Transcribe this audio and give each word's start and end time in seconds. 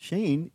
Shane, 0.00 0.50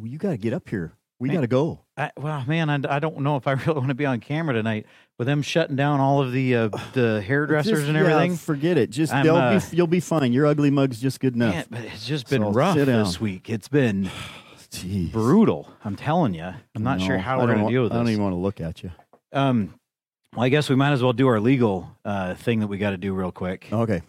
you 0.00 0.18
got 0.18 0.30
to 0.30 0.36
get 0.36 0.52
up 0.52 0.68
here. 0.68 0.92
We 1.20 1.30
got 1.30 1.40
to 1.40 1.46
go. 1.48 1.80
I, 1.96 2.12
well, 2.16 2.44
man, 2.46 2.70
I, 2.70 2.96
I 2.96 2.98
don't 3.00 3.20
know 3.20 3.36
if 3.36 3.46
I 3.48 3.52
really 3.66 3.74
want 3.78 3.88
to 3.88 3.94
be 3.94 4.06
on 4.06 4.20
camera 4.20 4.54
tonight 4.54 4.86
with 5.18 5.26
them 5.26 5.42
shutting 5.42 5.74
down 5.74 5.98
all 6.00 6.20
of 6.20 6.32
the 6.32 6.54
uh, 6.54 6.68
the 6.92 7.22
hairdressers 7.26 7.78
Just- 7.78 7.88
and 7.88 7.94
yeah, 7.96 8.02
everything. 8.02 8.36
forget 8.36 8.76
it. 8.76 8.90
Just 8.90 9.12
uh, 9.12 9.58
be, 9.58 9.76
you'll 9.76 9.86
be 9.86 10.00
fine. 10.00 10.32
Your 10.32 10.46
ugly 10.46 10.70
mug's 10.70 11.00
just 11.00 11.20
good 11.20 11.34
enough. 11.34 11.54
Man, 11.54 11.66
but 11.70 11.80
it's 11.84 12.06
just 12.06 12.28
been 12.28 12.42
So, 12.42 12.50
rough 12.52 12.76
this 12.76 13.20
week. 13.20 13.48
It's 13.48 13.68
been 13.68 14.10
Jeez. 14.70 15.10
brutal. 15.12 15.68
I'm 15.84 15.96
telling 15.96 16.34
you. 16.34 16.52
I'm 16.74 16.82
not 16.82 17.00
sure 17.00 17.18
how 17.18 17.40
we're 17.40 17.46
going 17.54 17.66
to 17.66 17.72
deal 17.72 17.82
with 17.84 17.92
I 17.92 17.96
don't 17.96 18.08
even 18.10 18.22
want 18.22 18.34
to 18.34 18.38
look 18.38 18.60
at 18.60 18.82
you. 18.82 18.90
Um, 19.32 19.74
well, 20.34 20.44
I 20.44 20.50
guess 20.50 20.68
we 20.68 20.76
might 20.76 20.92
as 20.92 21.02
well 21.02 21.12
do 21.14 21.26
our 21.28 21.40
legal 21.40 21.90
uh, 22.04 22.34
thing 22.34 22.60
that 22.60 22.66
we 22.66 22.78
got 22.78 22.90
to 22.90 22.96
do 22.98 23.12
real 23.14 23.32
quick. 23.32 23.68
Okay. 23.72 24.02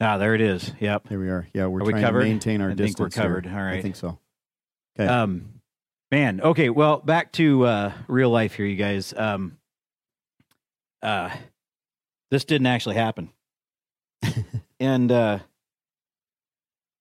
Ah, 0.00 0.18
there 0.18 0.34
it 0.34 0.40
is. 0.40 0.72
Yep. 0.80 1.08
Here 1.08 1.20
we 1.20 1.28
are. 1.28 1.46
Yeah, 1.54 1.66
we're 1.66 1.80
Are 1.80 1.84
we 1.84 1.92
trying 1.92 2.04
covered? 2.04 2.22
to 2.22 2.28
maintain 2.28 2.60
our 2.60 2.70
I 2.70 2.74
think 2.74 2.98
we're 2.98 3.06
distance. 3.06 3.14
here. 3.14 3.22
covered. 3.24 3.46
All 3.46 3.58
I 3.58 3.80
think 3.80 3.96
so. 3.96 4.18
Okay. 4.98 5.08
Um, 5.08 5.60
man. 6.10 6.40
Okay. 6.40 6.68
Well, 6.70 6.98
back 6.98 7.32
to 7.32 7.64
uh, 7.64 7.92
real 8.08 8.30
life 8.30 8.54
here, 8.54 8.66
you 8.66 8.76
guys. 8.76 9.14
Um, 9.16 9.56
uh, 11.02 11.30
this 12.30 12.44
didn't 12.44 12.66
actually 12.66 12.96
happen, 12.96 13.30
and 14.80 15.12
uh, 15.12 15.38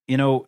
you 0.07 0.17
know, 0.17 0.45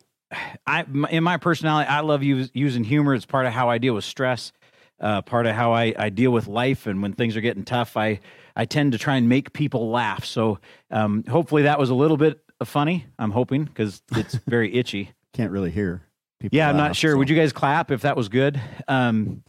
I 0.66 0.84
in 1.10 1.24
my 1.24 1.38
personality, 1.38 1.88
I 1.88 2.00
love 2.00 2.22
use, 2.22 2.50
using 2.54 2.84
humor. 2.84 3.14
It's 3.14 3.26
part 3.26 3.46
of 3.46 3.52
how 3.52 3.70
I 3.70 3.78
deal 3.78 3.94
with 3.94 4.04
stress. 4.04 4.52
Uh, 4.98 5.20
part 5.20 5.44
of 5.46 5.54
how 5.54 5.72
I, 5.72 5.94
I 5.98 6.08
deal 6.08 6.30
with 6.30 6.46
life, 6.46 6.86
and 6.86 7.02
when 7.02 7.12
things 7.12 7.36
are 7.36 7.42
getting 7.42 7.64
tough, 7.64 7.96
I 7.98 8.20
I 8.56 8.64
tend 8.64 8.92
to 8.92 8.98
try 8.98 9.16
and 9.16 9.28
make 9.28 9.52
people 9.52 9.90
laugh. 9.90 10.24
So 10.24 10.58
um, 10.90 11.22
hopefully 11.28 11.62
that 11.62 11.78
was 11.78 11.90
a 11.90 11.94
little 11.94 12.16
bit 12.16 12.40
funny. 12.64 13.06
I'm 13.18 13.30
hoping 13.30 13.64
because 13.64 14.02
it's 14.12 14.34
very 14.48 14.74
itchy. 14.74 15.12
Can't 15.34 15.50
really 15.52 15.70
hear. 15.70 16.02
People 16.40 16.56
Yeah, 16.56 16.68
I'm 16.70 16.76
not 16.76 16.96
sure. 16.96 17.12
so- 17.12 17.18
Would 17.18 17.28
you 17.30 17.36
guys 17.36 17.52
clap 17.52 17.90
if 17.90 18.02
that 18.02 18.16
was 18.16 18.28
good? 18.28 18.60
Um, 18.88 19.42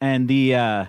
and 0.00 0.28
the 0.28 0.54
uh, 0.54 0.84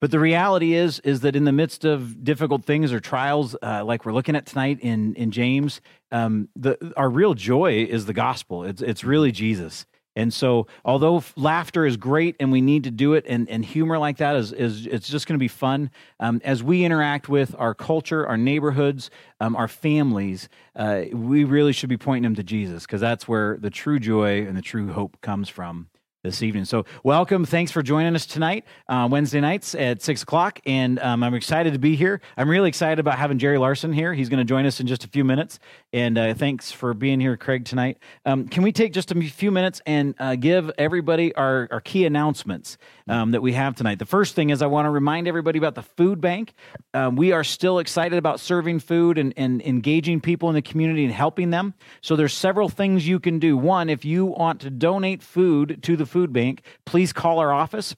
but 0.00 0.10
the 0.10 0.18
reality 0.18 0.74
is 0.74 0.98
is 1.00 1.20
that 1.20 1.36
in 1.36 1.44
the 1.44 1.52
midst 1.52 1.84
of 1.84 2.22
difficult 2.24 2.64
things 2.64 2.92
or 2.92 2.98
trials, 3.00 3.54
uh, 3.62 3.84
like 3.84 4.04
we're 4.04 4.12
looking 4.12 4.34
at 4.36 4.46
tonight 4.46 4.78
in 4.80 5.14
in 5.14 5.30
James, 5.30 5.80
um, 6.10 6.48
the 6.56 6.92
our 6.96 7.08
real 7.08 7.34
joy 7.34 7.86
is 7.88 8.06
the 8.06 8.12
gospel. 8.12 8.64
It's 8.64 8.82
it's 8.82 9.04
really 9.04 9.30
Jesus. 9.32 9.86
And 10.14 10.32
so, 10.32 10.66
although 10.84 11.22
laughter 11.36 11.86
is 11.86 11.96
great 11.96 12.36
and 12.38 12.52
we 12.52 12.60
need 12.60 12.84
to 12.84 12.90
do 12.90 13.14
it, 13.14 13.24
and, 13.26 13.48
and 13.48 13.64
humor 13.64 13.98
like 13.98 14.18
that 14.18 14.36
is, 14.36 14.52
is 14.52 14.86
it's 14.86 15.08
just 15.08 15.26
going 15.26 15.38
to 15.38 15.42
be 15.42 15.48
fun 15.48 15.90
um, 16.20 16.40
as 16.44 16.62
we 16.62 16.84
interact 16.84 17.28
with 17.28 17.54
our 17.58 17.74
culture, 17.74 18.26
our 18.26 18.36
neighborhoods, 18.36 19.10
um, 19.40 19.56
our 19.56 19.68
families. 19.68 20.48
Uh, 20.76 21.04
we 21.12 21.44
really 21.44 21.72
should 21.72 21.88
be 21.88 21.96
pointing 21.96 22.24
them 22.24 22.34
to 22.34 22.42
Jesus 22.42 22.84
because 22.84 23.00
that's 23.00 23.26
where 23.26 23.56
the 23.58 23.70
true 23.70 23.98
joy 23.98 24.46
and 24.46 24.56
the 24.56 24.62
true 24.62 24.92
hope 24.92 25.20
comes 25.22 25.48
from 25.48 25.88
this 26.22 26.40
evening. 26.40 26.64
So, 26.64 26.84
welcome. 27.02 27.44
Thanks 27.44 27.72
for 27.72 27.82
joining 27.82 28.14
us 28.14 28.26
tonight, 28.26 28.64
uh, 28.88 29.08
Wednesday 29.10 29.40
nights 29.40 29.74
at 29.74 30.02
six 30.02 30.22
o'clock. 30.22 30.60
And 30.64 31.00
um, 31.00 31.24
I'm 31.24 31.34
excited 31.34 31.72
to 31.72 31.80
be 31.80 31.96
here. 31.96 32.20
I'm 32.36 32.48
really 32.48 32.68
excited 32.68 33.00
about 33.00 33.18
having 33.18 33.38
Jerry 33.38 33.58
Larson 33.58 33.92
here. 33.92 34.14
He's 34.14 34.28
going 34.28 34.38
to 34.38 34.44
join 34.44 34.64
us 34.64 34.78
in 34.78 34.86
just 34.86 35.04
a 35.04 35.08
few 35.08 35.24
minutes. 35.24 35.58
And 35.92 36.16
uh, 36.16 36.34
thanks 36.34 36.70
for 36.70 36.94
being 36.94 37.18
here, 37.18 37.36
Craig, 37.36 37.64
tonight. 37.64 37.98
Um, 38.24 38.46
can 38.46 38.62
we 38.62 38.70
take 38.70 38.92
just 38.92 39.10
a 39.10 39.20
few 39.20 39.50
minutes 39.50 39.82
and 39.84 40.14
uh, 40.20 40.36
give 40.36 40.70
everybody 40.78 41.34
our, 41.34 41.66
our 41.72 41.80
key 41.80 42.06
announcements 42.06 42.78
um, 43.08 43.32
that 43.32 43.42
we 43.42 43.52
have 43.52 43.74
tonight? 43.74 43.98
The 43.98 44.06
first 44.06 44.34
thing 44.34 44.50
is 44.50 44.62
I 44.62 44.66
want 44.66 44.86
to 44.86 44.90
remind 44.90 45.28
everybody 45.28 45.58
about 45.58 45.74
the 45.74 45.82
food 45.82 46.20
bank. 46.20 46.54
Um, 46.94 47.16
we 47.16 47.32
are 47.32 47.44
still 47.44 47.78
excited 47.78 48.18
about 48.18 48.40
serving 48.40 48.80
food 48.80 49.18
and, 49.18 49.32
and 49.36 49.62
engaging 49.62 50.20
people 50.20 50.48
in 50.48 50.54
the 50.54 50.62
community 50.62 51.04
and 51.04 51.12
helping 51.12 51.50
them. 51.50 51.74
So 52.00 52.16
there's 52.16 52.34
several 52.34 52.68
things 52.68 53.06
you 53.06 53.20
can 53.20 53.38
do. 53.38 53.56
One, 53.56 53.88
if 53.88 54.04
you 54.04 54.26
want 54.26 54.60
to 54.62 54.70
donate 54.70 55.22
food 55.22 55.82
to 55.82 55.96
the 55.96 56.06
food 56.06 56.32
bank, 56.32 56.62
please 56.84 57.12
call 57.12 57.38
our 57.38 57.52
office. 57.52 57.94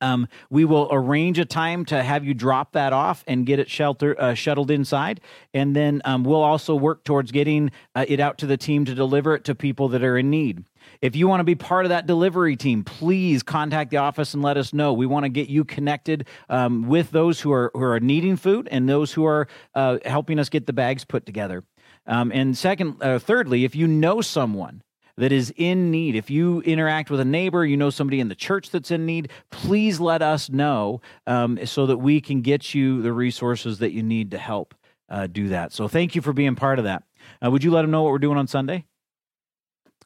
Um, 0.00 0.28
we 0.48 0.64
will 0.64 0.88
arrange 0.90 1.38
a 1.38 1.44
time 1.44 1.84
to 1.86 2.02
have 2.02 2.24
you 2.24 2.34
drop 2.34 2.72
that 2.72 2.92
off 2.92 3.22
and 3.26 3.44
get 3.44 3.58
it 3.58 3.68
shelter 3.68 4.18
uh, 4.18 4.34
shuttled 4.34 4.70
inside, 4.70 5.20
and 5.52 5.76
then 5.76 6.00
um, 6.04 6.24
we'll 6.24 6.42
also 6.42 6.74
work 6.74 7.04
towards 7.04 7.32
getting 7.32 7.70
uh, 7.94 8.06
it 8.08 8.18
out 8.18 8.38
to 8.38 8.46
the 8.46 8.56
team 8.56 8.84
to 8.86 8.94
deliver 8.94 9.34
it 9.34 9.44
to 9.44 9.54
people 9.54 9.88
that 9.88 10.02
are 10.02 10.16
in 10.16 10.30
need. 10.30 10.64
If 11.02 11.16
you 11.16 11.28
want 11.28 11.40
to 11.40 11.44
be 11.44 11.54
part 11.54 11.86
of 11.86 11.90
that 11.90 12.06
delivery 12.06 12.56
team, 12.56 12.84
please 12.84 13.42
contact 13.42 13.90
the 13.90 13.96
office 13.96 14.34
and 14.34 14.42
let 14.42 14.58
us 14.58 14.74
know. 14.74 14.92
We 14.92 15.06
want 15.06 15.24
to 15.24 15.30
get 15.30 15.48
you 15.48 15.64
connected 15.64 16.26
um, 16.50 16.88
with 16.88 17.10
those 17.10 17.40
who 17.40 17.52
are 17.52 17.70
who 17.72 17.82
are 17.82 18.00
needing 18.00 18.36
food 18.36 18.68
and 18.70 18.88
those 18.88 19.12
who 19.12 19.24
are 19.24 19.48
uh, 19.74 19.98
helping 20.04 20.38
us 20.38 20.50
get 20.50 20.66
the 20.66 20.74
bags 20.74 21.04
put 21.04 21.24
together. 21.24 21.64
Um, 22.06 22.30
and 22.32 22.56
second, 22.56 22.96
uh, 23.02 23.18
thirdly, 23.18 23.64
if 23.64 23.74
you 23.74 23.86
know 23.86 24.20
someone 24.20 24.82
that 25.16 25.32
is 25.32 25.52
in 25.56 25.90
need, 25.90 26.16
if 26.16 26.30
you 26.30 26.60
interact 26.62 27.10
with 27.10 27.20
a 27.20 27.24
neighbor, 27.24 27.64
you 27.64 27.76
know 27.76 27.90
somebody 27.90 28.20
in 28.20 28.28
the 28.28 28.34
church 28.34 28.70
that's 28.70 28.90
in 28.90 29.06
need, 29.06 29.30
please 29.50 30.00
let 30.00 30.20
us 30.20 30.50
know 30.50 31.00
um, 31.26 31.58
so 31.64 31.86
that 31.86 31.98
we 31.98 32.20
can 32.20 32.42
get 32.42 32.74
you 32.74 33.00
the 33.00 33.12
resources 33.12 33.78
that 33.78 33.92
you 33.92 34.02
need 34.02 34.30
to 34.32 34.38
help 34.38 34.74
uh, 35.08 35.26
do 35.26 35.48
that. 35.48 35.72
So 35.72 35.88
thank 35.88 36.14
you 36.14 36.20
for 36.20 36.32
being 36.32 36.56
part 36.56 36.78
of 36.78 36.84
that. 36.84 37.04
Uh, 37.44 37.50
would 37.50 37.64
you 37.64 37.70
let 37.70 37.82
them 37.82 37.90
know 37.90 38.02
what 38.02 38.12
we're 38.12 38.18
doing 38.18 38.38
on 38.38 38.46
Sunday 38.46 38.84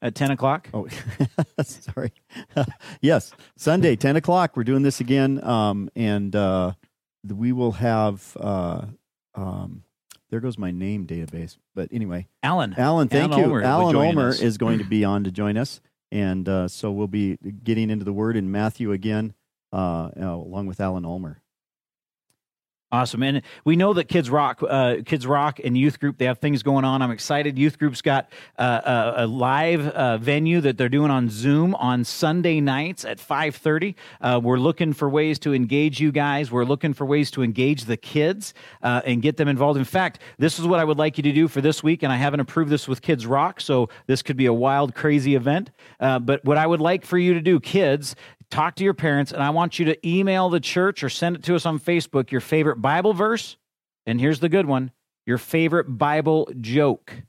at 0.05 0.15
10 0.15 0.31
o'clock? 0.33 0.69
Oh, 0.73 0.87
sorry. 1.65 2.13
yes, 3.01 3.33
Sunday, 3.57 3.97
ten 4.05 4.17
o'clock. 4.17 4.57
We're 4.57 4.65
doing 4.65 4.83
this 4.83 5.01
again, 5.01 5.43
um, 5.43 5.91
and 5.97 6.37
uh, 6.37 6.73
we 7.27 7.53
will 7.53 7.73
have. 7.73 8.37
Uh, 8.39 8.87
um, 9.35 9.83
there 10.31 10.41
goes 10.41 10.59
my 10.59 10.71
name 10.71 11.07
database. 11.07 11.57
But 11.75 11.89
anyway, 11.91 12.29
Alan. 12.43 12.75
Alan, 12.77 13.09
thank 13.09 13.33
Alan 13.33 13.39
you. 13.39 13.45
Ulmer 13.47 13.63
Alan 13.63 13.97
Ulmer 13.97 14.29
us. 14.29 14.41
is 14.41 14.59
going 14.59 14.79
to 14.79 14.85
be 14.85 15.05
on 15.05 15.25
to 15.25 15.31
join 15.31 15.57
us, 15.57 15.81
and 16.13 16.49
uh, 16.49 16.69
so 16.69 16.93
we'll 16.93 17.09
be 17.09 17.39
getting 17.65 17.91
into 17.91 18.05
the 18.05 18.13
Word 18.13 18.37
in 18.37 18.51
Matthew 18.51 18.93
again, 18.93 19.35
uh, 19.73 20.11
uh, 20.21 20.35
along 20.35 20.67
with 20.67 20.81
Alan 20.81 21.05
Ulmer. 21.05 21.41
Awesome, 22.95 23.25
and 23.25 23.43
we 23.65 23.75
know 23.75 23.93
that 23.95 24.05
Kids 24.05 24.31
Rock, 24.31 24.63
uh, 24.63 24.99
Kids 25.05 25.27
Rock, 25.27 25.59
and 25.59 25.77
Youth 25.77 25.99
Group 25.99 26.17
they 26.17 26.27
have 26.27 26.39
things 26.39 26.63
going 26.63 26.85
on. 26.85 27.03
I'm 27.03 27.11
excited. 27.11 27.59
Youth 27.59 27.77
Group's 27.77 28.01
got 28.01 28.31
uh, 28.57 29.15
a, 29.17 29.25
a 29.25 29.27
live 29.27 29.89
uh, 29.89 30.17
venue 30.19 30.61
that 30.61 30.79
they're 30.79 30.89
doing 30.89 31.11
on 31.11 31.29
Zoom 31.29 31.75
on 31.75 32.05
Sunday 32.05 32.61
nights 32.61 33.05
at 33.05 33.19
5:30. 33.19 33.97
Uh, 34.21 34.41
we're 34.41 34.61
looking 34.61 34.93
for 34.93 35.09
ways 35.09 35.41
to 35.41 35.53
engage 35.53 35.99
you 35.99 36.13
guys. 36.13 36.53
We're 36.53 36.65
looking 36.65 36.95
for 36.95 37.05
ways 37.05 37.33
to 37.33 37.43
engage 37.43 37.87
the 37.87 37.97
kids 37.97 38.55
uh, 38.81 39.03
and 39.05 39.21
get 39.21 39.39
them 39.39 39.49
involved. 39.49 39.77
In 39.77 39.85
fact, 39.85 40.21
this 40.39 40.61
is 40.61 40.65
what 40.65 40.79
I 40.79 40.85
would 40.85 40.97
like 40.97 41.17
you 41.17 41.25
to 41.25 41.33
do 41.33 41.49
for 41.49 41.61
this 41.61 41.83
week, 41.83 42.05
and 42.05 42.13
I 42.13 42.17
haven't 42.17 42.39
approved 42.39 42.71
this 42.71 42.87
with 42.87 43.03
Kids 43.03 43.27
Rock, 43.27 43.61
so 43.61 43.89
this 44.07 44.23
could 44.23 44.37
be 44.37 44.47
a 44.47 44.53
wild, 44.53 44.95
crazy 44.95 45.35
event. 45.35 45.73
Uh, 45.99 46.21
but 46.21 46.45
what 46.45 46.59
I 46.59 46.67
would 46.69 46.81
like 46.81 47.05
for 47.05 47.19
you 47.19 47.35
to 47.35 47.41
do, 47.41 47.59
kids, 47.59 48.15
talk 48.51 48.77
to 48.77 48.85
your 48.85 48.95
parents, 48.95 49.33
and 49.33 49.43
I 49.43 49.51
want 49.51 49.79
you 49.79 49.85
to 49.87 50.09
email 50.09 50.49
the 50.49 50.61
church 50.61 51.03
or 51.03 51.09
send 51.09 51.37
it 51.37 51.43
to 51.45 51.55
us 51.55 51.67
on 51.67 51.79
Facebook 51.79 52.31
your 52.31 52.41
favorite 52.41 52.77
Bible 52.77 53.13
verse. 53.13 53.57
And 54.07 54.21
here's 54.21 54.41
the 54.41 54.49
good 54.49 54.67
one 54.67 54.91
your 55.27 55.39
favorite 55.39 55.99
Bible 55.99 56.49
joke. 56.61 57.23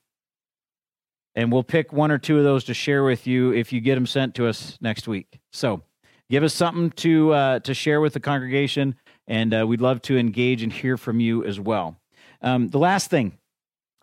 And 1.36 1.52
we'll 1.52 1.64
pick 1.64 1.92
one 1.92 2.12
or 2.12 2.18
two 2.18 2.38
of 2.38 2.44
those 2.44 2.64
to 2.66 2.74
share 2.74 3.04
with 3.04 3.28
you 3.28 3.52
if 3.54 3.74
you 3.74 3.82
get 3.82 3.96
them 3.96 4.06
sent 4.06 4.36
to 4.36 4.48
us 4.48 4.78
next 4.80 5.08
week. 5.08 5.40
So 5.52 5.82
give 6.30 6.44
us 6.44 6.54
something 6.54 6.92
to, 6.92 7.34
uh, 7.34 7.60
to 7.60 7.74
share 7.74 8.00
with 8.00 8.14
the 8.14 8.20
congregation, 8.20 8.96
and 9.28 9.54
uh, 9.54 9.66
we'd 9.68 9.82
love 9.82 10.02
to 10.04 10.18
engage 10.18 10.64
and 10.64 10.72
hear 10.72 10.98
from 10.98 11.20
you 11.20 11.44
as 11.44 11.60
well. 11.60 11.98
Um, 12.42 12.70
the 12.70 12.80
last 12.80 13.10
thing 13.10 13.38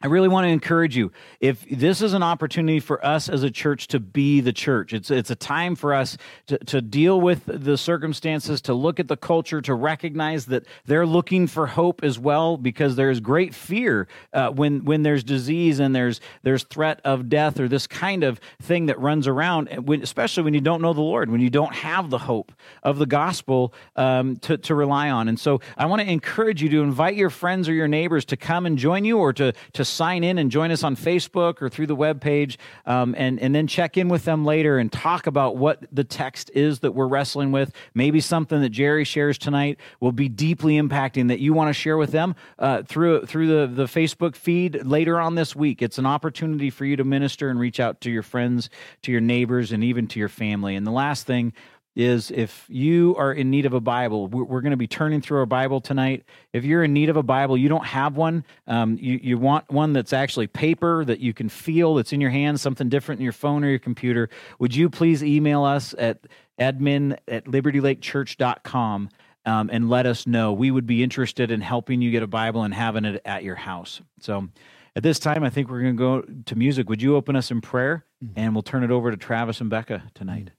I 0.02 0.08
really 0.08 0.28
want 0.28 0.46
to 0.46 0.48
encourage 0.48 0.96
you. 0.96 1.12
If 1.38 1.64
this 1.70 2.02
is 2.02 2.12
an 2.12 2.24
opportunity 2.24 2.80
for 2.80 3.04
us 3.06 3.28
as 3.28 3.44
a 3.44 3.50
church 3.50 3.86
to 3.88 4.00
be 4.00 4.40
the 4.40 4.52
church, 4.52 4.92
it's 4.92 5.10
it's 5.10 5.30
a 5.30 5.36
time 5.36 5.76
for 5.76 5.94
us 5.94 6.18
to, 6.48 6.58
to 6.58 6.80
deal 6.80 7.20
with 7.20 7.42
the 7.46 7.76
circumstances, 7.76 8.60
to 8.62 8.74
look 8.74 8.98
at 8.98 9.06
the 9.06 9.16
culture, 9.16 9.60
to 9.62 9.74
recognize 9.74 10.46
that 10.46 10.66
they're 10.86 11.06
looking 11.06 11.46
for 11.46 11.68
hope 11.68 12.02
as 12.02 12.18
well, 12.18 12.56
because 12.56 12.97
there 12.97 13.10
is 13.10 13.21
great 13.21 13.54
fear 13.54 14.09
uh, 14.32 14.50
when 14.50 14.84
when 14.84 15.04
there's 15.04 15.22
disease 15.22 15.78
and 15.78 15.94
there's 15.94 16.21
there's 16.42 16.65
threat 16.65 17.00
of 17.04 17.28
death 17.28 17.60
or 17.60 17.68
this 17.68 17.86
kind 17.86 18.24
of 18.24 18.41
thing 18.60 18.86
that 18.86 18.98
runs 18.98 19.28
around, 19.28 19.68
when, 19.86 20.03
especially 20.03 20.42
when 20.42 20.54
you 20.54 20.60
don't 20.60 20.82
know 20.82 20.92
the 20.92 21.00
Lord, 21.00 21.30
when 21.30 21.41
you 21.41 21.50
don't 21.50 21.74
have 21.74 22.10
the 22.10 22.18
hope 22.18 22.53
of 22.82 22.98
the 22.98 23.06
gospel 23.06 23.72
um, 23.94 24.36
to 24.38 24.59
to 24.59 24.74
rely 24.74 25.10
on. 25.10 25.28
And 25.28 25.38
so 25.38 25.60
I 25.77 25.86
want 25.86 26.03
to 26.03 26.10
encourage 26.10 26.60
you 26.60 26.68
to 26.71 26.82
invite 26.82 27.15
your 27.15 27.30
friends 27.30 27.68
or 27.68 27.72
your 27.72 27.88
neighbors 27.88 28.24
to 28.24 28.36
come 28.36 28.66
and 28.66 28.77
join 28.77 29.04
you, 29.04 29.18
or 29.18 29.32
to 29.34 29.53
to 29.74 29.84
sign 29.92 30.24
in 30.24 30.39
and 30.39 30.50
join 30.50 30.71
us 30.71 30.83
on 30.83 30.97
Facebook 30.97 31.62
or 31.62 31.68
through 31.68 31.86
the 31.86 31.97
webpage, 31.97 32.56
um, 32.86 33.15
and 33.18 33.41
and 33.41 33.54
then 33.54 33.66
check 33.66 33.97
in 33.97 34.09
with 34.09 34.24
them 34.24 34.44
later 34.44 34.78
and 34.78 34.91
talk 34.91 35.27
about 35.27 35.56
what 35.56 35.84
the 35.92 36.04
text 36.04 36.50
is 36.54 36.80
that 36.80 36.92
we're 36.92 37.06
wrestling 37.06 37.53
with. 37.53 37.72
Maybe 37.94 38.21
something 38.21 38.60
that 38.60 38.71
Jerry 38.71 39.04
shares 39.04 39.39
tonight 39.39 39.78
will 40.00 40.12
be 40.12 40.28
deeply 40.28 40.80
impacting 40.80 41.28
that 41.28 41.41
you 41.41 41.53
want 41.53 41.68
to 41.68 41.74
share 41.74 41.97
with 41.97 42.12
them 42.12 42.34
uh, 42.59 42.83
through 42.83 43.27
through 43.27 43.47
the 43.48 43.74
the 43.74 43.84
Facebook 43.84 44.36
feed 44.36 44.84
later 44.84 45.21
on 45.21 45.34
this 45.34 45.54
week. 45.54 45.83
It's 45.83 45.98
an 45.98 46.06
opportunity 46.06 46.71
for 46.71 46.84
you 46.84 46.97
to 46.97 47.04
minister 47.04 47.48
and 47.48 47.59
reach 47.59 47.80
out 47.80 48.00
to 48.03 48.10
your 48.10 48.22
friends, 48.22 48.71
to 49.03 49.12
your 49.12 49.21
neighbors, 49.21 49.72
and 49.72 49.84
even 49.84 50.06
to 50.09 50.18
your 50.18 50.28
family. 50.28 50.77
And 50.77 50.86
the 50.86 50.91
last 50.91 51.27
thing 51.27 51.53
is 51.94 52.30
if 52.30 52.65
you 52.68 53.15
are 53.16 53.33
in 53.33 53.50
need 53.50 53.66
of 53.66 53.74
a 53.74 53.80
Bible, 53.80 54.28
we're, 54.28 54.44
we're 54.44 54.60
going 54.60 54.72
to 54.72 54.77
be 54.77 54.86
turning 54.86 55.21
through 55.21 55.39
our 55.39 55.47
Bible 55.47 55.80
tonight. 55.80 56.24
If 56.53 56.65
you're 56.65 56.84
in 56.84 56.92
need 56.92 57.09
of 57.09 57.16
a 57.16 57.22
Bible, 57.22 57.56
you 57.56 57.68
don't 57.68 57.84
have 57.84 58.16
one, 58.16 58.44
um, 58.66 58.97
you, 59.00 59.21
you 59.22 59.39
want 59.39 59.71
one 59.71 59.92
that's 59.92 60.12
actually 60.12 60.47
paper 60.47 61.04
that 61.04 61.21
you 61.21 61.34
can 61.34 61.48
feel, 61.48 61.94
that's 61.94 62.12
in 62.12 62.21
your 62.21 62.30
hands, 62.30 62.62
something 62.62 62.89
different 62.89 63.21
in 63.21 63.24
your 63.24 63.33
phone 63.33 63.65
or 63.65 63.68
your 63.68 63.78
computer, 63.78 64.30
would 64.59 64.74
you 64.74 64.89
please 64.89 65.22
email 65.22 65.65
us 65.65 65.94
at 65.98 66.27
admin 66.59 67.18
at 67.28 67.44
libertylakechurch.com 67.44 69.09
um, 69.44 69.71
and 69.72 69.91
let 69.91 70.06
us 70.06 70.27
know. 70.27 70.53
We 70.53 70.71
would 70.71 70.86
be 70.86 71.03
interested 71.03 71.50
in 71.50 71.60
helping 71.60 72.00
you 72.00 72.10
get 72.10 72.22
a 72.22 72.28
Bible 72.28 72.62
and 72.62 72.72
having 72.72 73.04
it 73.04 73.21
at 73.24 73.42
your 73.42 73.56
house. 73.56 74.00
So 74.21 74.48
at 74.94 75.03
this 75.03 75.18
time, 75.18 75.42
I 75.42 75.50
think 75.50 75.68
we're 75.68 75.83
going 75.83 75.97
to 75.97 75.98
go 75.98 76.21
to 76.47 76.56
music. 76.56 76.89
Would 76.89 77.03
you 77.03 77.16
open 77.16 77.36
us 77.36 77.50
in 77.50 77.60
prayer? 77.60 78.04
Mm-hmm. 78.22 78.39
And 78.39 78.54
we'll 78.54 78.62
turn 78.62 78.84
it 78.84 78.91
over 78.91 79.10
to 79.10 79.16
Travis 79.16 79.60
and 79.60 79.68
Becca 79.68 80.04
tonight. 80.15 80.50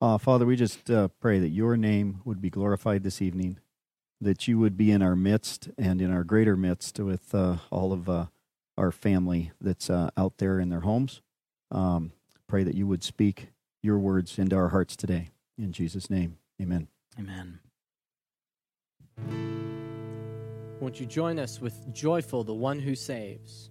Uh, 0.00 0.16
Father, 0.16 0.46
we 0.46 0.54
just 0.54 0.90
uh, 0.90 1.08
pray 1.20 1.40
that 1.40 1.48
your 1.48 1.76
name 1.76 2.20
would 2.24 2.40
be 2.40 2.50
glorified 2.50 3.02
this 3.02 3.20
evening, 3.20 3.58
that 4.20 4.46
you 4.46 4.58
would 4.58 4.76
be 4.76 4.92
in 4.92 5.02
our 5.02 5.16
midst 5.16 5.70
and 5.76 6.00
in 6.00 6.12
our 6.12 6.22
greater 6.22 6.56
midst 6.56 7.00
with 7.00 7.34
uh, 7.34 7.56
all 7.70 7.92
of 7.92 8.08
uh, 8.08 8.26
our 8.76 8.92
family 8.92 9.50
that's 9.60 9.90
uh, 9.90 10.10
out 10.16 10.38
there 10.38 10.60
in 10.60 10.68
their 10.68 10.80
homes. 10.80 11.20
Um, 11.72 12.12
pray 12.46 12.62
that 12.62 12.76
you 12.76 12.86
would 12.86 13.02
speak 13.02 13.48
your 13.82 13.98
words 13.98 14.38
into 14.38 14.54
our 14.54 14.68
hearts 14.68 14.94
today. 14.94 15.30
In 15.58 15.72
Jesus' 15.72 16.08
name, 16.08 16.38
amen. 16.62 16.86
Amen. 17.18 17.58
Won't 20.80 21.00
you 21.00 21.06
join 21.06 21.40
us 21.40 21.60
with 21.60 21.92
Joyful, 21.92 22.44
the 22.44 22.54
one 22.54 22.78
who 22.78 22.94
saves? 22.94 23.70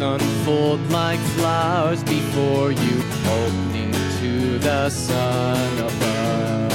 Unfold 0.00 0.80
like 0.90 1.18
flowers 1.36 2.02
before 2.04 2.70
you, 2.70 3.02
opening 3.26 3.92
to 4.20 4.58
the 4.58 4.88
sun 4.90 5.78
above. 5.78 6.72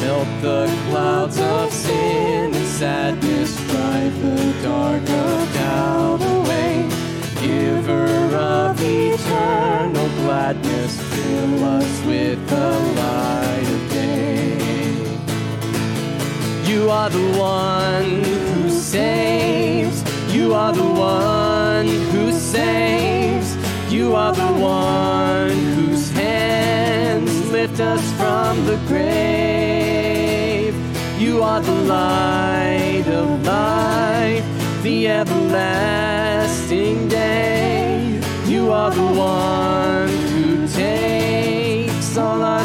Melt 0.00 0.28
the 0.42 0.66
clouds 0.88 1.38
of 1.40 1.72
sin 1.72 2.54
and 2.54 2.66
sadness, 2.66 3.56
drive 3.68 4.22
the 4.22 4.54
dark 4.62 5.02
of 5.02 5.54
doubt 5.54 6.22
away. 6.36 6.88
Giver 7.40 8.36
of 8.36 8.80
eternal 8.80 10.08
gladness, 10.20 11.00
fill 11.14 11.64
us 11.64 12.04
with 12.04 12.46
the 12.48 12.70
light 13.00 13.68
of 13.76 13.90
day. 13.90 14.58
You 16.70 16.90
are 16.90 17.08
the 17.08 17.38
one 17.38 18.24
who 18.24 18.70
saves 18.70 19.59
you 20.50 20.56
are 20.56 20.72
the 20.72 20.82
one 20.82 21.86
who 22.10 22.32
saves. 22.32 23.56
You 23.88 24.16
are 24.16 24.32
the 24.32 24.52
one 24.58 25.56
whose 25.76 26.10
hands 26.10 27.52
lift 27.52 27.78
us 27.78 28.02
from 28.14 28.66
the 28.66 28.76
grave. 28.88 30.74
You 31.20 31.44
are 31.44 31.60
the 31.60 31.80
light 31.96 33.06
of 33.06 33.46
life, 33.46 34.44
the 34.82 35.06
everlasting 35.06 37.06
day. 37.06 38.20
You 38.46 38.72
are 38.72 38.90
the 38.90 39.06
one 39.06 40.08
who 40.32 40.66
takes 40.66 42.18
all 42.18 42.42
our 42.42 42.59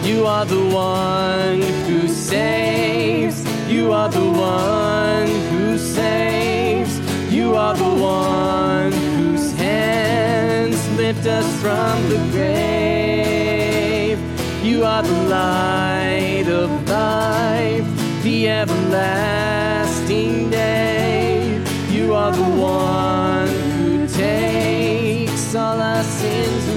You 0.06 0.26
are 0.26 0.44
the 0.44 0.66
one 0.66 1.62
who 1.86 2.08
saves, 2.08 3.42
you 3.70 3.92
are 3.92 4.10
the 4.10 4.20
one 4.20 5.28
who 5.50 5.78
saves, 5.78 7.00
you 7.32 7.54
are 7.56 7.74
the 7.74 7.94
one 8.02 8.92
whose 8.92 9.52
hands 9.54 10.86
lift 10.96 11.26
us 11.26 11.46
from 11.62 12.08
the 12.10 12.18
grave. 12.32 14.18
You 14.62 14.84
are 14.84 15.02
the 15.02 15.22
light 15.28 16.48
of 16.48 16.70
life 16.88 17.86
the 18.22 18.48
everlasting. 18.48 19.67
You 22.08 22.14
are 22.14 22.32
the 22.32 22.42
one 22.42 23.48
who 23.48 24.08
takes 24.08 25.54
all 25.54 25.78
our 25.78 26.02
sins 26.02 26.67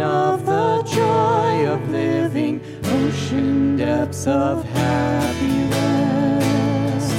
of 0.00 0.44
the 0.44 0.82
joy 0.82 1.66
of 1.66 1.90
living, 1.90 2.60
ocean 2.84 3.76
depths 3.76 4.26
of 4.26 4.64
happy 4.64 5.68
rest. 5.70 7.14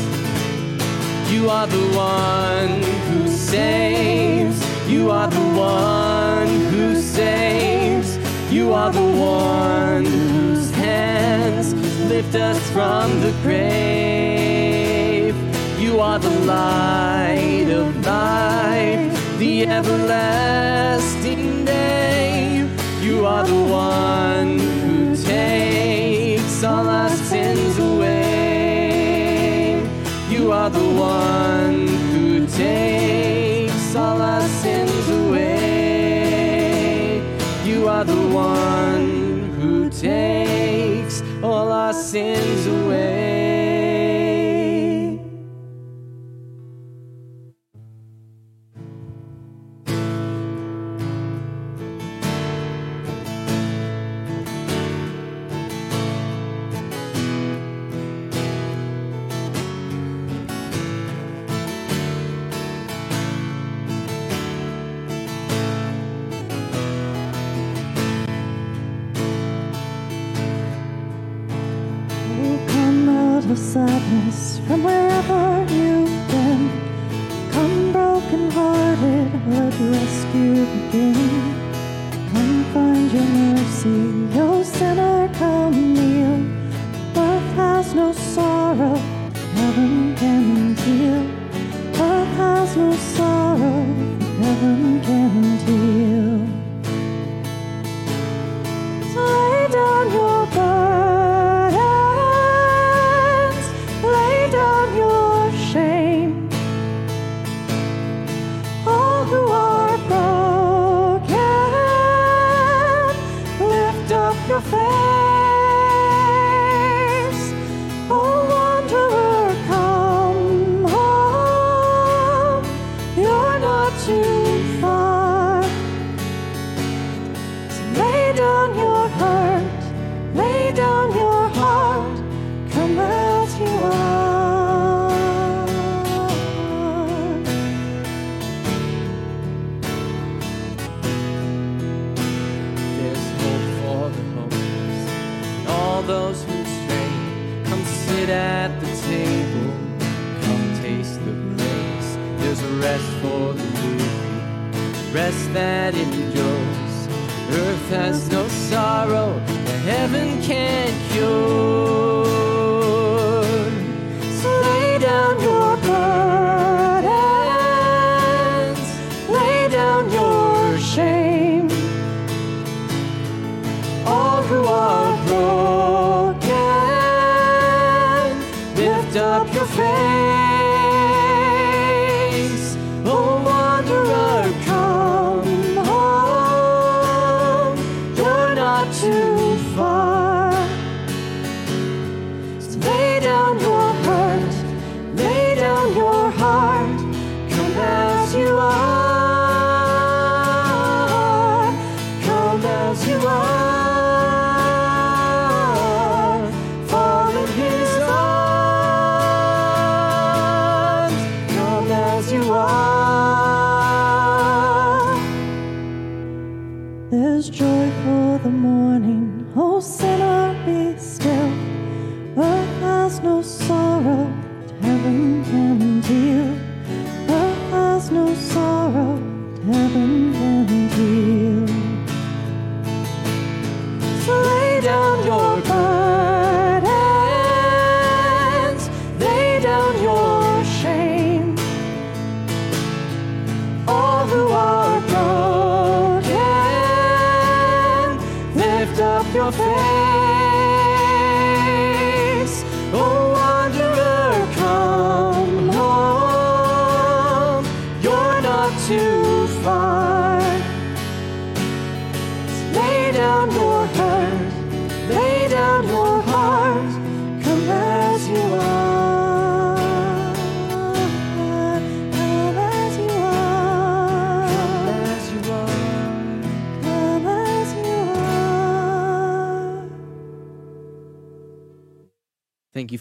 You 1.31 1.49
are 1.49 1.67
the 1.67 1.87
one 1.95 2.81
who 3.07 3.27
saves. 3.27 4.57
You 4.89 5.11
are 5.11 5.27
the 5.27 5.47
one 5.57 6.47
who 6.71 7.01
saves. 7.01 8.17
You 8.51 8.73
are 8.73 8.91
the 8.91 9.01
one 9.01 10.05
whose 10.05 10.71
hands 10.71 11.73
lift 12.09 12.35
us 12.35 12.59
from 12.71 13.21
the 13.21 13.31
grave. 13.43 15.35
You 15.79 15.99
are 15.99 16.19
the 16.19 16.35
light 16.41 17.14
of 17.71 18.05
life, 18.05 19.37
the 19.39 19.65
everlasting 19.67 21.65
day. 21.65 22.67
You 23.01 23.25
are 23.25 23.43
the 23.43 23.63
one 23.63 24.59
who 24.59 25.15
takes 25.15 26.63
all 26.63 26.87
our 26.87 27.09
sins 27.09 27.77
away. 27.79 29.05
You 30.29 30.51
are 30.51 30.69
the 30.69 30.89
one 30.93 31.87
who 31.87 32.45
takes 32.47 33.95
all 33.95 34.21
our 34.21 34.47
sins 34.47 35.09
away. 35.09 36.55
You 37.63 37.87
are 37.87 38.03
the 38.03 38.27
one 38.27 39.49
who 39.59 39.89
takes 39.89 41.23
all 41.43 41.71
our 41.71 41.93
sins 41.93 42.67
away. 42.67 42.74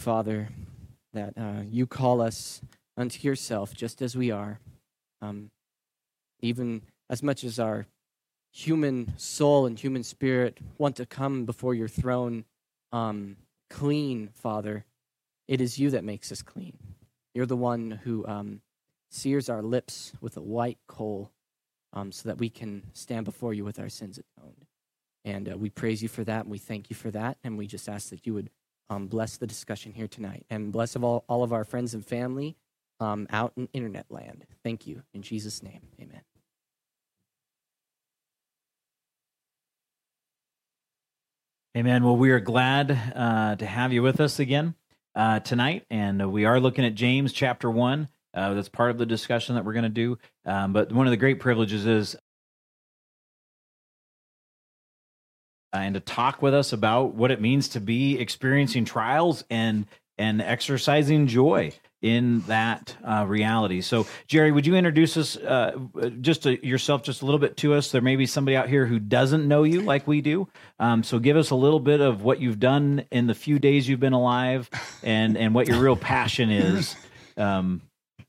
Father, 0.04 0.50
that 1.14 1.32
uh, 1.38 1.62
you 1.70 1.86
call 1.86 2.20
us 2.20 2.60
unto 2.94 3.26
yourself 3.26 3.72
just 3.72 4.02
as 4.02 4.14
we 4.14 4.30
are. 4.30 4.60
Um, 5.22 5.50
even 6.40 6.82
as 7.08 7.22
much 7.22 7.42
as 7.42 7.58
our 7.58 7.86
human 8.52 9.14
soul 9.16 9.64
and 9.64 9.78
human 9.78 10.02
spirit 10.02 10.58
want 10.76 10.96
to 10.96 11.06
come 11.06 11.46
before 11.46 11.74
your 11.74 11.88
throne 11.88 12.44
um, 12.92 13.36
clean, 13.70 14.28
Father, 14.34 14.84
it 15.48 15.62
is 15.62 15.78
you 15.78 15.88
that 15.88 16.04
makes 16.04 16.30
us 16.30 16.42
clean. 16.42 16.76
You're 17.34 17.46
the 17.46 17.56
one 17.56 17.90
who 18.04 18.26
um, 18.26 18.60
sears 19.10 19.48
our 19.48 19.62
lips 19.62 20.12
with 20.20 20.36
a 20.36 20.42
white 20.42 20.78
coal 20.86 21.30
um, 21.94 22.12
so 22.12 22.28
that 22.28 22.36
we 22.36 22.50
can 22.50 22.82
stand 22.92 23.24
before 23.24 23.54
you 23.54 23.64
with 23.64 23.80
our 23.80 23.88
sins 23.88 24.18
atoned. 24.18 24.66
And 25.24 25.50
uh, 25.50 25.56
we 25.56 25.70
praise 25.70 26.02
you 26.02 26.10
for 26.10 26.24
that, 26.24 26.42
and 26.42 26.50
we 26.50 26.58
thank 26.58 26.90
you 26.90 26.94
for 26.94 27.10
that, 27.12 27.38
and 27.42 27.56
we 27.56 27.66
just 27.66 27.88
ask 27.88 28.10
that 28.10 28.26
you 28.26 28.34
would 28.34 28.50
um, 28.94 29.06
bless 29.06 29.36
the 29.36 29.46
discussion 29.46 29.92
here 29.92 30.08
tonight 30.08 30.44
and 30.50 30.72
bless 30.72 30.94
of 30.96 31.04
all, 31.04 31.24
all 31.28 31.42
of 31.42 31.52
our 31.52 31.64
friends 31.64 31.94
and 31.94 32.06
family 32.06 32.56
um, 33.00 33.26
out 33.30 33.52
in 33.56 33.68
internet 33.72 34.06
land. 34.08 34.44
Thank 34.62 34.86
you. 34.86 35.02
In 35.12 35.22
Jesus' 35.22 35.62
name, 35.62 35.80
amen. 36.00 36.20
Amen. 41.76 42.04
Well, 42.04 42.16
we 42.16 42.30
are 42.30 42.38
glad 42.38 42.96
uh, 43.16 43.56
to 43.56 43.66
have 43.66 43.92
you 43.92 44.00
with 44.00 44.20
us 44.20 44.38
again 44.38 44.76
uh, 45.16 45.40
tonight, 45.40 45.84
and 45.90 46.30
we 46.30 46.44
are 46.44 46.60
looking 46.60 46.84
at 46.84 46.94
James 46.94 47.32
chapter 47.32 47.68
one. 47.68 48.08
Uh, 48.32 48.54
that's 48.54 48.68
part 48.68 48.90
of 48.90 48.98
the 48.98 49.06
discussion 49.06 49.56
that 49.56 49.64
we're 49.64 49.72
going 49.72 49.84
to 49.84 49.88
do. 49.88 50.18
Um, 50.44 50.72
but 50.72 50.92
one 50.92 51.06
of 51.06 51.10
the 51.10 51.16
great 51.16 51.40
privileges 51.40 51.86
is 51.86 52.16
and 55.74 55.94
to 55.94 56.00
talk 56.00 56.40
with 56.40 56.54
us 56.54 56.72
about 56.72 57.14
what 57.14 57.30
it 57.30 57.40
means 57.40 57.68
to 57.70 57.80
be 57.80 58.18
experiencing 58.18 58.84
trials 58.84 59.44
and 59.50 59.86
and 60.16 60.40
exercising 60.40 61.26
joy 61.26 61.72
in 62.00 62.40
that 62.42 62.94
uh, 63.02 63.24
reality. 63.26 63.80
So, 63.80 64.06
Jerry, 64.26 64.52
would 64.52 64.66
you 64.66 64.76
introduce 64.76 65.16
us 65.16 65.36
uh, 65.38 65.72
just 66.20 66.42
to 66.42 66.64
yourself 66.64 67.02
just 67.02 67.22
a 67.22 67.24
little 67.24 67.40
bit 67.40 67.56
to 67.58 67.72
us? 67.72 67.90
There 67.90 68.02
may 68.02 68.16
be 68.16 68.26
somebody 68.26 68.56
out 68.56 68.68
here 68.68 68.84
who 68.84 68.98
doesn't 68.98 69.48
know 69.48 69.62
you 69.62 69.80
like 69.80 70.06
we 70.06 70.20
do. 70.20 70.46
Um, 70.78 71.02
so, 71.02 71.18
give 71.18 71.36
us 71.36 71.50
a 71.50 71.54
little 71.54 71.80
bit 71.80 72.00
of 72.00 72.22
what 72.22 72.40
you've 72.40 72.60
done 72.60 73.06
in 73.10 73.26
the 73.26 73.34
few 73.34 73.58
days 73.58 73.88
you've 73.88 74.00
been 74.00 74.12
alive, 74.12 74.68
and 75.02 75.36
and 75.36 75.54
what 75.54 75.66
your 75.66 75.80
real 75.80 75.96
passion 75.96 76.50
is. 76.50 76.94
Um, 77.36 77.80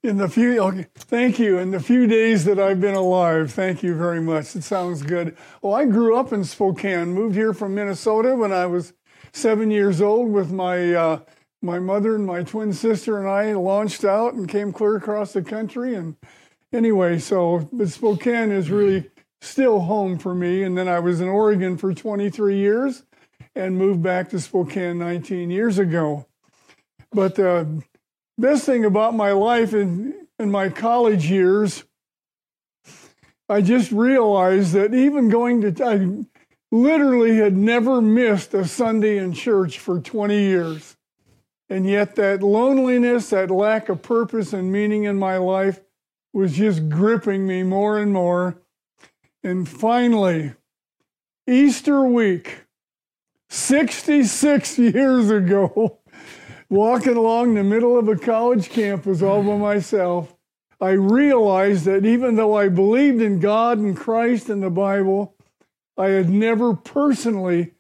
In 0.05 0.17
the 0.17 0.29
few, 0.29 0.59
okay, 0.59 0.85
thank 0.93 1.39
you. 1.39 1.57
In 1.57 1.71
the 1.71 1.79
few 1.79 2.05
days 2.05 2.45
that 2.45 2.59
I've 2.59 2.79
been 2.79 2.93
alive, 2.93 3.51
thank 3.51 3.81
you 3.81 3.95
very 3.95 4.21
much. 4.21 4.55
It 4.55 4.63
sounds 4.63 5.01
good. 5.01 5.35
Well, 5.63 5.74
I 5.74 5.85
grew 5.85 6.15
up 6.15 6.31
in 6.31 6.43
Spokane, 6.43 7.12
moved 7.12 7.33
here 7.33 7.55
from 7.55 7.74
Minnesota 7.74 8.35
when 8.35 8.53
I 8.53 8.67
was 8.67 8.93
seven 9.33 9.71
years 9.71 10.01
old 10.01 10.31
with 10.31 10.51
my 10.51 10.93
uh, 10.93 11.19
my 11.63 11.79
mother 11.79 12.13
and 12.13 12.24
my 12.24 12.43
twin 12.43 12.71
sister 12.71 13.17
and 13.17 13.27
I 13.27 13.53
launched 13.53 14.05
out 14.05 14.35
and 14.35 14.47
came 14.47 14.71
clear 14.71 14.95
across 14.95 15.33
the 15.33 15.41
country. 15.41 15.95
And 15.95 16.17
anyway, 16.71 17.17
so 17.17 17.67
but 17.74 17.89
Spokane 17.89 18.51
is 18.51 18.69
really 18.69 19.09
still 19.41 19.79
home 19.79 20.19
for 20.19 20.35
me. 20.35 20.62
And 20.62 20.77
then 20.77 20.88
I 20.88 21.00
was 21.00 21.19
in 21.19 21.29
Oregon 21.29 21.77
for 21.77 21.95
23 21.95 22.55
years 22.55 23.01
and 23.55 23.75
moved 23.75 24.03
back 24.03 24.29
to 24.29 24.39
Spokane 24.39 25.00
19 25.00 25.50
years 25.50 25.79
ago. 25.79 26.27
But 27.12 27.33
the 27.33 27.81
best 28.38 28.65
thing 28.65 28.86
about 28.86 29.13
my 29.13 29.32
life 29.32 29.74
in, 29.74 30.27
in 30.39 30.51
my 30.51 30.70
college 30.70 31.30
years, 31.30 31.84
I 33.48 33.62
just 33.62 33.92
realized 33.92 34.74
that 34.74 34.94
even 34.94 35.30
going 35.30 35.62
to, 35.62 35.86
I 35.86 36.25
literally 36.72 37.38
had 37.38 37.56
never 37.56 38.01
missed 38.01 38.54
a 38.54 38.65
Sunday 38.65 39.18
in 39.18 39.34
church 39.34 39.80
for 39.80 40.00
20 40.00 40.38
years. 40.39 40.98
And 41.70 41.88
yet, 41.88 42.15
that 42.15 42.44
loneliness, 42.44 43.32
that 43.32 43.50
lack 43.50 43.89
of 43.89 44.01
purpose 44.01 44.54
and 44.54 44.72
meaning 44.72 45.06
in 45.06 45.18
my 45.18 45.38
life 45.38 45.82
was 46.32 46.56
just 46.56 46.89
gripping 46.89 47.48
me 47.48 47.63
more 47.63 47.98
and 47.98 48.12
more. 48.13 48.62
And 49.44 49.68
finally, 49.68 50.54
Easter 51.48 52.04
week, 52.04 52.65
66 53.50 54.77
years 54.80 55.30
ago, 55.30 56.00
walking 56.69 57.15
along 57.15 57.53
the 57.53 57.63
middle 57.63 57.98
of 57.98 58.07
a 58.07 58.15
college 58.15 58.69
campus 58.69 59.22
all 59.22 59.43
by 59.43 59.57
myself, 59.57 60.36
I 60.81 60.91
realized 60.91 61.86
that 61.86 62.05
even 62.05 62.36
though 62.36 62.55
I 62.55 62.69
believed 62.69 63.22
in 63.22 63.39
God 63.39 63.77
and 63.77 63.95
Christ 63.95 64.50
and 64.50 64.62
the 64.62 64.69
Bible, 64.69 65.36
I 65.98 66.10
had 66.10 66.29
never 66.29 66.74
personally 66.74 67.72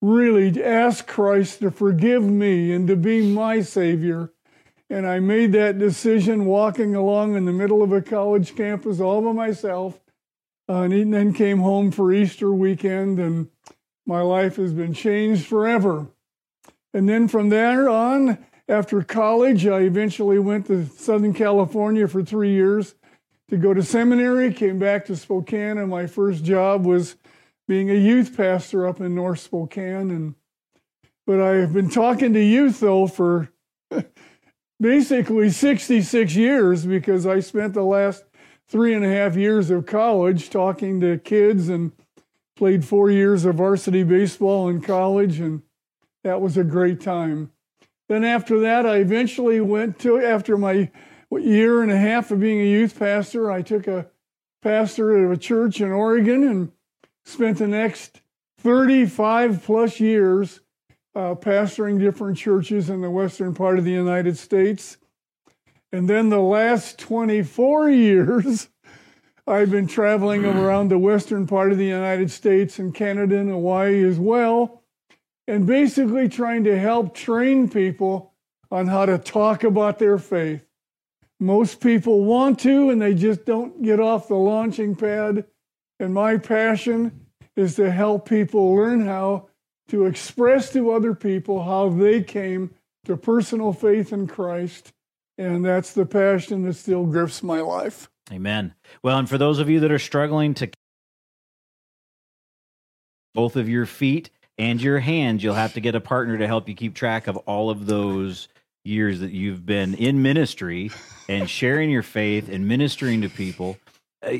really 0.00 0.62
asked 0.62 1.06
Christ 1.06 1.60
to 1.60 1.70
forgive 1.70 2.22
me 2.22 2.72
and 2.72 2.88
to 2.88 2.96
be 2.96 3.32
my 3.32 3.60
Savior. 3.60 4.32
And 4.88 5.06
I 5.06 5.20
made 5.20 5.52
that 5.52 5.78
decision 5.78 6.46
walking 6.46 6.94
along 6.94 7.36
in 7.36 7.44
the 7.44 7.52
middle 7.52 7.82
of 7.82 7.92
a 7.92 8.00
college 8.00 8.56
campus 8.56 9.00
all 9.00 9.20
by 9.20 9.32
myself. 9.32 10.00
Uh, 10.68 10.82
and 10.82 11.12
then 11.12 11.32
came 11.32 11.58
home 11.58 11.90
for 11.90 12.12
Easter 12.12 12.52
weekend, 12.52 13.18
and 13.18 13.48
my 14.06 14.20
life 14.20 14.54
has 14.54 14.72
been 14.72 14.94
changed 14.94 15.46
forever. 15.46 16.06
And 16.92 17.08
then 17.08 17.28
from 17.28 17.48
there 17.48 17.88
on, 17.88 18.38
after 18.68 19.02
college, 19.02 19.66
I 19.66 19.80
eventually 19.80 20.38
went 20.38 20.66
to 20.66 20.86
Southern 20.86 21.34
California 21.34 22.08
for 22.08 22.22
three 22.22 22.52
years 22.52 22.94
to 23.48 23.56
go 23.56 23.74
to 23.74 23.82
seminary, 23.82 24.52
came 24.52 24.78
back 24.78 25.06
to 25.06 25.16
Spokane, 25.16 25.78
and 25.78 25.88
my 25.88 26.06
first 26.06 26.44
job 26.44 26.86
was 26.86 27.16
being 27.66 27.90
a 27.90 27.94
youth 27.94 28.36
pastor 28.36 28.86
up 28.86 29.00
in 29.00 29.14
North 29.14 29.40
Spokane. 29.40 30.10
And 30.10 30.34
but 31.26 31.40
I 31.40 31.56
have 31.56 31.72
been 31.72 31.90
talking 31.90 32.32
to 32.32 32.42
youth 32.42 32.80
though 32.80 33.06
for 33.06 33.50
basically 34.80 35.50
66 35.50 36.34
years 36.34 36.86
because 36.86 37.26
I 37.26 37.40
spent 37.40 37.74
the 37.74 37.84
last 37.84 38.24
three 38.68 38.94
and 38.94 39.04
a 39.04 39.08
half 39.08 39.36
years 39.36 39.70
of 39.70 39.86
college 39.86 40.50
talking 40.50 41.00
to 41.00 41.18
kids 41.18 41.68
and 41.68 41.92
played 42.56 42.84
four 42.84 43.10
years 43.10 43.44
of 43.44 43.56
varsity 43.56 44.02
baseball 44.04 44.68
in 44.68 44.80
college, 44.80 45.40
and 45.40 45.62
that 46.24 46.40
was 46.40 46.56
a 46.56 46.64
great 46.64 47.00
time. 47.00 47.50
Then 48.08 48.24
after 48.24 48.60
that, 48.60 48.86
I 48.86 48.96
eventually 48.96 49.60
went 49.60 49.98
to, 50.00 50.18
after 50.18 50.56
my 50.56 50.90
year 51.30 51.82
and 51.82 51.92
a 51.92 51.96
half 51.96 52.30
of 52.30 52.40
being 52.40 52.60
a 52.60 52.64
youth 52.64 52.98
pastor, 52.98 53.50
I 53.50 53.62
took 53.62 53.86
a 53.86 54.08
pastor 54.62 55.26
at 55.26 55.32
a 55.32 55.38
church 55.38 55.80
in 55.80 55.90
Oregon 55.92 56.42
and 56.42 56.72
spent 57.24 57.58
the 57.58 57.68
next 57.68 58.20
35 58.58 59.62
plus 59.62 60.00
years 60.00 60.60
uh, 61.14 61.34
pastoring 61.34 61.98
different 61.98 62.36
churches 62.36 62.90
in 62.90 63.00
the 63.00 63.10
western 63.10 63.54
part 63.54 63.78
of 63.78 63.84
the 63.84 63.90
United 63.90 64.36
States. 64.36 64.96
And 65.92 66.08
then 66.08 66.28
the 66.28 66.40
last 66.40 66.98
24 66.98 67.90
years, 67.90 68.68
I've 69.46 69.70
been 69.70 69.86
traveling 69.86 70.44
around 70.44 70.88
the 70.88 70.98
western 70.98 71.46
part 71.46 71.72
of 71.72 71.78
the 71.78 71.86
United 71.86 72.30
States 72.30 72.78
and 72.78 72.94
Canada 72.94 73.38
and 73.38 73.50
Hawaii 73.50 74.04
as 74.04 74.18
well, 74.18 74.79
and 75.50 75.66
basically 75.66 76.28
trying 76.28 76.64
to 76.64 76.78
help 76.78 77.14
train 77.14 77.68
people 77.68 78.32
on 78.70 78.86
how 78.86 79.04
to 79.04 79.18
talk 79.18 79.64
about 79.64 79.98
their 79.98 80.16
faith. 80.16 80.64
Most 81.40 81.80
people 81.80 82.24
want 82.24 82.60
to, 82.60 82.90
and 82.90 83.02
they 83.02 83.14
just 83.14 83.44
don't 83.44 83.82
get 83.82 83.98
off 83.98 84.28
the 84.28 84.34
launching 84.34 84.94
pad. 84.94 85.44
And 85.98 86.14
my 86.14 86.36
passion 86.36 87.26
is 87.56 87.74
to 87.76 87.90
help 87.90 88.28
people 88.28 88.74
learn 88.74 89.04
how 89.04 89.48
to 89.88 90.06
express 90.06 90.72
to 90.72 90.92
other 90.92 91.14
people 91.14 91.64
how 91.64 91.88
they 91.88 92.22
came 92.22 92.70
to 93.06 93.16
personal 93.16 93.72
faith 93.72 94.12
in 94.12 94.28
Christ 94.28 94.92
and 95.40 95.64
that's 95.64 95.94
the 95.94 96.04
passion 96.04 96.64
that 96.64 96.74
still 96.74 97.06
grips 97.06 97.42
my 97.42 97.60
life. 97.60 98.10
Amen. 98.30 98.74
Well, 99.02 99.18
and 99.18 99.26
for 99.26 99.38
those 99.38 99.58
of 99.58 99.70
you 99.70 99.80
that 99.80 99.90
are 99.90 99.98
struggling 99.98 100.52
to 100.54 100.70
both 103.32 103.56
of 103.56 103.66
your 103.66 103.86
feet 103.86 104.28
and 104.60 104.82
your 104.82 104.98
hands, 104.98 105.42
you'll 105.42 105.54
have 105.54 105.72
to 105.72 105.80
get 105.80 105.94
a 105.94 106.00
partner 106.00 106.36
to 106.36 106.46
help 106.46 106.68
you 106.68 106.74
keep 106.74 106.94
track 106.94 107.28
of 107.28 107.38
all 107.38 107.70
of 107.70 107.86
those 107.86 108.46
years 108.84 109.20
that 109.20 109.30
you've 109.30 109.64
been 109.64 109.94
in 109.94 110.20
ministry 110.20 110.90
and 111.30 111.48
sharing 111.48 111.88
your 111.88 112.02
faith 112.02 112.50
and 112.50 112.68
ministering 112.68 113.22
to 113.22 113.30
people. 113.30 113.78
Uh, 114.22 114.32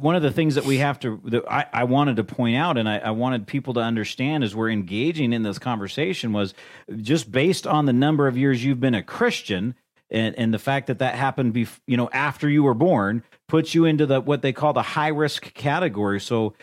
one 0.00 0.16
of 0.16 0.22
the 0.22 0.32
things 0.32 0.56
that 0.56 0.64
we 0.64 0.78
have 0.78 0.98
to 0.98 1.20
that 1.26 1.44
I, 1.48 1.66
I 1.72 1.84
wanted 1.84 2.16
to 2.16 2.24
point 2.24 2.56
out 2.56 2.76
and 2.76 2.88
I, 2.88 2.98
I, 2.98 3.10
wanted 3.12 3.46
people 3.46 3.74
to 3.74 3.80
understand 3.80 4.42
as 4.42 4.52
we're 4.52 4.70
engaging 4.70 5.32
in 5.32 5.44
this 5.44 5.60
conversation 5.60 6.32
was 6.32 6.54
just 6.96 7.30
based 7.30 7.64
on 7.64 7.86
the 7.86 7.92
number 7.92 8.26
of 8.26 8.36
years 8.36 8.64
you've 8.64 8.80
been 8.80 8.96
a 8.96 9.02
christian 9.02 9.76
and 10.10 10.34
and 10.36 10.52
the 10.52 10.58
fact 10.58 10.86
that 10.86 10.98
that 10.98 11.14
happened 11.14 11.54
bef- 11.54 11.80
you 11.86 11.96
know 11.96 12.08
after 12.12 12.48
you 12.48 12.62
were 12.62 12.74
born 12.74 13.22
puts 13.48 13.74
you 13.74 13.84
into 13.84 14.06
the 14.06 14.20
what 14.20 14.42
they 14.42 14.52
call 14.52 14.72
the 14.72 14.82
high 14.82 15.08
risk 15.08 15.54
category. 15.54 16.20
So 16.20 16.54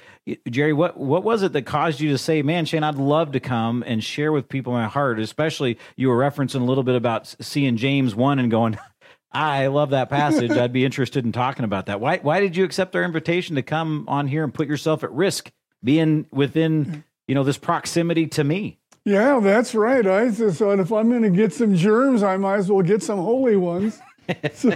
jerry 0.49 0.73
what 0.73 0.97
what 0.97 1.23
was 1.23 1.43
it 1.43 1.53
that 1.53 1.63
caused 1.63 1.99
you 1.99 2.09
to 2.09 2.17
say 2.17 2.41
man 2.41 2.65
shane 2.65 2.81
i'd 2.81 2.95
love 2.95 3.31
to 3.31 3.39
come 3.39 3.83
and 3.85 4.03
share 4.03 4.31
with 4.31 4.49
people 4.49 4.73
my 4.73 4.87
heart 4.87 5.19
especially 5.19 5.77
you 5.97 6.09
were 6.09 6.17
referencing 6.17 6.61
a 6.61 6.63
little 6.63 6.83
bit 6.83 6.95
about 6.95 7.35
seeing 7.39 7.77
james 7.77 8.15
1 8.15 8.39
and 8.39 8.49
going 8.49 8.75
i 9.31 9.67
love 9.67 9.91
that 9.91 10.09
passage. 10.09 10.51
I'd 10.51 10.73
be 10.73 10.85
interested 10.85 11.25
in 11.25 11.31
talking 11.31 11.65
about 11.65 11.87
that. 11.87 11.99
Why 11.99 12.17
why 12.17 12.39
did 12.39 12.55
you 12.55 12.63
accept 12.63 12.95
our 12.95 13.03
invitation 13.03 13.55
to 13.55 13.61
come 13.61 14.05
on 14.07 14.27
here 14.27 14.43
and 14.43 14.53
put 14.53 14.67
yourself 14.67 15.03
at 15.03 15.11
risk 15.11 15.51
being 15.83 16.25
within 16.31 16.85
mm-hmm. 16.85 16.99
you 17.27 17.35
know 17.35 17.43
this 17.43 17.57
proximity 17.57 18.27
to 18.27 18.43
me 18.43 18.79
yeah, 19.05 19.39
that's 19.39 19.75
right. 19.75 20.05
I 20.05 20.29
just 20.29 20.57
thought 20.57 20.79
if 20.79 20.91
I'm 20.91 21.09
going 21.09 21.21
to 21.21 21.29
get 21.29 21.53
some 21.53 21.75
germs, 21.75 22.23
I 22.23 22.37
might 22.37 22.57
as 22.57 22.71
well 22.71 22.81
get 22.81 23.03
some 23.03 23.19
holy 23.19 23.55
ones. 23.55 24.01
so, 24.53 24.71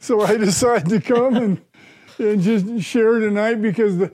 so, 0.00 0.20
I 0.20 0.36
decided 0.36 0.88
to 0.90 1.00
come 1.00 1.34
and, 1.34 1.62
and 2.18 2.40
just 2.40 2.80
share 2.86 3.18
tonight 3.18 3.56
because 3.56 3.98
the, 3.98 4.12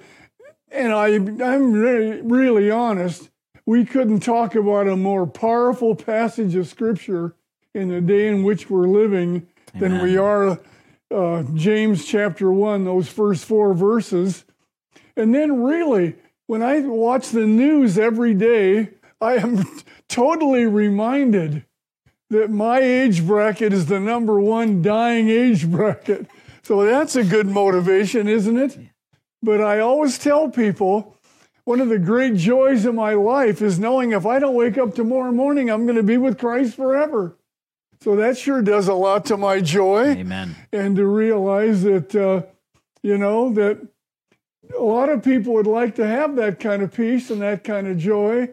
and 0.70 0.94
I, 0.94 1.08
I'm 1.08 1.72
really, 1.72 2.22
really 2.22 2.70
honest. 2.70 3.28
We 3.66 3.84
couldn't 3.84 4.20
talk 4.20 4.54
about 4.54 4.88
a 4.88 4.96
more 4.96 5.26
powerful 5.26 5.94
passage 5.94 6.54
of 6.54 6.66
Scripture 6.66 7.34
in 7.74 7.88
the 7.88 8.00
day 8.00 8.28
in 8.28 8.42
which 8.42 8.70
we're 8.70 8.88
living 8.88 9.46
Amen. 9.74 9.92
than 9.92 10.02
we 10.02 10.16
are 10.16 10.58
uh, 11.14 11.42
James 11.52 12.06
chapter 12.06 12.50
1, 12.50 12.84
those 12.84 13.08
first 13.08 13.44
four 13.44 13.74
verses. 13.74 14.46
And 15.16 15.34
then, 15.34 15.62
really, 15.62 16.16
when 16.46 16.62
I 16.62 16.80
watch 16.80 17.28
the 17.28 17.46
news 17.46 17.98
every 17.98 18.32
day, 18.32 18.88
I 19.20 19.34
am 19.34 19.64
totally 20.08 20.66
reminded 20.66 21.64
that 22.30 22.50
my 22.50 22.80
age 22.80 23.26
bracket 23.26 23.72
is 23.72 23.86
the 23.86 24.00
number 24.00 24.38
one 24.40 24.82
dying 24.82 25.28
age 25.28 25.68
bracket. 25.70 26.26
So 26.62 26.84
that's 26.84 27.16
a 27.16 27.24
good 27.24 27.46
motivation, 27.46 28.28
isn't 28.28 28.58
it? 28.58 28.78
But 29.42 29.60
I 29.60 29.80
always 29.80 30.18
tell 30.18 30.50
people 30.50 31.16
one 31.64 31.80
of 31.80 31.88
the 31.88 31.98
great 31.98 32.34
joys 32.34 32.84
of 32.84 32.94
my 32.94 33.14
life 33.14 33.62
is 33.62 33.78
knowing 33.78 34.12
if 34.12 34.26
I 34.26 34.38
don't 34.38 34.54
wake 34.54 34.78
up 34.78 34.94
tomorrow 34.94 35.32
morning, 35.32 35.70
I'm 35.70 35.84
going 35.84 35.96
to 35.96 36.02
be 36.02 36.16
with 36.16 36.38
Christ 36.38 36.76
forever. 36.76 37.36
So 38.00 38.16
that 38.16 38.38
sure 38.38 38.62
does 38.62 38.88
a 38.88 38.94
lot 38.94 39.24
to 39.26 39.36
my 39.36 39.60
joy. 39.60 40.08
Amen. 40.08 40.56
And 40.72 40.96
to 40.96 41.06
realize 41.06 41.82
that, 41.82 42.14
uh, 42.14 42.42
you 43.02 43.18
know, 43.18 43.52
that 43.54 43.86
a 44.76 44.82
lot 44.82 45.08
of 45.08 45.22
people 45.22 45.54
would 45.54 45.66
like 45.66 45.94
to 45.96 46.06
have 46.06 46.36
that 46.36 46.60
kind 46.60 46.82
of 46.82 46.92
peace 46.92 47.30
and 47.30 47.42
that 47.42 47.64
kind 47.64 47.86
of 47.86 47.98
joy. 47.98 48.50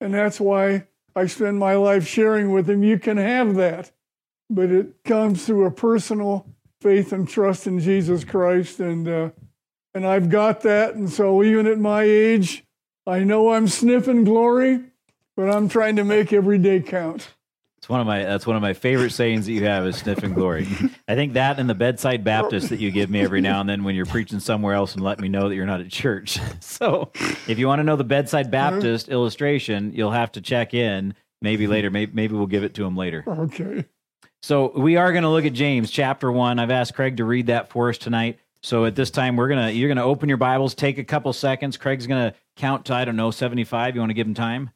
And 0.00 0.14
that's 0.14 0.40
why 0.40 0.86
I 1.16 1.26
spend 1.26 1.58
my 1.58 1.74
life 1.74 2.06
sharing 2.06 2.52
with 2.52 2.66
them. 2.66 2.82
You 2.82 2.98
can 2.98 3.16
have 3.16 3.56
that, 3.56 3.90
but 4.48 4.70
it 4.70 5.04
comes 5.04 5.44
through 5.44 5.66
a 5.66 5.70
personal 5.70 6.46
faith 6.80 7.12
and 7.12 7.28
trust 7.28 7.66
in 7.66 7.80
Jesus 7.80 8.24
Christ. 8.24 8.80
And, 8.80 9.08
uh, 9.08 9.30
and 9.94 10.06
I've 10.06 10.28
got 10.28 10.60
that. 10.62 10.94
And 10.94 11.10
so 11.10 11.42
even 11.42 11.66
at 11.66 11.78
my 11.78 12.02
age, 12.02 12.64
I 13.06 13.24
know 13.24 13.50
I'm 13.50 13.66
sniffing 13.68 14.24
glory, 14.24 14.80
but 15.36 15.50
I'm 15.50 15.68
trying 15.68 15.96
to 15.96 16.04
make 16.04 16.32
every 16.32 16.58
day 16.58 16.80
count. 16.80 17.28
It's 17.78 17.88
one 17.88 18.00
of 18.00 18.06
my 18.08 18.24
that's 18.24 18.46
one 18.46 18.56
of 18.56 18.62
my 18.62 18.72
favorite 18.72 19.12
sayings 19.12 19.46
that 19.46 19.52
you 19.52 19.64
have 19.64 19.86
is 19.86 19.96
sniffing 19.96 20.34
glory. 20.34 20.66
I 21.06 21.14
think 21.14 21.34
that 21.34 21.60
and 21.60 21.70
the 21.70 21.76
bedside 21.76 22.24
Baptist 22.24 22.70
that 22.70 22.80
you 22.80 22.90
give 22.90 23.08
me 23.08 23.20
every 23.20 23.40
now 23.40 23.60
and 23.60 23.68
then 23.68 23.84
when 23.84 23.94
you're 23.94 24.04
preaching 24.04 24.40
somewhere 24.40 24.74
else 24.74 24.94
and 24.94 25.02
let 25.02 25.20
me 25.20 25.28
know 25.28 25.48
that 25.48 25.54
you're 25.54 25.64
not 25.64 25.80
at 25.80 25.88
church. 25.88 26.38
So 26.60 27.10
if 27.14 27.58
you 27.58 27.66
want 27.66 27.80
to 27.80 27.84
know 27.84 27.96
the 27.96 28.04
bedside 28.04 28.54
uh-huh. 28.54 28.70
Baptist 28.70 29.08
illustration, 29.08 29.92
you'll 29.94 30.12
have 30.12 30.32
to 30.32 30.40
check 30.40 30.74
in 30.74 31.14
maybe 31.40 31.66
later. 31.66 31.90
Maybe 31.90 32.12
maybe 32.12 32.34
we'll 32.34 32.46
give 32.46 32.62
it 32.62 32.74
to 32.74 32.84
him 32.84 32.96
later. 32.96 33.24
Okay. 33.26 33.84
So 34.42 34.72
we 34.76 34.96
are 34.96 35.10
going 35.12 35.24
to 35.24 35.28
look 35.28 35.44
at 35.44 35.52
James 35.52 35.90
chapter 35.90 36.30
one. 36.30 36.58
I've 36.58 36.70
asked 36.70 36.94
Craig 36.94 37.16
to 37.16 37.24
read 37.24 37.46
that 37.46 37.70
for 37.70 37.88
us 37.88 37.98
tonight. 37.98 38.38
So 38.62 38.84
at 38.84 38.94
this 38.94 39.10
time, 39.10 39.36
we're 39.36 39.48
gonna 39.48 39.70
you're 39.70 39.88
gonna 39.88 40.04
open 40.04 40.28
your 40.28 40.38
Bibles, 40.38 40.74
take 40.74 40.98
a 40.98 41.04
couple 41.04 41.32
seconds. 41.32 41.76
Craig's 41.76 42.06
gonna 42.06 42.34
count 42.56 42.86
to 42.86 42.94
I 42.94 43.04
don't 43.04 43.16
know 43.16 43.30
seventy 43.30 43.64
five. 43.64 43.94
You 43.94 44.00
want 44.00 44.10
to 44.10 44.14
give 44.14 44.26
him 44.26 44.34
time? 44.34 44.70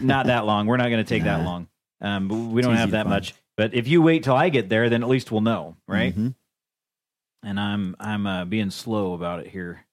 Not 0.00 0.26
that 0.26 0.46
long. 0.46 0.66
We're 0.66 0.76
not 0.76 0.90
gonna 0.90 1.04
take 1.04 1.24
that 1.24 1.44
long. 1.44 1.68
Um, 2.00 2.28
but 2.28 2.36
we 2.36 2.62
don't 2.62 2.76
have 2.76 2.92
that 2.92 3.04
find. 3.04 3.10
much. 3.10 3.34
But 3.56 3.74
if 3.74 3.88
you 3.88 4.00
wait 4.02 4.22
till 4.24 4.36
I 4.36 4.50
get 4.50 4.68
there, 4.68 4.88
then 4.88 5.02
at 5.02 5.08
least 5.08 5.32
we'll 5.32 5.40
know, 5.40 5.76
right? 5.88 6.14
Mhm. 6.16 6.34
And 7.42 7.58
I'm 7.60 7.96
I'm 7.98 8.26
uh, 8.26 8.44
being 8.44 8.70
slow 8.70 9.14
about 9.14 9.40
it 9.40 9.48
here. 9.48 9.84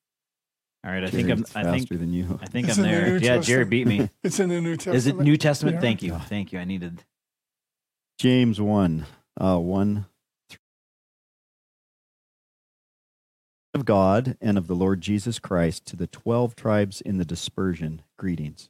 All 0.86 0.92
right, 0.92 1.04
I 1.04 1.10
think 1.10 1.30
I'm 1.32 1.44
I 1.56 1.64
think 1.64 1.84
faster 1.88 1.98
than 1.98 2.14
you. 2.14 2.40
I 2.42 2.46
think 2.46 2.68
It's 2.68 2.78
I'm 2.78 2.86
in 2.86 2.92
the 2.92 2.98
there. 2.98 3.14
Yeah, 3.18 3.20
Jerry 3.40 3.40
Testament. 3.66 3.70
beat 3.72 3.88
me. 3.88 4.10
It's 4.24 4.40
in 4.40 4.50
the 4.50 4.62
New 4.62 4.76
Testament. 4.76 4.98
Is 4.98 5.08
it 5.08 5.18
New 5.18 5.38
Testament? 5.38 5.76
Yeah. 5.76 5.82
Thank 5.82 6.04
you, 6.04 6.14
thank 6.30 6.54
you. 6.54 6.60
I 6.60 6.64
needed. 6.64 7.04
James 8.20 8.62
one, 8.62 9.06
uh, 9.40 9.58
one. 9.58 10.06
three. 10.50 10.60
Of 13.74 13.84
God 13.86 14.38
and 14.40 14.58
of 14.58 14.68
the 14.68 14.76
Lord 14.76 15.02
Jesus 15.02 15.38
Christ 15.40 15.86
to 15.88 15.96
the 15.96 16.08
twelve 16.08 16.56
tribes 16.56 17.02
in 17.02 17.18
the 17.18 17.26
dispersion, 17.26 18.04
greetings. 18.18 18.70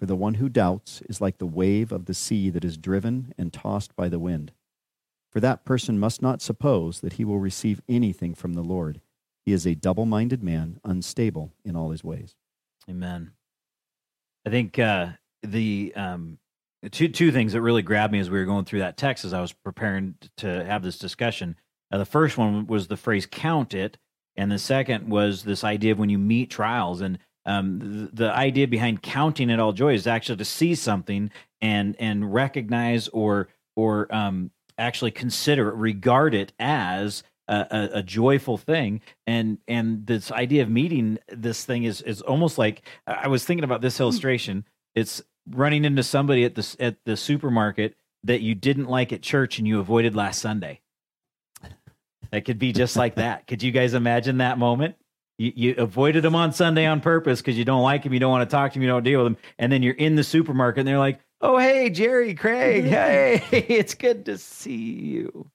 for 0.00 0.06
the 0.06 0.16
one 0.16 0.34
who 0.34 0.48
doubts 0.48 1.02
is 1.10 1.20
like 1.20 1.36
the 1.36 1.46
wave 1.46 1.92
of 1.92 2.06
the 2.06 2.14
sea 2.14 2.48
that 2.48 2.64
is 2.64 2.78
driven 2.78 3.34
and 3.36 3.52
tossed 3.52 3.94
by 3.94 4.08
the 4.08 4.18
wind. 4.18 4.50
For 5.30 5.40
that 5.40 5.66
person 5.66 6.00
must 6.00 6.22
not 6.22 6.40
suppose 6.40 7.00
that 7.00 7.12
he 7.12 7.24
will 7.24 7.38
receive 7.38 7.82
anything 7.86 8.34
from 8.34 8.54
the 8.54 8.62
Lord. 8.62 9.02
He 9.44 9.52
is 9.52 9.66
a 9.66 9.74
double 9.74 10.06
minded 10.06 10.42
man, 10.42 10.80
unstable 10.84 11.52
in 11.66 11.76
all 11.76 11.90
his 11.90 12.02
ways. 12.02 12.34
Amen. 12.88 13.32
I 14.46 14.50
think 14.50 14.78
uh, 14.78 15.08
the 15.42 15.92
um, 15.94 16.38
two 16.90 17.08
two 17.08 17.30
things 17.30 17.52
that 17.52 17.60
really 17.60 17.82
grabbed 17.82 18.14
me 18.14 18.20
as 18.20 18.30
we 18.30 18.38
were 18.38 18.46
going 18.46 18.64
through 18.64 18.78
that 18.78 18.96
text 18.96 19.26
as 19.26 19.34
I 19.34 19.42
was 19.42 19.52
preparing 19.52 20.14
to 20.38 20.64
have 20.64 20.82
this 20.82 20.98
discussion. 20.98 21.56
The 21.90 22.06
first 22.06 22.38
one 22.38 22.66
was 22.66 22.88
the 22.88 22.96
phrase 22.96 23.26
"count 23.26 23.74
it," 23.74 23.98
and 24.34 24.50
the 24.50 24.58
second 24.58 25.10
was 25.10 25.44
this 25.44 25.62
idea 25.62 25.92
of 25.92 25.98
when 25.98 26.08
you 26.08 26.18
meet 26.18 26.48
trials. 26.48 27.02
And 27.02 27.18
um, 27.46 27.78
the, 27.78 28.24
the 28.24 28.32
idea 28.32 28.68
behind 28.68 29.02
counting 29.02 29.50
it 29.50 29.58
all 29.58 29.72
joy 29.72 29.94
is 29.94 30.06
actually 30.06 30.36
to 30.36 30.44
see 30.44 30.74
something 30.74 31.30
and 31.60 31.96
and 31.98 32.32
recognize 32.32 33.08
or 33.08 33.48
or 33.76 34.14
um, 34.14 34.50
actually 34.78 35.10
consider 35.10 35.68
it, 35.68 35.74
regard 35.74 36.34
it 36.34 36.52
as 36.58 37.22
a, 37.48 37.66
a, 37.70 37.98
a 37.98 38.02
joyful 38.02 38.58
thing. 38.58 39.00
And 39.26 39.58
and 39.66 40.06
this 40.06 40.30
idea 40.30 40.62
of 40.62 40.70
meeting 40.70 41.18
this 41.28 41.64
thing 41.64 41.84
is 41.84 42.02
is 42.02 42.20
almost 42.22 42.58
like 42.58 42.82
i 43.06 43.28
was 43.28 43.44
thinking 43.44 43.64
about 43.64 43.80
this 43.80 44.00
illustration. 44.00 44.64
It's 44.94 45.22
running 45.48 45.84
into 45.84 46.02
somebody 46.02 46.44
at 46.44 46.54
the 46.54 46.76
at 46.78 47.04
the 47.04 47.16
supermarket 47.16 47.96
that 48.24 48.42
you 48.42 48.54
didn't 48.54 48.88
like 48.88 49.12
at 49.12 49.22
church 49.22 49.58
and 49.58 49.66
you 49.66 49.80
avoided 49.80 50.14
last 50.14 50.40
sunday. 50.42 50.80
That 52.30 52.44
could 52.44 52.58
be 52.58 52.72
just 52.72 52.96
like 52.96 53.16
that. 53.16 53.46
Could 53.48 53.62
you 53.62 53.72
guys 53.72 53.94
imagine 53.94 54.38
that 54.38 54.58
moment 54.58 54.96
you, 55.40 55.52
you 55.54 55.74
avoided 55.76 56.22
them 56.22 56.34
on 56.34 56.52
sunday 56.52 56.86
on 56.86 57.00
purpose 57.00 57.40
because 57.40 57.56
you 57.56 57.64
don't 57.64 57.82
like 57.82 58.04
him 58.04 58.12
you 58.12 58.20
don't 58.20 58.30
want 58.30 58.48
to 58.48 58.54
talk 58.54 58.72
to 58.72 58.78
him 58.78 58.82
you 58.82 58.88
don't 58.88 59.04
deal 59.04 59.24
with 59.24 59.32
them 59.32 59.42
and 59.58 59.72
then 59.72 59.82
you're 59.82 59.94
in 59.94 60.14
the 60.16 60.24
supermarket 60.24 60.80
and 60.80 60.88
they're 60.88 60.98
like 60.98 61.18
oh 61.40 61.58
hey 61.58 61.90
jerry 61.90 62.34
craig 62.34 62.84
hey 62.88 63.42
it's 63.68 63.94
good 63.94 64.24
to 64.26 64.36
see 64.36 64.76
you 64.76 65.50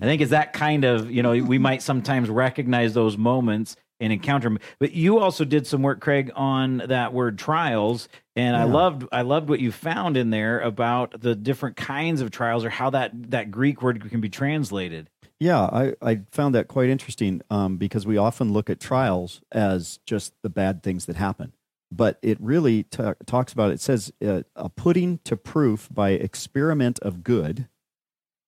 I 0.00 0.04
think 0.04 0.20
it's 0.20 0.32
that 0.32 0.52
kind 0.52 0.84
of, 0.84 1.10
you 1.10 1.22
know, 1.22 1.30
we 1.30 1.58
might 1.58 1.82
sometimes 1.82 2.28
recognize 2.28 2.92
those 2.92 3.16
moments 3.16 3.76
and 4.00 4.12
encounter 4.12 4.48
them. 4.48 4.58
But 4.80 4.92
you 4.92 5.18
also 5.18 5.44
did 5.44 5.66
some 5.66 5.82
work, 5.82 6.00
Craig, 6.00 6.32
on 6.34 6.78
that 6.88 7.12
word 7.12 7.38
trials. 7.38 8.08
And 8.34 8.56
I 8.56 8.64
loved 8.64 9.04
I 9.12 9.22
loved 9.22 9.48
what 9.48 9.60
you 9.60 9.70
found 9.70 10.16
in 10.16 10.30
there 10.30 10.60
about 10.60 11.20
the 11.20 11.34
different 11.34 11.76
kinds 11.76 12.20
of 12.20 12.30
trials 12.30 12.64
or 12.64 12.70
how 12.70 12.90
that 12.90 13.12
that 13.30 13.50
Greek 13.50 13.82
word 13.82 14.10
can 14.10 14.20
be 14.20 14.28
translated. 14.28 15.08
Yeah, 15.42 15.62
I, 15.62 15.94
I 16.00 16.20
found 16.30 16.54
that 16.54 16.68
quite 16.68 16.88
interesting 16.88 17.42
um, 17.50 17.76
because 17.76 18.06
we 18.06 18.16
often 18.16 18.52
look 18.52 18.70
at 18.70 18.78
trials 18.78 19.40
as 19.50 19.98
just 20.06 20.34
the 20.42 20.48
bad 20.48 20.84
things 20.84 21.06
that 21.06 21.16
happen. 21.16 21.52
But 21.90 22.20
it 22.22 22.38
really 22.40 22.84
ta 22.84 23.14
talks 23.26 23.52
about, 23.52 23.72
it 23.72 23.80
says, 23.80 24.12
uh, 24.24 24.42
a 24.54 24.68
putting 24.68 25.18
to 25.24 25.36
proof 25.36 25.88
by 25.92 26.10
experiment 26.10 27.00
of 27.00 27.24
good 27.24 27.66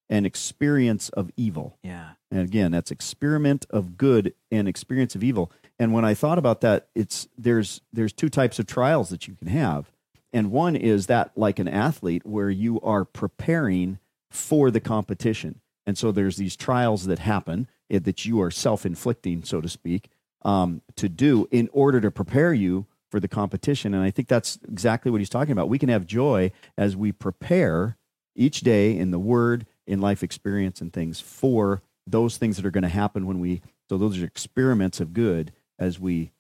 and 0.09 0.25
experience 0.25 1.09
of 1.09 1.33
evil. 1.37 1.79
Yeah. 1.83 2.11
And 2.31 2.43
again, 2.43 2.71
that's 2.71 2.93
experiment 2.93 3.67
of 3.71 3.97
good 3.97 4.33
and 4.53 4.69
experience 4.69 5.17
of 5.17 5.25
evil. 5.25 5.51
And 5.81 5.93
when 5.93 6.05
I 6.05 6.15
thought 6.15 6.39
about 6.39 6.61
that, 6.61 6.87
it's 6.95 7.27
there's 7.37 7.81
there's 7.93 8.13
two 8.13 8.29
types 8.29 8.61
of 8.61 8.67
trials 8.67 9.09
that 9.09 9.27
you 9.27 9.35
can 9.35 9.49
have. 9.49 9.91
And 10.33 10.53
one 10.53 10.77
is 10.77 11.07
that 11.07 11.33
like 11.35 11.59
an 11.59 11.67
athlete 11.67 12.25
where 12.25 12.51
you 12.51 12.81
are 12.83 13.05
preparing 13.05 13.99
for 14.31 14.71
the 14.71 14.81
competition. 14.81 15.61
And 15.87 15.97
so 15.99 16.13
there's 16.13 16.37
these 16.37 16.57
trials 16.57 17.07
that 17.07 17.19
happen 17.19 17.69
eh, 17.91 17.99
that 18.01 18.25
you 18.25 18.41
are 18.41 18.51
self-inflicting, 18.51 19.45
so 19.45 19.61
to 19.61 19.69
speak, 19.69 20.09
um, 20.43 20.83
to 20.97 21.09
do 21.09 21.47
in 21.51 21.69
order 21.73 22.01
to 22.01 22.11
prepare 22.11 22.53
you 22.55 22.87
for 23.11 23.21
the 23.21 23.29
competition. 23.29 23.95
And 23.95 24.03
I 24.03 24.11
think 24.11 24.29
that's 24.29 24.59
exactly 24.69 25.11
what 25.11 25.21
he's 25.21 25.29
talking 25.31 25.53
about. 25.53 25.69
We 25.69 25.79
can 25.79 25.89
have 25.89 26.07
joy 26.07 26.51
as 26.77 26.97
we 26.97 27.13
prepare 27.13 27.97
each 28.35 28.63
day 28.63 28.97
in 28.97 29.11
the 29.11 29.19
word, 29.19 29.67
in 29.87 30.01
life 30.01 30.23
experience 30.23 30.81
and 30.81 30.93
things 30.93 31.21
for 31.21 31.83
those 32.07 32.37
things 32.37 32.57
that 32.57 32.67
are 32.67 32.71
going 32.71 32.83
to 32.83 32.89
happen 32.89 33.27
when 33.27 33.39
we 33.41 33.63
so 33.89 33.97
those 33.99 34.21
are 34.21 34.25
experiments 34.25 34.99
of 35.01 35.13
good 35.13 35.53
as 35.79 36.01
we 36.01 36.33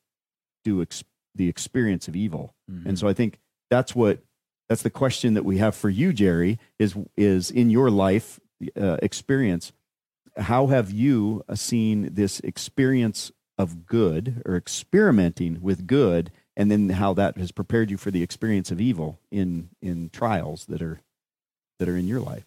do 0.64 0.80
ex, 0.82 1.04
the 1.34 1.48
experience 1.48 2.08
of 2.08 2.16
evil 2.16 2.54
Mhm. 2.70 2.86
and 2.86 2.98
so 2.98 3.06
i 3.08 3.12
think 3.14 3.38
that's 3.70 3.94
what 3.94 4.20
that's 4.68 4.82
the 4.82 4.90
question 4.90 5.34
that 5.34 5.44
we 5.44 5.58
have 5.58 5.74
for 5.74 5.88
you 5.90 6.12
jerry 6.12 6.58
is 6.78 6.94
is 7.16 7.50
in 7.50 7.70
your 7.70 7.90
life 7.90 8.40
uh, 8.76 8.96
experience 9.02 9.72
how 10.36 10.66
have 10.66 10.90
you 10.90 11.44
uh, 11.48 11.54
seen 11.54 12.12
this 12.14 12.40
experience 12.40 13.30
of 13.56 13.86
good 13.86 14.42
or 14.44 14.56
experimenting 14.56 15.60
with 15.60 15.86
good 15.86 16.30
and 16.56 16.70
then 16.70 16.90
how 16.90 17.14
that 17.14 17.36
has 17.36 17.52
prepared 17.52 17.90
you 17.90 17.96
for 17.96 18.10
the 18.10 18.22
experience 18.22 18.70
of 18.70 18.80
evil 18.80 19.18
in 19.30 19.70
in 19.80 20.10
trials 20.10 20.66
that 20.66 20.82
are 20.82 21.00
that 21.78 21.88
are 21.88 21.96
in 21.96 22.08
your 22.08 22.20
life 22.20 22.46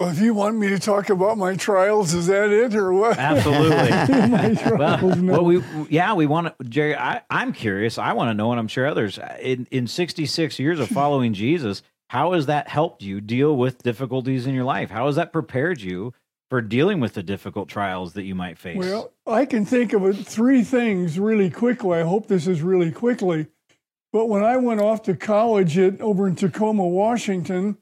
Well, 0.00 0.10
if 0.10 0.18
you 0.18 0.34
want 0.34 0.56
me 0.56 0.68
to 0.70 0.80
talk 0.80 1.10
about 1.10 1.38
my 1.38 1.54
trials, 1.54 2.12
is 2.12 2.26
that 2.26 2.50
it 2.50 2.74
or 2.74 2.92
what? 2.92 3.18
Absolutely. 3.18 3.90
my 4.28 4.76
well, 4.76 5.16
no. 5.16 5.32
well, 5.32 5.44
we 5.44 5.62
yeah, 5.90 6.14
we 6.14 6.26
want 6.26 6.58
to, 6.58 6.64
Jerry. 6.64 6.96
I, 6.96 7.22
I'm 7.30 7.52
curious. 7.52 7.98
I 7.98 8.12
want 8.14 8.30
to 8.30 8.34
know, 8.34 8.50
and 8.50 8.58
I'm 8.58 8.66
sure 8.66 8.84
others. 8.88 9.20
In 9.40 9.68
in 9.70 9.86
66 9.86 10.58
years 10.58 10.80
of 10.80 10.88
following 10.88 11.34
Jesus, 11.34 11.84
how 12.12 12.32
has 12.32 12.44
that 12.44 12.68
helped 12.68 13.00
you 13.00 13.22
deal 13.22 13.56
with 13.56 13.82
difficulties 13.82 14.46
in 14.46 14.52
your 14.52 14.64
life? 14.64 14.90
How 14.90 15.06
has 15.06 15.16
that 15.16 15.32
prepared 15.32 15.80
you 15.80 16.12
for 16.50 16.60
dealing 16.60 17.00
with 17.00 17.14
the 17.14 17.22
difficult 17.22 17.70
trials 17.70 18.12
that 18.12 18.24
you 18.24 18.34
might 18.34 18.58
face? 18.58 18.76
Well, 18.76 19.14
I 19.26 19.46
can 19.46 19.64
think 19.64 19.94
of 19.94 20.26
three 20.26 20.62
things 20.62 21.18
really 21.18 21.48
quickly. 21.48 22.00
I 22.00 22.02
hope 22.02 22.26
this 22.26 22.46
is 22.46 22.60
really 22.60 22.90
quickly. 22.90 23.46
But 24.12 24.26
when 24.26 24.44
I 24.44 24.58
went 24.58 24.82
off 24.82 25.02
to 25.04 25.16
college 25.16 25.78
at, 25.78 26.02
over 26.02 26.28
in 26.28 26.36
Tacoma, 26.36 26.86
Washington, 26.86 27.78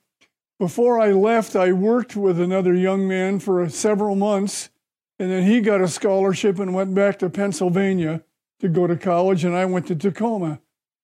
before 0.61 1.01
I 1.01 1.11
left, 1.11 1.57
I 1.57 1.73
worked 1.73 2.15
with 2.15 2.39
another 2.39 2.73
young 2.73 3.09
man 3.09 3.41
for 3.41 3.61
uh, 3.61 3.69
several 3.69 4.15
months. 4.15 4.71
And 5.19 5.29
then 5.29 5.43
he 5.43 5.61
got 5.61 5.81
a 5.81 5.89
scholarship 5.89 6.61
and 6.61 6.73
went 6.73 6.95
back 6.95 7.19
to 7.19 7.31
Pennsylvania 7.31 8.23
to 8.61 8.69
go 8.69 8.87
to 8.87 8.95
college, 8.95 9.45
and 9.45 9.57
I 9.57 9.65
went 9.65 9.89
to 9.89 9.97
Tacoma. 9.97 10.61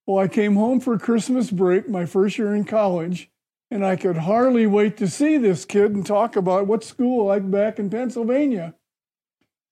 Well, 0.07 0.23
I 0.23 0.29
came 0.29 0.55
home 0.55 0.81
for 0.81 0.99
Christmas 0.99 1.51
break, 1.51 1.88
my 1.88 2.07
first 2.07 2.38
year 2.38 2.55
in 2.55 2.64
college, 2.64 3.29
and 3.71 3.85
I 3.85 3.97
could 3.97 4.19
hardly 4.19 4.66
wait 4.66 4.97
to 4.99 5.09
see 5.09 5.37
this 5.37 5.64
kid 5.64 5.92
and 5.92 6.07
talk 6.07 6.37
about 6.37 6.69
what 6.69 6.85
school 6.85 7.27
like 7.27 7.51
back 7.51 7.79
in 7.79 7.90
Pennsylvania. 7.90 8.75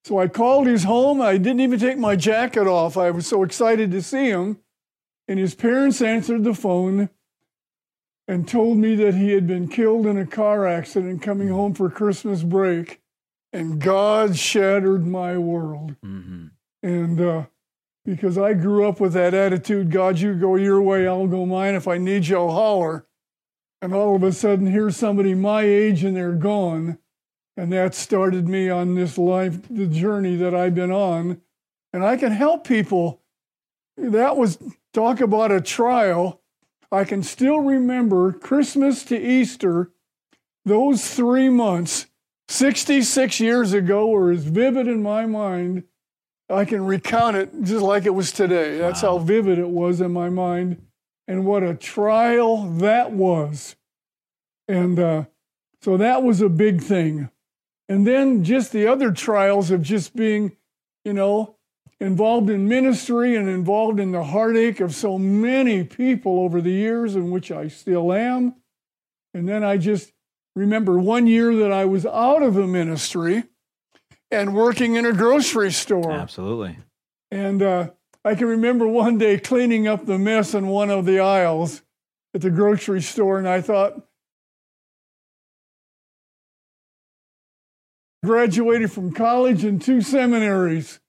So 0.03 0.19
I 0.19 0.27
called 0.27 0.67
his 0.67 0.83
home. 0.83 1.21
I 1.21 1.37
didn't 1.37 1.61
even 1.61 1.79
take 1.79 1.97
my 1.97 2.15
jacket 2.15 2.67
off. 2.67 2.97
I 2.97 3.11
was 3.11 3.25
so 3.25 3.43
excited 3.43 3.91
to 3.91 4.01
see 4.01 4.27
him. 4.27 4.59
And 5.27 5.39
his 5.39 5.55
parents 5.55 6.01
answered 6.01 6.43
the 6.43 6.53
phone 6.53 7.09
and 8.27 8.47
told 8.47 8.77
me 8.77 8.95
that 8.95 9.15
he 9.15 9.31
had 9.31 9.47
been 9.47 9.67
killed 9.67 10.05
in 10.05 10.17
a 10.17 10.27
car 10.27 10.67
accident 10.67 11.23
coming 11.23 11.47
home 11.47 11.73
for 11.73 11.89
Christmas 11.89 12.43
break. 12.43 13.01
And 13.51 13.81
God 13.81 14.37
shattered 14.37 15.07
my 15.07 15.37
world. 15.37 15.95
Mhm. 16.05 16.51
And 16.83 17.21
uh, 17.21 17.45
because 18.05 18.37
I 18.37 18.53
grew 18.53 18.87
up 18.87 18.99
with 18.99 19.13
that 19.13 19.33
attitude 19.33 19.91
God, 19.91 20.19
you 20.19 20.35
go 20.35 20.55
your 20.55 20.81
way, 20.81 21.07
I'll 21.07 21.27
go 21.27 21.45
mine. 21.45 21.73
If 21.75 21.87
I 21.87 21.97
need 21.97 22.27
you, 22.27 22.37
I'll 22.37 22.51
holler. 22.51 23.07
and 23.81 23.93
all 23.93 24.15
of 24.15 24.23
a 24.23 24.31
sudden 24.31 24.67
here's 24.67 24.95
somebody 24.95 25.33
my 25.33 25.63
age 25.63 26.03
and 26.03 26.15
they're 26.15 26.33
gone. 26.33 26.99
And 27.57 27.71
that 27.73 27.95
started 27.95 28.47
me 28.47 28.69
on 28.69 28.95
this 28.95 29.17
life, 29.17 29.59
the 29.69 29.87
journey 29.87 30.35
that 30.37 30.53
I've 30.53 30.75
been 30.75 30.91
on. 30.91 31.41
And 31.93 32.03
I 32.03 32.17
can 32.17 32.31
help 32.31 32.67
people. 32.67 33.21
That 33.97 34.37
was 34.37 34.59
talk 34.93 35.21
about 35.21 35.51
a 35.51 35.61
trial. 35.61 36.41
I 36.91 37.05
can 37.05 37.23
still 37.23 37.61
remember 37.61 38.33
Christmas 38.33 39.03
to 39.05 39.17
Easter, 39.17 39.91
those 40.65 41.13
three 41.13 41.49
months, 41.49 42.07
66 42.47 43.39
years 43.39 43.73
ago, 43.73 44.07
were 44.07 44.31
as 44.31 44.43
vivid 44.43 44.87
in 44.87 45.01
my 45.01 45.25
mind. 45.25 45.83
I 46.49 46.65
can 46.65 46.85
recount 46.85 47.37
it 47.37 47.49
just 47.63 47.83
like 47.83 48.05
it 48.05 48.11
was 48.13 48.31
today. 48.31 48.77
That's 48.77 49.01
Wow. 49.01 49.17
how 49.17 49.23
vivid 49.23 49.57
it 49.57 49.69
was 49.69 50.01
in 50.01 50.11
my 50.11 50.29
mind. 50.29 50.81
And 51.27 51.45
what 51.45 51.63
a 51.63 51.73
trial 51.73 52.67
that 52.77 53.11
was. 53.11 53.75
And 54.67 54.99
uh, 54.99 55.25
so 55.81 55.97
that 55.97 56.21
was 56.23 56.41
a 56.41 56.49
big 56.49 56.81
thing. 56.81 57.29
And 57.89 58.05
then 58.05 58.43
just 58.43 58.71
the 58.71 58.87
other 58.87 59.11
trials 59.11 59.71
of 59.71 59.81
just 59.81 60.15
being, 60.15 60.55
you 61.03 61.13
know, 61.13 61.55
involved 61.99 62.49
in 62.49 62.67
ministry 62.67 63.35
and 63.35 63.47
involved 63.47 63.99
in 63.99 64.11
the 64.11 64.23
heartache 64.23 64.79
of 64.79 64.93
so 64.93 65.17
many 65.17 65.83
people 65.83 66.39
over 66.41 66.61
the 66.61 66.71
years, 66.71 67.15
in 67.15 67.31
which 67.31 67.51
I 67.51 67.67
still 67.69 68.11
am. 68.11 68.55
And 69.33 69.47
then 69.47 69.63
I 69.63 69.77
just 69.77 70.11
remember 70.55 70.99
one 70.99 71.25
year 71.27 71.55
that 71.55 71.71
I 71.71 71.85
was 71.85 72.05
out 72.05 72.43
of 72.43 72.53
the 72.53 72.67
ministry 72.67 73.43
and 74.31 74.53
working 74.53 74.95
in 74.95 75.05
a 75.05 75.13
grocery 75.13 75.71
store. 75.71 76.11
Absolutely. 76.11 76.77
And 77.31 77.61
uh, 77.61 77.89
I 78.23 78.35
can 78.35 78.47
remember 78.47 78.87
one 78.87 79.17
day 79.17 79.37
cleaning 79.39 79.87
up 79.87 80.05
the 80.05 80.17
mess 80.17 80.53
in 80.53 80.67
one 80.67 80.89
of 80.89 81.05
the 81.05 81.19
aisles 81.19 81.81
at 82.33 82.41
the 82.41 82.49
grocery 82.49 83.01
store, 83.01 83.37
and 83.37 83.47
I 83.47 83.61
thought, 83.61 84.01
graduated 88.25 88.91
from 88.91 89.13
college 89.13 89.63
and 89.63 89.81
two 89.81 90.01
seminaries. 90.01 90.99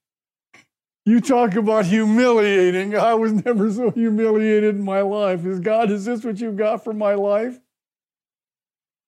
You 1.05 1.21
talk 1.21 1.55
about 1.55 1.87
humiliating. 1.87 2.97
I 2.97 3.15
was 3.15 3.33
never 3.33 3.73
so 3.73 3.91
humiliated 3.91 4.75
in 4.75 4.85
my 4.85 5.01
life. 5.01 5.47
Is 5.47 5.61
God, 5.61 5.91
is 5.91 6.05
this 6.05 6.25
what 6.25 6.41
you've 6.41 6.57
got 6.57 6.85
for 6.85 6.93
my 6.93 7.15
life? 7.15 7.59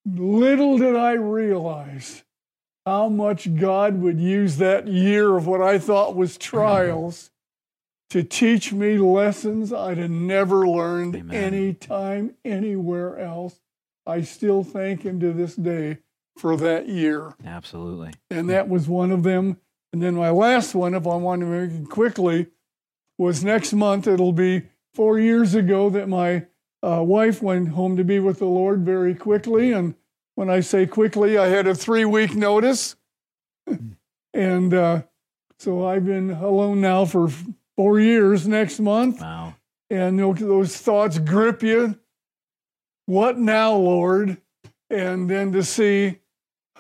Little 0.06 0.78
did 0.78 0.96
I 0.96 1.12
realize 1.12 2.24
how 2.88 3.06
much 3.10 3.54
God 3.54 4.00
would 4.00 4.18
use 4.18 4.56
that 4.56 4.88
year 4.88 5.36
of 5.36 5.46
what 5.46 5.60
I 5.60 5.78
thought 5.78 6.16
was 6.16 6.38
trials 6.52 7.30
to 8.08 8.22
teach 8.22 8.72
me 8.72 8.96
lessons 8.96 9.74
I'd 9.74 9.98
have 9.98 10.10
never 10.10 10.66
learned 10.66 11.14
Amen. 11.14 11.36
any 11.36 11.74
time, 11.74 12.34
anywhere 12.46 13.18
else. 13.18 13.60
I 14.06 14.22
still 14.22 14.64
thank 14.64 15.02
Him 15.02 15.20
to 15.20 15.34
this 15.34 15.54
day 15.54 15.98
for 16.38 16.56
that 16.56 16.88
year. 16.88 17.34
Absolutely. 17.44 18.12
And 18.30 18.48
that 18.48 18.70
was 18.70 18.88
one 18.88 19.12
of 19.12 19.22
them. 19.22 19.58
And 19.92 20.02
then 20.02 20.14
my 20.14 20.30
last 20.30 20.74
one, 20.74 20.94
if 20.94 21.06
I 21.06 21.16
want 21.16 21.42
to 21.42 21.46
make 21.46 21.78
it 21.78 21.90
quickly, 21.90 22.46
was 23.18 23.44
next 23.44 23.74
month. 23.74 24.06
It'll 24.06 24.32
be 24.32 24.62
four 24.94 25.18
years 25.18 25.54
ago 25.54 25.90
that 25.90 26.08
my 26.08 26.46
uh, 26.82 27.02
wife 27.02 27.42
went 27.42 27.68
home 27.68 27.98
to 27.98 28.04
be 28.04 28.18
with 28.18 28.38
the 28.38 28.46
Lord 28.46 28.80
very 28.80 29.14
quickly. 29.14 29.72
And 29.72 29.94
when 30.38 30.48
I 30.48 30.60
say 30.60 30.86
quickly, 30.86 31.36
I 31.36 31.48
had 31.48 31.66
a 31.66 31.74
three 31.74 32.04
week 32.04 32.36
notice. 32.36 32.94
and 34.32 34.72
uh, 34.72 35.02
so 35.58 35.84
I've 35.84 36.06
been 36.06 36.30
alone 36.30 36.80
now 36.80 37.06
for 37.06 37.28
four 37.76 37.98
years 37.98 38.46
next 38.46 38.78
month. 38.78 39.20
Wow. 39.20 39.56
And 39.90 40.16
those- 40.16 40.38
those 40.38 40.76
thoughts 40.76 41.18
grip 41.18 41.64
you. 41.64 41.98
What 43.06 43.36
now, 43.36 43.74
Lord? 43.74 44.40
And 44.88 45.28
then 45.28 45.50
to 45.54 45.64
see 45.64 46.20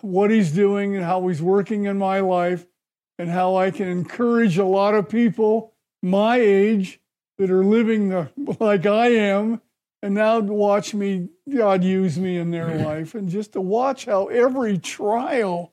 what 0.02 0.30
he's 0.30 0.52
doing 0.52 0.94
and 0.94 1.04
how 1.04 1.26
he's 1.26 1.42
working 1.42 1.86
in 1.86 1.98
my 1.98 2.20
life 2.20 2.64
and 3.18 3.28
how 3.28 3.56
I 3.56 3.72
can 3.72 3.88
encourage 3.88 4.56
a 4.56 4.64
lot 4.64 4.94
of 4.94 5.08
people 5.08 5.74
my 6.00 6.36
age 6.36 7.00
that 7.38 7.50
are 7.50 7.64
living 7.64 8.10
the, 8.10 8.30
like 8.60 8.86
I 8.86 9.08
am 9.08 9.60
and 10.02 10.14
now 10.14 10.40
to 10.40 10.52
watch 10.52 10.94
me 10.94 11.28
God 11.52 11.82
use 11.84 12.18
me 12.18 12.36
in 12.36 12.50
their 12.50 12.74
life 12.84 13.14
and 13.14 13.28
just 13.28 13.52
to 13.52 13.60
watch 13.60 14.04
how 14.04 14.26
every 14.26 14.78
trial 14.78 15.72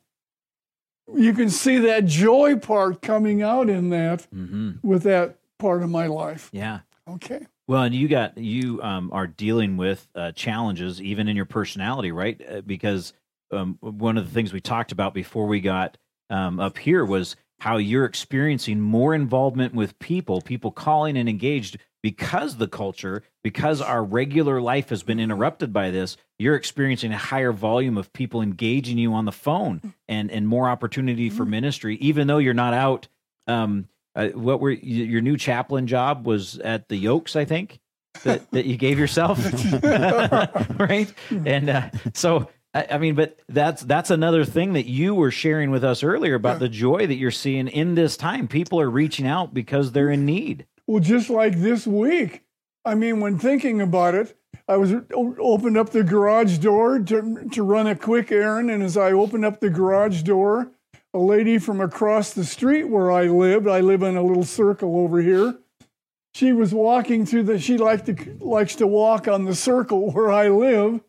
you 1.13 1.33
can 1.33 1.49
see 1.49 1.77
that 1.79 2.05
joy 2.05 2.55
part 2.55 3.01
coming 3.01 3.41
out 3.41 3.69
in 3.69 3.89
that 3.89 4.27
hmm 4.31 4.71
with 4.83 5.03
that 5.03 5.38
part 5.57 5.81
of 5.81 5.89
my 5.89 6.05
life. 6.05 6.49
Yeah. 6.51 6.79
Okay. 7.09 7.45
Well, 7.67 7.83
and 7.83 7.95
you 7.95 8.07
got 8.07 8.38
you 8.38 8.81
um, 8.83 9.09
are 9.11 9.27
dealing 9.27 9.77
with 9.77 10.07
uh, 10.15 10.31
challenges 10.33 11.01
even 11.01 11.27
in 11.27 11.35
your 11.35 11.45
personality, 11.45 12.11
right? 12.11 12.39
Uh, 12.47 12.61
because 12.61 13.13
um, 13.51 13.77
one 13.79 14.17
of 14.17 14.25
the 14.25 14.31
things 14.31 14.53
we 14.53 14.61
talked 14.61 14.91
about 14.91 15.13
before 15.13 15.47
we 15.47 15.59
got 15.61 15.97
um, 16.29 16.59
up 16.59 16.77
here 16.77 17.03
was 17.05 17.35
how 17.59 17.77
you're 17.77 18.05
experiencing 18.05 18.79
more 18.79 19.15
involvement 19.15 19.73
with 19.73 19.97
people, 19.99 20.41
people 20.41 20.71
calling 20.71 21.17
and 21.17 21.29
engaged 21.29 21.77
because 22.06 22.58
the 22.58 22.68
culture, 22.68 23.24
because 23.44 23.82
our 23.82 24.04
regular 24.04 24.62
life 24.62 24.89
has 24.89 25.02
been 25.02 25.20
interrupted 25.20 25.74
by 25.74 25.89
this. 25.89 26.18
You're 26.38 26.54
experiencing 26.54 27.12
a 27.12 27.18
higher 27.18 27.52
volume 27.52 27.98
of 27.98 28.13
people 28.13 28.44
engaging 28.44 29.00
you 29.00 29.15
on 29.15 29.26
the 29.26 29.32
phone 29.32 29.82
and 30.08 30.30
and 30.30 30.48
more 30.48 30.70
opportunity 30.70 31.32
for 31.32 31.46
ministry, 31.46 31.96
even 31.96 32.28
though 32.28 32.38
you're 32.38 32.54
not 32.54 32.76
out. 32.76 33.08
Um, 33.48 33.88
uh, 34.15 34.28
what 34.28 34.60
were 34.60 34.70
your 34.70 35.22
new 35.22 35.36
chaplain 35.36 35.88
job 35.88 36.28
was 36.28 36.60
at 36.60 36.89
the 36.89 36.96
Yokes, 36.96 37.36
I 37.36 37.44
think, 37.44 37.80
that, 38.24 38.52
that 38.52 38.65
you 38.65 38.78
gave 38.78 39.00
yourself, 39.00 39.39
right? 40.80 41.12
And 41.32 41.70
uh, 41.72 41.89
so, 42.13 42.50
I, 42.76 42.86
I 42.91 42.98
mean, 43.00 43.15
but 43.15 43.39
that's 43.50 43.82
that's 43.82 44.12
another 44.12 44.46
thing 44.46 44.74
that 44.74 44.86
you 44.86 45.15
were 45.15 45.32
sharing 45.32 45.72
with 45.72 45.84
us 45.84 46.04
earlier 46.04 46.36
about 46.36 46.60
the 46.60 46.70
joy 46.70 47.08
that 47.08 47.15
you're 47.15 47.32
seeing 47.32 47.68
in 47.68 47.96
this 47.96 48.15
time. 48.15 48.48
People 48.48 48.80
are 48.80 48.91
reaching 48.91 49.26
out 49.26 49.56
because 49.56 49.91
they're 49.91 50.12
in 50.12 50.28
need. 50.28 50.68
Well, 50.88 51.00
just 51.00 51.30
like 51.30 51.60
this 51.60 51.88
week. 51.88 52.43
I 52.84 52.93
mean, 52.93 53.19
when 53.19 53.39
thinking 53.39 53.82
about 53.82 54.13
it, 54.13 54.38
I 54.67 54.78
was 54.78 54.93
opened 55.12 55.78
up 55.78 55.89
the 55.89 56.04
garage 56.04 56.58
door 56.60 57.00
to 57.00 57.48
to 57.52 57.63
run 57.63 57.88
a 57.88 57.95
quick 57.95 58.32
errand, 58.32 58.71
and 58.71 58.84
as 58.84 58.98
I 58.98 59.12
opened 59.12 59.45
up 59.45 59.60
the 59.60 59.69
garage 59.69 60.21
door, 60.24 60.71
a 61.13 61.19
lady 61.19 61.58
from 61.58 61.82
across 61.82 62.34
the 62.34 62.43
street 62.43 62.86
where 62.86 63.12
I 63.12 63.28
lived, 63.28 63.67
I 63.67 63.80
live 63.80 64.04
in 64.04 64.17
a 64.17 64.24
little 64.24 64.43
circle 64.43 64.98
over 64.98 65.21
here. 65.21 65.58
She 66.34 66.52
was 66.52 66.74
walking 66.74 67.26
through 67.26 67.43
the. 67.43 67.60
She 67.60 67.78
liked 67.78 68.08
to 68.08 68.38
likes 68.39 68.76
to 68.76 68.88
walk 68.88 69.28
on 69.28 69.45
the 69.45 69.56
circle 69.56 70.12
where 70.13 70.32
I 70.32 70.50
live, 70.50 71.02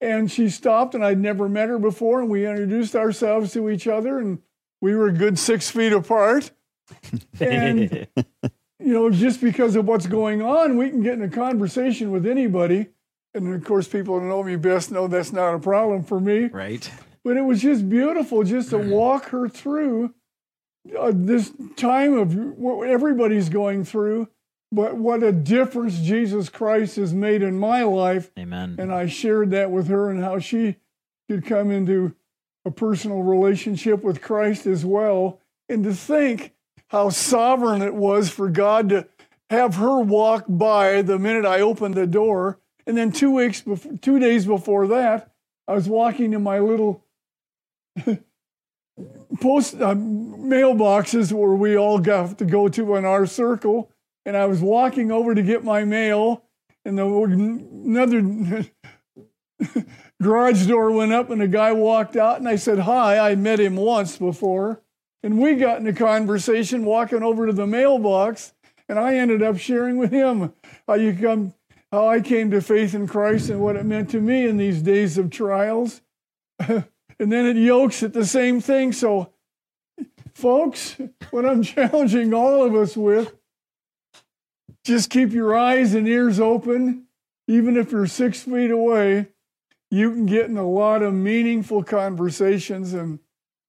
and 0.00 0.30
she 0.30 0.48
stopped, 0.48 0.94
and 0.94 1.04
I'd 1.04 1.18
never 1.18 1.48
met 1.48 1.68
her 1.68 1.78
before, 1.78 2.20
and 2.20 2.30
we 2.30 2.46
introduced 2.46 2.94
ourselves 2.94 3.52
to 3.52 3.70
each 3.70 3.88
other, 3.88 4.18
and 4.18 4.40
we 4.80 4.94
were 4.94 5.08
a 5.08 5.12
good 5.12 5.38
six 5.38 5.70
feet 5.70 5.92
apart. 5.92 6.52
And 7.40 8.08
you 8.80 8.92
know, 8.92 9.10
just 9.10 9.40
because 9.40 9.76
of 9.76 9.86
what's 9.86 10.06
going 10.06 10.42
on, 10.42 10.76
we 10.76 10.90
can 10.90 11.02
get 11.02 11.14
in 11.14 11.22
a 11.22 11.28
conversation 11.28 12.10
with 12.10 12.26
anybody. 12.26 12.86
And 13.34 13.52
of 13.54 13.64
course, 13.64 13.88
people 13.88 14.18
who 14.18 14.26
know 14.26 14.42
me 14.42 14.56
best 14.56 14.90
know 14.90 15.06
that's 15.06 15.32
not 15.32 15.54
a 15.54 15.58
problem 15.58 16.02
for 16.02 16.20
me. 16.20 16.46
right? 16.46 16.90
But 17.24 17.36
it 17.36 17.42
was 17.42 17.60
just 17.60 17.88
beautiful 17.88 18.42
just 18.44 18.70
to 18.70 18.78
walk 18.78 19.26
her 19.30 19.48
through 19.48 20.14
uh, 20.98 21.12
this 21.14 21.52
time 21.76 22.16
of 22.16 22.34
what 22.34 22.88
everybody's 22.88 23.48
going 23.48 23.84
through. 23.84 24.28
But 24.70 24.96
what 24.96 25.22
a 25.22 25.32
difference 25.32 25.98
Jesus 25.98 26.48
Christ 26.48 26.96
has 26.96 27.14
made 27.14 27.42
in 27.42 27.58
my 27.58 27.82
life. 27.82 28.30
Amen. 28.38 28.76
And 28.78 28.92
I 28.92 29.06
shared 29.06 29.50
that 29.50 29.70
with 29.70 29.88
her 29.88 30.10
and 30.10 30.22
how 30.22 30.38
she 30.38 30.76
could 31.28 31.44
come 31.44 31.70
into 31.70 32.14
a 32.64 32.70
personal 32.70 33.22
relationship 33.22 34.02
with 34.02 34.20
Christ 34.20 34.66
as 34.66 34.84
well. 34.84 35.40
And 35.68 35.84
to 35.84 35.94
think 35.94 36.54
how 36.88 37.10
sovereign 37.10 37.82
it 37.82 37.94
was 37.94 38.30
for 38.30 38.48
God 38.48 38.88
to 38.88 39.08
have 39.50 39.76
her 39.76 40.00
walk 40.00 40.44
by 40.48 41.02
the 41.02 41.18
minute 41.18 41.44
I 41.44 41.60
opened 41.60 41.94
the 41.94 42.06
door. 42.06 42.58
And 42.86 42.96
then 42.96 43.12
two 43.12 43.34
weeks 43.34 43.60
before, 43.60 43.92
two 43.98 44.18
days 44.18 44.46
before 44.46 44.86
that, 44.88 45.32
I 45.66 45.74
was 45.74 45.88
walking 45.88 46.30
to 46.32 46.38
my 46.38 46.58
little 46.58 47.04
post 49.40 49.74
uh, 49.74 49.94
mailboxes 49.94 51.32
where 51.32 51.54
we 51.54 51.76
all 51.76 51.98
got 51.98 52.38
to 52.38 52.44
go 52.44 52.68
to 52.68 52.96
in 52.96 53.04
our 53.04 53.26
circle. 53.26 53.92
And 54.24 54.36
I 54.36 54.46
was 54.46 54.60
walking 54.60 55.10
over 55.10 55.34
to 55.34 55.42
get 55.42 55.64
my 55.64 55.84
mail, 55.84 56.44
and 56.84 56.98
the, 56.98 57.06
another 57.06 58.66
garage 60.22 60.66
door 60.66 60.90
went 60.90 61.12
up, 61.12 61.30
and 61.30 61.40
a 61.40 61.48
guy 61.48 61.72
walked 61.72 62.16
out, 62.16 62.38
and 62.38 62.48
I 62.48 62.56
said 62.56 62.80
hi. 62.80 63.18
I 63.18 63.34
met 63.36 63.60
him 63.60 63.76
once 63.76 64.18
before, 64.18 64.82
and 65.22 65.40
we 65.40 65.54
got 65.56 65.80
in 65.80 65.86
a 65.86 65.92
conversation 65.92 66.84
walking 66.84 67.22
over 67.22 67.46
to 67.46 67.52
the 67.52 67.66
mailbox, 67.66 68.52
and 68.88 68.98
I 68.98 69.16
ended 69.16 69.42
up 69.42 69.58
sharing 69.58 69.98
with 69.98 70.10
him 70.10 70.52
how 70.86 70.94
you 70.94 71.14
come, 71.14 71.54
how 71.92 72.08
I 72.08 72.20
came 72.20 72.50
to 72.50 72.60
faith 72.60 72.94
in 72.94 73.06
Christ 73.06 73.50
and 73.50 73.60
what 73.60 73.76
it 73.76 73.84
meant 73.84 74.10
to 74.10 74.20
me 74.20 74.46
in 74.46 74.56
these 74.56 74.82
days 74.82 75.18
of 75.18 75.30
trials. 75.30 76.00
and 76.58 76.84
then 77.18 77.46
it 77.46 77.56
Yokes, 77.56 78.02
at 78.02 78.12
the 78.12 78.26
same 78.26 78.60
thing. 78.60 78.92
So, 78.92 79.32
folks, 80.34 80.96
what 81.30 81.44
I'm 81.44 81.62
challenging 81.64 82.32
all 82.32 82.64
of 82.64 82.74
us 82.74 82.96
with 82.96 83.34
just 84.84 85.10
keep 85.10 85.32
your 85.32 85.56
eyes 85.56 85.94
and 85.94 86.08
ears 86.08 86.40
open 86.40 87.08
even 87.48 87.78
if 87.78 87.90
you're 87.90 88.06
six 88.06 88.42
feet 88.42 88.70
away, 88.70 89.28
you 89.90 90.10
can 90.10 90.26
get 90.26 90.46
in 90.46 90.58
a 90.58 90.68
lot 90.68 91.02
of 91.02 91.14
meaningful 91.14 91.82
conversations. 91.82 92.92
And 92.92 93.18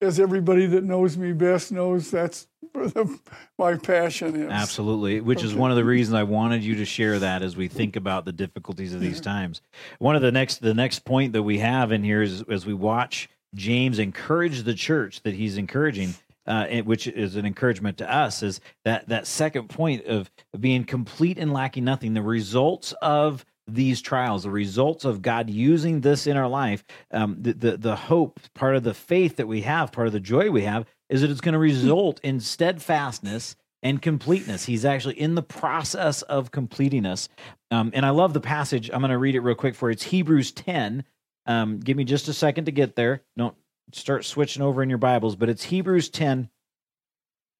as 0.01 0.19
everybody 0.19 0.65
that 0.65 0.83
knows 0.83 1.17
me 1.17 1.33
best 1.33 1.71
knows, 1.71 2.09
that's 2.11 2.47
where 2.71 2.87
the, 2.87 3.19
my 3.57 3.75
passion 3.75 4.35
is. 4.35 4.51
Absolutely, 4.51 5.21
which 5.21 5.43
is 5.43 5.53
one 5.53 5.71
of 5.71 5.77
the 5.77 5.83
reasons 5.83 6.15
I 6.15 6.23
wanted 6.23 6.63
you 6.63 6.75
to 6.75 6.85
share 6.85 7.19
that 7.19 7.41
as 7.41 7.57
we 7.57 7.67
think 7.67 7.95
about 7.95 8.25
the 8.25 8.31
difficulties 8.31 8.93
of 8.93 9.01
these 9.01 9.19
times. 9.19 9.61
One 9.99 10.15
of 10.15 10.21
the 10.21 10.31
next 10.31 10.61
the 10.61 10.73
next 10.73 11.05
point 11.05 11.33
that 11.33 11.43
we 11.43 11.59
have 11.59 11.91
in 11.91 12.03
here 12.03 12.21
is 12.21 12.43
as 12.43 12.65
we 12.65 12.73
watch 12.73 13.29
James 13.55 13.99
encourage 13.99 14.63
the 14.63 14.73
church 14.73 15.21
that 15.23 15.33
he's 15.33 15.57
encouraging, 15.57 16.13
uh, 16.45 16.67
which 16.83 17.07
is 17.07 17.35
an 17.35 17.45
encouragement 17.45 17.97
to 17.97 18.11
us, 18.11 18.43
is 18.43 18.61
that 18.85 19.07
that 19.09 19.27
second 19.27 19.69
point 19.69 20.05
of 20.05 20.29
being 20.59 20.83
complete 20.83 21.37
and 21.37 21.51
lacking 21.51 21.83
nothing. 21.83 22.13
The 22.13 22.21
results 22.21 22.93
of 23.01 23.45
these 23.73 24.01
trials, 24.01 24.43
the 24.43 24.51
results 24.51 25.05
of 25.05 25.21
God 25.21 25.49
using 25.49 26.01
this 26.01 26.27
in 26.27 26.37
our 26.37 26.47
life, 26.47 26.83
um, 27.11 27.37
the, 27.39 27.53
the 27.53 27.77
the 27.77 27.95
hope, 27.95 28.39
part 28.53 28.75
of 28.75 28.83
the 28.83 28.93
faith 28.93 29.37
that 29.37 29.47
we 29.47 29.61
have, 29.61 29.91
part 29.91 30.07
of 30.07 30.13
the 30.13 30.19
joy 30.19 30.49
we 30.49 30.63
have, 30.63 30.85
is 31.09 31.21
that 31.21 31.31
it's 31.31 31.41
going 31.41 31.53
to 31.53 31.59
result 31.59 32.19
in 32.23 32.39
steadfastness 32.39 33.55
and 33.81 34.01
completeness. 34.01 34.65
He's 34.65 34.85
actually 34.85 35.19
in 35.19 35.35
the 35.35 35.43
process 35.43 36.21
of 36.23 36.51
completing 36.51 37.05
us. 37.05 37.29
Um, 37.71 37.91
and 37.93 38.05
I 38.05 38.09
love 38.09 38.33
the 38.33 38.41
passage. 38.41 38.89
I'm 38.91 39.01
going 39.01 39.11
to 39.11 39.17
read 39.17 39.35
it 39.35 39.41
real 39.41 39.55
quick 39.55 39.75
for 39.75 39.89
you. 39.89 39.93
It's 39.93 40.03
Hebrews 40.03 40.51
10. 40.51 41.03
Um, 41.45 41.79
give 41.79 41.97
me 41.97 42.03
just 42.03 42.27
a 42.27 42.33
second 42.33 42.65
to 42.65 42.71
get 42.71 42.95
there. 42.95 43.21
Don't 43.37 43.55
start 43.93 44.25
switching 44.25 44.61
over 44.61 44.83
in 44.83 44.89
your 44.89 44.97
Bibles, 44.97 45.35
but 45.35 45.49
it's 45.49 45.63
Hebrews 45.63 46.09
10, 46.09 46.49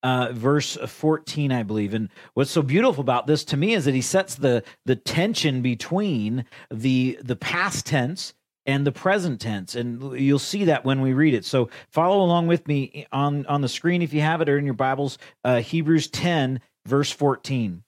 uh, 0.03 0.29
verse 0.31 0.75
14, 0.75 1.51
I 1.51 1.63
believe. 1.63 1.93
And 1.93 2.09
what's 2.33 2.51
so 2.51 2.62
beautiful 2.62 3.01
about 3.01 3.27
this 3.27 3.43
to 3.45 3.57
me 3.57 3.73
is 3.73 3.85
that 3.85 3.93
he 3.93 4.01
sets 4.01 4.35
the 4.35 4.63
the 4.85 4.95
tension 4.95 5.62
between 5.62 6.45
the 6.71 7.19
the 7.21 7.35
past 7.35 7.85
tense 7.85 8.33
and 8.65 8.85
the 8.85 8.91
present 8.91 9.41
tense. 9.41 9.75
And 9.75 10.19
you'll 10.19 10.38
see 10.38 10.65
that 10.65 10.85
when 10.85 11.01
we 11.01 11.13
read 11.13 11.33
it. 11.33 11.43
So 11.43 11.69
follow 11.89 12.21
along 12.21 12.47
with 12.47 12.67
me 12.67 13.07
on 13.12 13.45
on 13.47 13.62
the 13.62 13.69
screen 13.69 14.01
if 14.01 14.13
you 14.13 14.21
have 14.21 14.41
it 14.41 14.49
or 14.49 14.57
in 14.57 14.65
your 14.65 14.73
bibles 14.73 15.17
uh, 15.43 15.62
hebrews 15.62 16.07
10 16.07 16.62
verse 16.85 17.12
14 17.12 17.83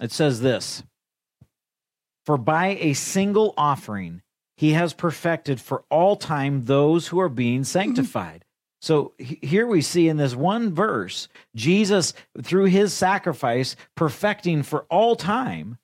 it 0.00 0.12
says 0.12 0.40
this 0.40 0.82
for 2.24 2.36
by 2.36 2.76
a 2.80 2.92
single 2.92 3.54
offering 3.56 4.22
he 4.56 4.72
has 4.72 4.92
perfected 4.92 5.60
for 5.60 5.84
all 5.90 6.16
time 6.16 6.64
those 6.64 7.08
who 7.08 7.20
are 7.20 7.28
being 7.28 7.64
sanctified 7.64 8.44
so 8.80 9.12
here 9.18 9.66
we 9.66 9.80
see 9.80 10.08
in 10.08 10.16
this 10.16 10.34
one 10.34 10.74
verse 10.74 11.28
jesus 11.54 12.12
through 12.42 12.64
his 12.64 12.92
sacrifice 12.92 13.76
perfecting 13.94 14.62
for 14.62 14.86
all 14.90 15.16
time 15.16 15.78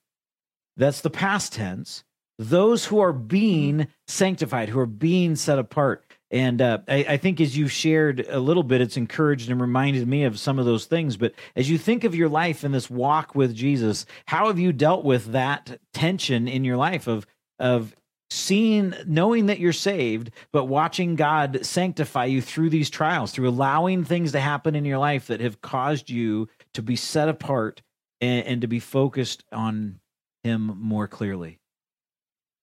that's 0.77 1.01
the 1.01 1.09
past 1.09 1.53
tense 1.53 2.03
those 2.39 2.85
who 2.85 2.99
are 2.99 3.13
being 3.13 3.87
sanctified, 4.07 4.69
who 4.69 4.79
are 4.79 4.85
being 4.85 5.35
set 5.35 5.59
apart. 5.59 6.03
And 6.31 6.61
uh, 6.61 6.79
I, 6.87 7.05
I 7.09 7.17
think 7.17 7.39
as 7.39 7.55
you 7.55 7.67
shared 7.67 8.25
a 8.27 8.39
little 8.39 8.63
bit, 8.63 8.81
it's 8.81 8.97
encouraged 8.97 9.51
and 9.51 9.61
reminded 9.61 10.07
me 10.07 10.23
of 10.23 10.39
some 10.39 10.57
of 10.57 10.65
those 10.65 10.85
things. 10.85 11.15
But 11.15 11.33
as 11.55 11.69
you 11.69 11.77
think 11.77 12.03
of 12.03 12.15
your 12.15 12.29
life 12.29 12.63
in 12.63 12.71
this 12.71 12.89
walk 12.89 13.35
with 13.35 13.53
Jesus, 13.53 14.05
how 14.25 14.47
have 14.47 14.57
you 14.57 14.73
dealt 14.73 15.05
with 15.05 15.31
that 15.33 15.79
tension 15.93 16.47
in 16.47 16.63
your 16.63 16.77
life 16.77 17.07
of 17.07 17.27
of 17.59 17.95
seeing, 18.33 18.93
knowing 19.05 19.45
that 19.45 19.59
you're 19.59 19.71
saved, 19.71 20.31
but 20.51 20.65
watching 20.65 21.15
God 21.15 21.65
sanctify 21.65 22.25
you 22.25 22.41
through 22.41 22.71
these 22.71 22.89
trials, 22.89 23.31
through 23.31 23.47
allowing 23.47 24.03
things 24.03 24.31
to 24.31 24.39
happen 24.39 24.75
in 24.75 24.85
your 24.85 24.97
life 24.97 25.27
that 25.27 25.39
have 25.39 25.61
caused 25.61 26.09
you 26.09 26.49
to 26.73 26.81
be 26.81 26.95
set 26.95 27.29
apart 27.29 27.81
and, 28.19 28.45
and 28.45 28.61
to 28.61 28.67
be 28.67 28.79
focused 28.79 29.43
on 29.51 29.99
Him 30.43 30.77
more 30.79 31.07
clearly? 31.07 31.59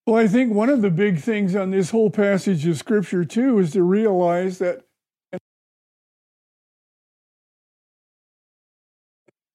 Well, 0.05 0.17
I 0.17 0.27
think 0.27 0.53
one 0.53 0.69
of 0.69 0.81
the 0.81 0.89
big 0.89 1.19
things 1.19 1.55
on 1.55 1.71
this 1.71 1.91
whole 1.91 2.09
passage 2.09 2.65
of 2.67 2.77
scripture, 2.77 3.23
too, 3.23 3.59
is 3.59 3.71
to 3.71 3.83
realize 3.83 4.57
that 4.57 4.83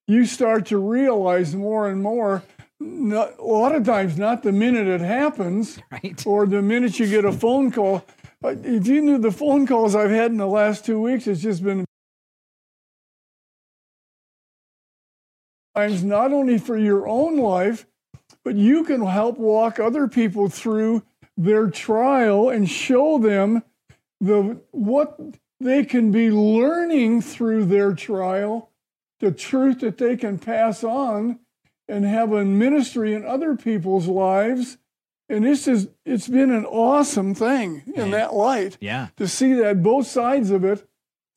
you 0.08 0.24
start 0.24 0.66
to 0.66 0.78
realize 0.78 1.54
more 1.54 1.88
and 1.88 2.02
more, 2.02 2.42
not, 2.80 3.38
a 3.38 3.44
lot 3.44 3.74
of 3.74 3.84
times, 3.84 4.18
not 4.18 4.42
the 4.42 4.52
minute 4.52 4.86
it 4.86 5.00
happens 5.00 5.78
Right? 5.90 6.22
or 6.26 6.46
the 6.46 6.62
minute 6.62 6.98
you 6.98 7.06
get 7.06 7.24
a 7.24 7.32
phone 7.32 7.70
call. 7.70 8.04
But 8.40 8.58
If 8.64 8.86
you 8.86 9.00
knew 9.00 9.18
the 9.18 9.32
phone 9.32 9.66
calls 9.66 9.94
I've 9.94 10.10
had 10.10 10.30
in 10.30 10.36
the 10.36 10.46
last 10.46 10.84
two 10.84 11.00
weeks, 11.00 11.26
it's 11.26 11.40
just 11.40 11.62
been 11.62 11.84
times 15.74 16.04
not 16.04 16.32
only 16.32 16.58
for 16.58 16.76
your 16.76 17.06
own 17.06 17.38
life, 17.38 17.86
but 18.44 18.56
you 18.56 18.84
can 18.84 19.04
help 19.04 19.38
walk 19.38 19.78
other 19.78 20.08
people 20.08 20.48
through 20.48 21.02
their 21.36 21.68
trial 21.68 22.48
and 22.48 22.68
show 22.68 23.18
them 23.18 23.62
the 24.20 24.60
what 24.70 25.18
they 25.60 25.84
can 25.84 26.10
be 26.10 26.30
learning 26.30 27.20
through 27.20 27.64
their 27.64 27.92
trial, 27.94 28.70
the 29.20 29.30
truth 29.30 29.80
that 29.80 29.98
they 29.98 30.16
can 30.16 30.38
pass 30.38 30.84
on 30.84 31.38
and 31.88 32.04
have 32.04 32.32
a 32.32 32.44
ministry 32.44 33.14
in 33.14 33.24
other 33.24 33.54
people's 33.56 34.06
lives. 34.08 34.78
And 35.28 35.44
this 35.44 35.66
is 35.66 35.88
it's 36.04 36.28
been 36.28 36.50
an 36.50 36.64
awesome 36.64 37.34
thing 37.34 37.82
in 37.94 38.10
that 38.12 38.34
light 38.34 38.76
Yeah. 38.80 39.08
to 39.16 39.26
see 39.26 39.52
that 39.54 39.82
both 39.82 40.06
sides 40.06 40.50
of 40.50 40.64
it. 40.64 40.86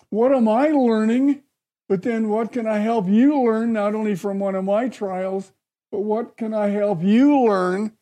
What 0.09 0.31
am 0.33 0.47
I 0.47 0.67
learning? 0.69 1.43
But 1.87 2.03
then 2.03 2.29
what 2.29 2.51
can 2.51 2.67
I 2.67 2.77
help 2.79 3.07
you 3.07 3.41
learn, 3.43 3.73
not 3.73 3.95
only 3.95 4.13
from 4.15 4.39
one 4.39 4.53
of 4.53 4.63
my 4.63 4.89
trials, 4.89 5.53
but 5.91 6.01
what 6.01 6.37
can 6.37 6.53
I 6.53 6.67
help 6.69 7.01
you 7.01 7.41
learn 7.47 7.93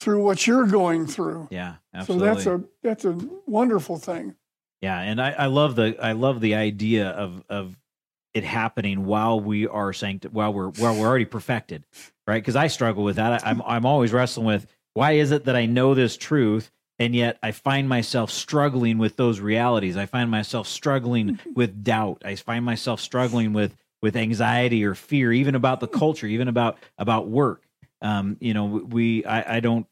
through 0.00 0.24
what 0.24 0.46
you're 0.46 0.66
going 0.66 1.06
through? 1.08 1.48
Yeah. 1.50 1.74
Absolutely. 1.92 2.28
So 2.28 2.34
that's 2.34 2.46
a 2.46 2.64
that's 2.82 3.04
a 3.04 3.28
wonderful 3.46 3.98
thing. 3.98 4.36
Yeah, 4.80 4.98
and 5.00 5.20
I, 5.20 5.30
I 5.32 5.46
love 5.46 5.74
the 5.76 5.96
I 6.00 6.12
love 6.12 6.40
the 6.40 6.54
idea 6.54 7.08
of 7.10 7.42
of 7.48 7.76
it 8.34 8.44
happening 8.44 9.04
while 9.04 9.40
we 9.40 9.66
are 9.66 9.92
sanct 9.92 10.24
while 10.26 10.52
we're 10.52 10.70
while 10.70 10.94
we're 10.94 11.06
already 11.06 11.24
perfected, 11.24 11.84
right? 12.26 12.42
Because 12.42 12.56
I 12.56 12.68
struggle 12.68 13.04
with 13.04 13.16
that. 13.16 13.44
I, 13.44 13.50
I'm 13.50 13.62
I'm 13.62 13.86
always 13.86 14.12
wrestling 14.12 14.46
with 14.46 14.66
why 14.94 15.12
is 15.12 15.30
it 15.30 15.44
that 15.44 15.56
I 15.56 15.66
know 15.66 15.94
this 15.94 16.16
truth 16.16 16.70
and 16.98 17.14
yet 17.14 17.38
I 17.42 17.50
find 17.50 17.88
myself 17.88 18.30
struggling 18.30 18.98
with 18.98 19.16
those 19.16 19.40
realities. 19.40 19.96
I 19.96 20.06
find 20.06 20.30
myself 20.30 20.68
struggling 20.68 21.38
with 21.54 21.82
doubt. 21.82 22.22
I 22.24 22.36
find 22.36 22.64
myself 22.64 23.00
struggling 23.00 23.52
with 23.52 23.76
with 24.00 24.16
anxiety 24.16 24.84
or 24.84 24.94
fear, 24.94 25.32
even 25.32 25.54
about 25.54 25.80
the 25.80 25.88
culture, 25.88 26.26
even 26.26 26.48
about 26.48 26.78
about 26.98 27.28
work. 27.28 27.64
Um, 28.00 28.36
you 28.40 28.54
know, 28.54 28.64
we 28.66 29.24
I, 29.24 29.56
I 29.56 29.60
don't 29.60 29.86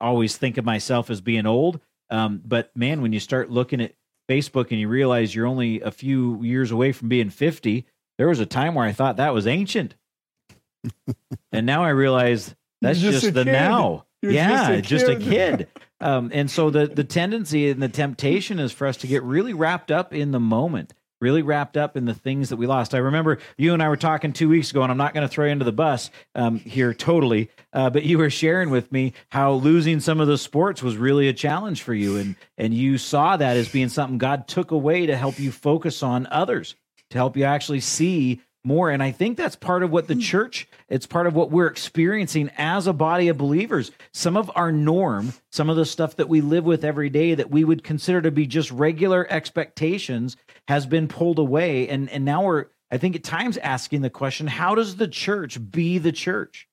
always 0.00 0.36
think 0.36 0.58
of 0.58 0.64
myself 0.64 1.08
as 1.08 1.20
being 1.20 1.46
old, 1.46 1.80
um, 2.10 2.42
but 2.44 2.76
man, 2.76 3.00
when 3.00 3.12
you 3.12 3.20
start 3.20 3.50
looking 3.50 3.80
at 3.80 3.94
Facebook 4.28 4.70
and 4.70 4.80
you 4.80 4.88
realize 4.88 5.34
you're 5.34 5.46
only 5.46 5.80
a 5.80 5.90
few 5.90 6.42
years 6.42 6.70
away 6.70 6.92
from 6.92 7.08
being 7.08 7.30
50, 7.30 7.86
there 8.18 8.28
was 8.28 8.40
a 8.40 8.46
time 8.46 8.74
where 8.74 8.86
I 8.86 8.92
thought 8.92 9.16
that 9.16 9.34
was 9.34 9.46
ancient. 9.46 9.94
and 11.52 11.66
now 11.66 11.84
I 11.84 11.90
realize 11.90 12.54
that's 12.80 12.98
just, 12.98 13.22
just 13.22 13.34
the 13.34 13.44
kid. 13.44 13.52
now. 13.52 14.04
You're 14.22 14.32
yeah, 14.32 14.58
just 14.58 14.70
a 14.70 14.82
just 14.82 15.08
a 15.08 15.16
kid. 15.16 15.68
Um, 15.98 16.30
and 16.34 16.50
so 16.50 16.68
the, 16.68 16.86
the 16.86 17.04
tendency 17.04 17.70
and 17.70 17.82
the 17.82 17.88
temptation 17.88 18.58
is 18.58 18.70
for 18.70 18.86
us 18.86 18.98
to 18.98 19.06
get 19.06 19.22
really 19.22 19.54
wrapped 19.54 19.90
up 19.90 20.12
in 20.12 20.30
the 20.30 20.38
moment, 20.38 20.92
really 21.20 21.42
wrapped 21.42 21.76
up 21.76 21.96
in 21.96 22.04
the 22.04 22.14
things 22.14 22.50
that 22.50 22.56
we 22.56 22.66
lost. 22.66 22.94
I 22.94 22.98
remember 22.98 23.38
you 23.56 23.72
and 23.72 23.82
I 23.82 23.88
were 23.88 23.96
talking 23.96 24.32
two 24.32 24.48
weeks 24.48 24.70
ago, 24.70 24.82
and 24.82 24.90
I'm 24.90 24.98
not 24.98 25.14
going 25.14 25.26
to 25.26 25.32
throw 25.32 25.46
you 25.46 25.52
into 25.52 25.64
the 25.64 25.72
bus 25.72 26.10
um, 26.34 26.58
here 26.58 26.92
totally, 26.92 27.50
uh, 27.72 27.90
but 27.90 28.04
you 28.04 28.18
were 28.18 28.30
sharing 28.30 28.70
with 28.70 28.92
me 28.92 29.14
how 29.30 29.52
losing 29.52 30.00
some 30.00 30.20
of 30.20 30.28
the 30.28 30.38
sports 30.38 30.82
was 30.82 30.96
really 30.96 31.28
a 31.28 31.32
challenge 31.32 31.82
for 31.82 31.94
you, 31.94 32.16
and 32.16 32.36
and 32.58 32.74
you 32.74 32.98
saw 32.98 33.36
that 33.36 33.56
as 33.56 33.68
being 33.68 33.88
something 33.88 34.18
God 34.18 34.48
took 34.48 34.70
away 34.70 35.06
to 35.06 35.16
help 35.16 35.38
you 35.38 35.52
focus 35.52 36.02
on 36.02 36.26
others, 36.30 36.74
to 37.10 37.18
help 37.18 37.36
you 37.36 37.44
actually 37.44 37.80
see 37.80 38.40
more. 38.66 38.90
And 38.90 39.02
I 39.02 39.12
think 39.12 39.36
that's 39.36 39.56
part 39.56 39.82
of 39.82 39.90
what 39.90 40.08
the 40.08 40.16
church, 40.16 40.68
it's 40.88 41.06
part 41.06 41.26
of 41.26 41.34
what 41.34 41.50
we're 41.50 41.68
experiencing 41.68 42.50
as 42.58 42.86
a 42.86 42.92
body 42.92 43.28
of 43.28 43.38
believers. 43.38 43.92
Some 44.12 44.36
of 44.36 44.50
our 44.56 44.72
norm, 44.72 45.32
some 45.52 45.70
of 45.70 45.76
the 45.76 45.86
stuff 45.86 46.16
that 46.16 46.28
we 46.28 46.40
live 46.40 46.64
with 46.64 46.84
every 46.84 47.08
day 47.08 47.34
that 47.34 47.50
we 47.50 47.64
would 47.64 47.84
consider 47.84 48.20
to 48.22 48.32
be 48.32 48.46
just 48.46 48.72
regular 48.72 49.26
expectations 49.30 50.36
has 50.68 50.86
been 50.86 51.08
pulled 51.08 51.38
away. 51.38 51.88
And, 51.88 52.10
and 52.10 52.24
now 52.24 52.44
we're, 52.44 52.66
I 52.90 52.98
think 52.98 53.16
at 53.16 53.24
times 53.24 53.56
asking 53.58 54.02
the 54.02 54.10
question, 54.10 54.46
how 54.46 54.74
does 54.74 54.96
the 54.96 55.08
church 55.08 55.58
be 55.70 55.98
the 55.98 56.12
church? 56.12 56.68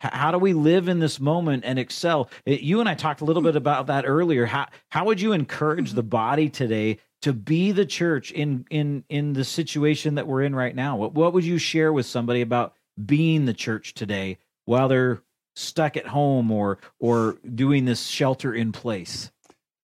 How 0.00 0.30
do 0.30 0.38
we 0.38 0.54
live 0.54 0.88
in 0.88 0.98
this 0.98 1.20
moment 1.20 1.64
and 1.66 1.78
excel? 1.78 2.30
Uh, 2.48 2.52
You 2.52 2.80
and 2.80 2.88
I 2.88 2.94
talked 2.94 3.20
a 3.20 3.24
little 3.24 3.42
bit 3.42 3.54
about 3.54 3.86
that 3.88 4.06
earlier. 4.06 4.46
How 4.46 4.68
how 4.88 5.04
would 5.04 5.20
you 5.20 5.32
encourage 5.32 5.92
the 5.92 6.02
body 6.02 6.48
today 6.48 6.98
to 7.20 7.34
be 7.34 7.70
the 7.72 7.84
church 7.84 8.32
in 8.32 8.64
in 8.70 9.04
in 9.10 9.34
the 9.34 9.44
situation 9.44 10.14
that 10.14 10.26
we're 10.26 10.42
in 10.42 10.54
right 10.54 10.74
now? 10.74 10.96
What 10.96 11.12
what 11.12 11.34
would 11.34 11.44
you 11.44 11.58
share 11.58 11.92
with 11.92 12.06
somebody 12.06 12.40
about 12.40 12.72
being 13.04 13.44
the 13.44 13.52
church 13.52 13.92
today 13.92 14.38
while 14.64 14.88
they're 14.88 15.20
stuck 15.54 15.98
at 15.98 16.06
home 16.06 16.50
or 16.50 16.78
or 16.98 17.36
doing 17.54 17.84
this 17.84 18.06
shelter 18.06 18.54
in 18.54 18.72
place? 18.72 19.30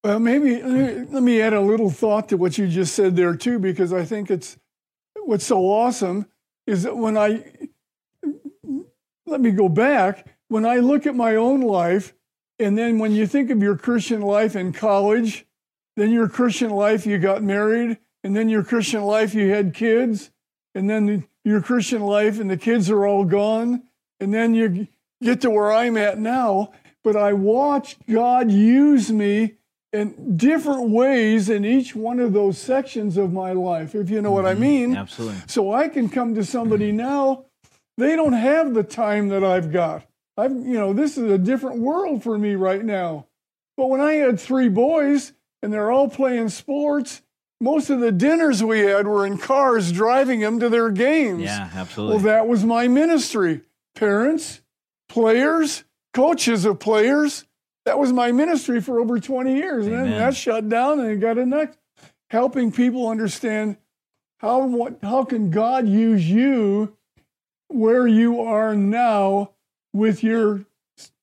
Well, 0.07 0.21
maybe 0.21 0.63
let 0.63 1.21
me 1.21 1.41
add 1.41 1.51
a 1.51 1.59
little 1.59 1.89
thought 1.89 2.29
to 2.29 2.37
what 2.37 2.57
you 2.57 2.69
just 2.69 2.95
said 2.95 3.17
there 3.17 3.35
too, 3.35 3.59
because 3.59 3.91
I 3.91 4.05
think 4.05 4.31
it's 4.31 4.57
what's 5.17 5.45
so 5.45 5.65
awesome 5.65 6.27
is 6.65 6.83
that 6.83 6.95
when 6.95 7.17
I 7.17 7.43
let 9.25 9.41
me 9.41 9.51
go 9.51 9.67
back 9.67 10.25
when 10.47 10.65
I 10.65 10.77
look 10.77 11.05
at 11.05 11.13
my 11.13 11.35
own 11.35 11.59
life, 11.59 12.13
and 12.57 12.77
then 12.77 12.99
when 12.99 13.11
you 13.11 13.27
think 13.27 13.49
of 13.49 13.61
your 13.61 13.75
Christian 13.75 14.21
life 14.21 14.55
in 14.55 14.71
college, 14.71 15.45
then 15.97 16.13
your 16.13 16.29
Christian 16.29 16.69
life, 16.69 17.05
you 17.05 17.17
got 17.17 17.43
married, 17.43 17.97
and 18.23 18.33
then 18.33 18.47
your 18.47 18.63
Christian 18.63 19.01
life, 19.01 19.33
you 19.33 19.49
had 19.49 19.73
kids, 19.73 20.31
and 20.73 20.89
then 20.89 21.27
your 21.43 21.61
Christian 21.61 22.01
life, 22.01 22.39
and 22.39 22.49
the 22.49 22.55
kids 22.55 22.89
are 22.89 23.05
all 23.05 23.25
gone, 23.25 23.83
and 24.21 24.33
then 24.33 24.55
you 24.55 24.87
get 25.21 25.41
to 25.41 25.49
where 25.49 25.73
I'm 25.73 25.97
at 25.97 26.17
now. 26.17 26.71
But 27.03 27.17
I 27.17 27.33
watched 27.33 28.07
God 28.07 28.49
use 28.49 29.11
me 29.11 29.55
in 29.97 30.37
different 30.37 30.89
ways 30.89 31.49
in 31.49 31.65
each 31.65 31.95
one 31.95 32.19
of 32.19 32.33
those 32.33 32.57
sections 32.57 33.17
of 33.17 33.33
my 33.33 33.51
life, 33.51 33.95
if 33.95 34.09
you 34.09 34.21
know 34.21 34.31
what 34.31 34.45
I 34.45 34.53
mm-hmm. 34.53 34.61
mean. 34.61 34.97
Absolutely. 34.97 35.41
So 35.47 35.73
I 35.73 35.87
can 35.87 36.09
come 36.09 36.35
to 36.35 36.43
somebody 36.43 36.89
mm-hmm. 36.89 36.97
now, 36.97 37.45
they 37.97 38.15
don't 38.15 38.33
have 38.33 38.73
the 38.73 38.83
time 38.83 39.29
that 39.29 39.43
I've 39.43 39.71
got. 39.71 40.05
I've, 40.37 40.51
you 40.51 40.73
know, 40.73 40.93
this 40.93 41.17
is 41.17 41.31
a 41.31 41.37
different 41.37 41.79
world 41.79 42.23
for 42.23 42.37
me 42.37 42.55
right 42.55 42.83
now. 42.83 43.25
But 43.75 43.87
when 43.87 44.01
I 44.01 44.13
had 44.13 44.39
three 44.39 44.69
boys 44.69 45.33
and 45.61 45.73
they're 45.73 45.91
all 45.91 46.09
playing 46.09 46.49
sports, 46.49 47.21
most 47.59 47.89
of 47.89 47.99
the 47.99 48.11
dinners 48.11 48.63
we 48.63 48.79
had 48.81 49.07
were 49.07 49.25
in 49.25 49.37
cars 49.37 49.91
driving 49.91 50.41
them 50.41 50.59
to 50.59 50.69
their 50.69 50.91
games. 50.91 51.43
Yeah, 51.43 51.69
absolutely. 51.73 52.15
Well, 52.15 52.23
that 52.25 52.47
was 52.47 52.63
my 52.63 52.87
ministry. 52.87 53.61
Parents, 53.95 54.61
players, 55.09 55.83
coaches 56.13 56.65
of 56.65 56.79
players. 56.79 57.45
That 57.87 57.97
was 57.97 58.11
my 58.11 58.33
ministry 58.33 58.81
for 58.81 58.99
over 58.99 59.17
20 59.17 59.55
years. 59.55 59.85
And 59.85 59.95
then 59.95 60.09
that 60.11 60.35
shut 60.35 60.67
down 60.67 60.99
and 60.99 61.09
it 61.09 61.21
got 61.21 61.37
a 61.37 61.45
next. 61.45 61.77
Helping 62.29 62.69
people 62.69 63.07
understand 63.07 63.77
how 64.39 64.65
what 64.65 64.99
how 65.01 65.23
can 65.23 65.51
God 65.51 65.87
use 65.87 66.29
you 66.29 66.97
where 67.69 68.05
you 68.05 68.41
are 68.41 68.75
now 68.75 69.51
with 69.93 70.21
your 70.21 70.65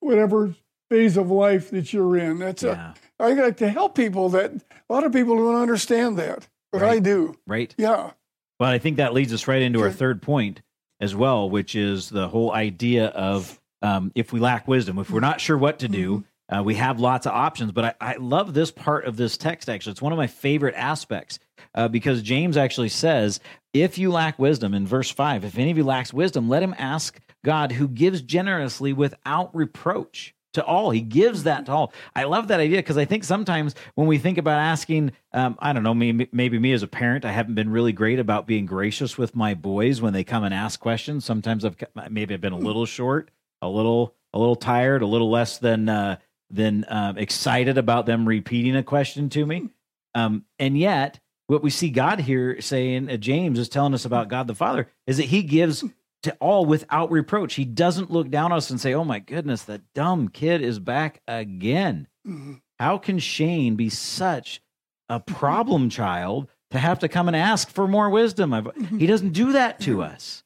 whatever 0.00 0.54
phase 0.88 1.18
of 1.18 1.30
life 1.30 1.68
that 1.70 1.92
you're 1.92 2.16
in. 2.16 2.38
That's 2.38 2.62
yeah. 2.62 2.94
a 3.20 3.24
I 3.24 3.32
like 3.32 3.58
to 3.58 3.68
help 3.68 3.94
people 3.94 4.30
that 4.30 4.52
a 4.88 4.92
lot 4.92 5.04
of 5.04 5.12
people 5.12 5.36
don't 5.36 5.60
understand 5.60 6.16
that. 6.16 6.48
But 6.72 6.82
I 6.82 6.98
do. 6.98 7.36
Right. 7.46 7.74
Yeah. 7.76 8.12
Well, 8.58 8.70
I 8.70 8.78
think 8.78 8.96
that 8.96 9.12
leads 9.12 9.34
us 9.34 9.46
right 9.46 9.60
into 9.60 9.82
our 9.82 9.92
third 9.92 10.22
point 10.22 10.62
as 10.98 11.14
well, 11.14 11.50
which 11.50 11.74
is 11.74 12.08
the 12.08 12.28
whole 12.28 12.52
idea 12.52 13.08
of 13.08 13.60
um, 13.82 14.12
if 14.14 14.32
we 14.32 14.40
lack 14.40 14.66
wisdom, 14.66 14.98
if 14.98 15.10
we're 15.10 15.20
not 15.20 15.42
sure 15.42 15.58
what 15.58 15.78
to 15.80 15.88
do, 15.88 16.24
uh, 16.48 16.62
we 16.62 16.74
have 16.74 17.00
lots 17.00 17.26
of 17.26 17.32
options. 17.32 17.72
But 17.72 17.96
I, 18.00 18.12
I 18.12 18.16
love 18.16 18.54
this 18.54 18.70
part 18.70 19.04
of 19.04 19.16
this 19.16 19.36
text, 19.36 19.68
actually. 19.68 19.92
It's 19.92 20.02
one 20.02 20.12
of 20.12 20.18
my 20.18 20.26
favorite 20.26 20.74
aspects 20.76 21.38
uh, 21.74 21.88
because 21.88 22.22
James 22.22 22.56
actually 22.56 22.90
says, 22.90 23.40
if 23.72 23.98
you 23.98 24.10
lack 24.10 24.38
wisdom, 24.38 24.74
in 24.74 24.86
verse 24.86 25.10
5, 25.10 25.44
if 25.44 25.58
any 25.58 25.70
of 25.70 25.76
you 25.76 25.84
lacks 25.84 26.12
wisdom, 26.12 26.48
let 26.48 26.62
him 26.62 26.74
ask 26.78 27.18
God 27.44 27.72
who 27.72 27.88
gives 27.88 28.22
generously 28.22 28.92
without 28.92 29.54
reproach 29.54 30.34
to 30.54 30.64
all. 30.64 30.90
He 30.90 31.00
gives 31.00 31.44
that 31.44 31.66
to 31.66 31.72
all. 31.72 31.92
I 32.14 32.24
love 32.24 32.48
that 32.48 32.60
idea 32.60 32.78
because 32.78 32.96
I 32.96 33.04
think 33.04 33.24
sometimes 33.24 33.74
when 33.96 34.06
we 34.06 34.18
think 34.18 34.38
about 34.38 34.60
asking, 34.60 35.12
um, 35.32 35.56
I 35.58 35.72
don't 35.72 35.82
know, 35.82 35.94
maybe, 35.94 36.28
maybe 36.32 36.58
me 36.58 36.72
as 36.72 36.82
a 36.82 36.88
parent, 36.88 37.24
I 37.24 37.32
haven't 37.32 37.54
been 37.54 37.70
really 37.70 37.92
great 37.92 38.18
about 38.18 38.46
being 38.46 38.64
gracious 38.64 39.18
with 39.18 39.34
my 39.34 39.54
boys 39.54 40.00
when 40.00 40.12
they 40.12 40.24
come 40.24 40.44
and 40.44 40.54
ask 40.54 40.80
questions. 40.80 41.24
Sometimes 41.24 41.64
I've 41.64 41.76
maybe 42.08 42.34
I've 42.34 42.40
been 42.40 42.52
a 42.52 42.58
little 42.58 42.86
short, 42.86 43.30
a 43.60 43.68
little 43.68 44.14
a 44.32 44.38
little 44.38 44.56
tired, 44.56 45.02
a 45.02 45.06
little 45.06 45.30
less 45.30 45.58
than 45.58 45.88
uh, 45.88 46.16
than 46.54 46.84
um, 46.88 47.18
excited 47.18 47.76
about 47.78 48.06
them 48.06 48.26
repeating 48.26 48.76
a 48.76 48.82
question 48.82 49.28
to 49.30 49.44
me. 49.44 49.70
Um, 50.14 50.44
and 50.58 50.78
yet, 50.78 51.18
what 51.48 51.62
we 51.62 51.70
see 51.70 51.90
God 51.90 52.20
here 52.20 52.60
saying, 52.60 53.10
uh, 53.10 53.16
James 53.16 53.58
is 53.58 53.68
telling 53.68 53.94
us 53.94 54.04
about 54.04 54.28
God 54.28 54.46
the 54.46 54.54
Father, 54.54 54.88
is 55.06 55.16
that 55.16 55.24
He 55.24 55.42
gives 55.42 55.84
to 56.22 56.34
all 56.40 56.64
without 56.64 57.10
reproach. 57.10 57.54
He 57.54 57.64
doesn't 57.64 58.10
look 58.10 58.30
down 58.30 58.52
on 58.52 58.58
us 58.58 58.70
and 58.70 58.80
say, 58.80 58.94
"Oh 58.94 59.04
my 59.04 59.18
goodness, 59.18 59.62
that 59.64 59.82
dumb 59.94 60.28
kid 60.28 60.62
is 60.62 60.78
back 60.78 61.20
again." 61.28 62.08
Mhm. 62.26 62.60
How 62.78 62.96
can 62.98 63.18
Shane 63.18 63.76
be 63.76 63.90
such 63.90 64.62
a 65.08 65.20
problem 65.20 65.90
child 65.90 66.48
to 66.70 66.78
have 66.78 66.98
to 67.00 67.08
come 67.08 67.28
and 67.28 67.36
ask 67.36 67.68
for 67.68 67.86
more 67.86 68.08
wisdom? 68.08 68.54
I've, 68.54 68.68
he 68.98 69.06
doesn't 69.06 69.32
do 69.32 69.52
that 69.52 69.80
to 69.80 70.02
us. 70.02 70.42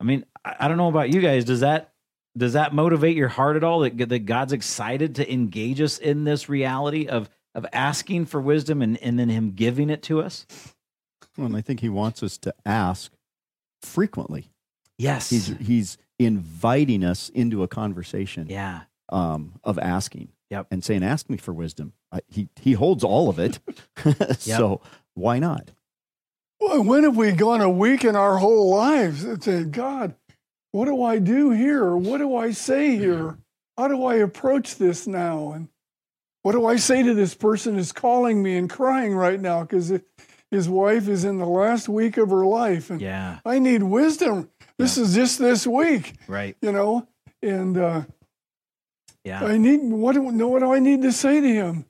I 0.00 0.04
mean, 0.04 0.24
I, 0.44 0.56
I 0.60 0.68
don't 0.68 0.78
know 0.78 0.88
about 0.88 1.12
you 1.12 1.20
guys. 1.20 1.44
Does 1.44 1.60
that 1.60 1.89
does 2.36 2.52
that 2.52 2.74
motivate 2.74 3.16
your 3.16 3.28
heart 3.28 3.56
at 3.56 3.64
all? 3.64 3.80
That 3.80 4.08
that 4.08 4.26
God's 4.26 4.52
excited 4.52 5.16
to 5.16 5.32
engage 5.32 5.80
us 5.80 5.98
in 5.98 6.24
this 6.24 6.48
reality 6.48 7.06
of 7.06 7.28
of 7.54 7.66
asking 7.72 8.26
for 8.26 8.40
wisdom 8.40 8.82
and 8.82 8.96
and 9.02 9.18
then 9.18 9.28
Him 9.28 9.52
giving 9.52 9.90
it 9.90 10.02
to 10.04 10.20
us? 10.20 10.46
Well, 11.36 11.46
and 11.46 11.56
I 11.56 11.60
think 11.60 11.80
he 11.80 11.88
wants 11.88 12.22
us 12.22 12.38
to 12.38 12.54
ask 12.66 13.12
frequently. 13.82 14.50
Yes. 14.98 15.30
He's 15.30 15.46
he's 15.58 15.98
inviting 16.18 17.02
us 17.04 17.30
into 17.30 17.62
a 17.62 17.68
conversation 17.68 18.46
yeah. 18.48 18.82
um, 19.08 19.54
of 19.64 19.78
asking. 19.78 20.28
Yep. 20.50 20.66
And 20.72 20.82
saying, 20.82 21.04
"Ask 21.04 21.30
me 21.30 21.36
for 21.36 21.52
wisdom." 21.52 21.92
I, 22.10 22.20
he 22.28 22.48
he 22.60 22.72
holds 22.72 23.04
all 23.04 23.28
of 23.28 23.38
it, 23.38 23.60
so 24.38 24.80
why 25.14 25.38
not? 25.38 25.70
Well, 26.60 26.82
when 26.84 27.04
have 27.04 27.16
we 27.16 27.32
gone 27.32 27.62
a 27.62 27.70
week 27.70 28.04
in 28.04 28.16
our 28.16 28.36
whole 28.36 28.68
lives 28.68 29.24
and 29.24 29.42
said, 29.42 29.72
God, 29.72 30.14
what 30.72 30.84
do 30.86 31.02
I 31.02 31.18
do 31.18 31.50
here? 31.50 31.96
What 31.96 32.18
do 32.18 32.36
I 32.36 32.52
say 32.52 32.96
here? 32.96 33.38
How 33.76 33.88
do 33.88 34.04
I 34.04 34.16
approach 34.16 34.76
this 34.76 35.06
now? 35.06 35.52
And 35.52 35.68
what 36.42 36.52
do 36.52 36.66
I 36.66 36.76
say 36.76 37.02
to 37.02 37.14
this 37.14 37.34
person 37.34 37.74
who's 37.74 37.92
calling 37.92 38.42
me 38.42 38.56
and 38.56 38.68
crying 38.68 39.14
right 39.14 39.40
now 39.40 39.62
because 39.62 39.92
his 40.50 40.68
wife 40.68 41.08
is 41.08 41.24
in 41.24 41.38
the 41.38 41.46
last 41.46 41.88
week 41.88 42.16
of 42.16 42.30
her 42.30 42.46
life? 42.46 42.90
And 42.90 43.00
Yeah. 43.00 43.40
I 43.44 43.58
need 43.58 43.82
wisdom. 43.82 44.50
This 44.78 44.96
is 44.96 45.14
just 45.14 45.38
this 45.38 45.66
week, 45.66 46.14
Right. 46.28 46.56
you 46.62 46.72
know? 46.72 47.06
And 47.42 47.76
uh, 47.76 48.02
Yeah. 49.24 49.44
I 49.44 49.58
need, 49.58 49.80
what 49.82 50.12
do, 50.14 50.22
what 50.22 50.60
do 50.60 50.72
I 50.72 50.78
need 50.78 51.02
to 51.02 51.12
say 51.12 51.40
to 51.40 51.46
him? 51.48 51.84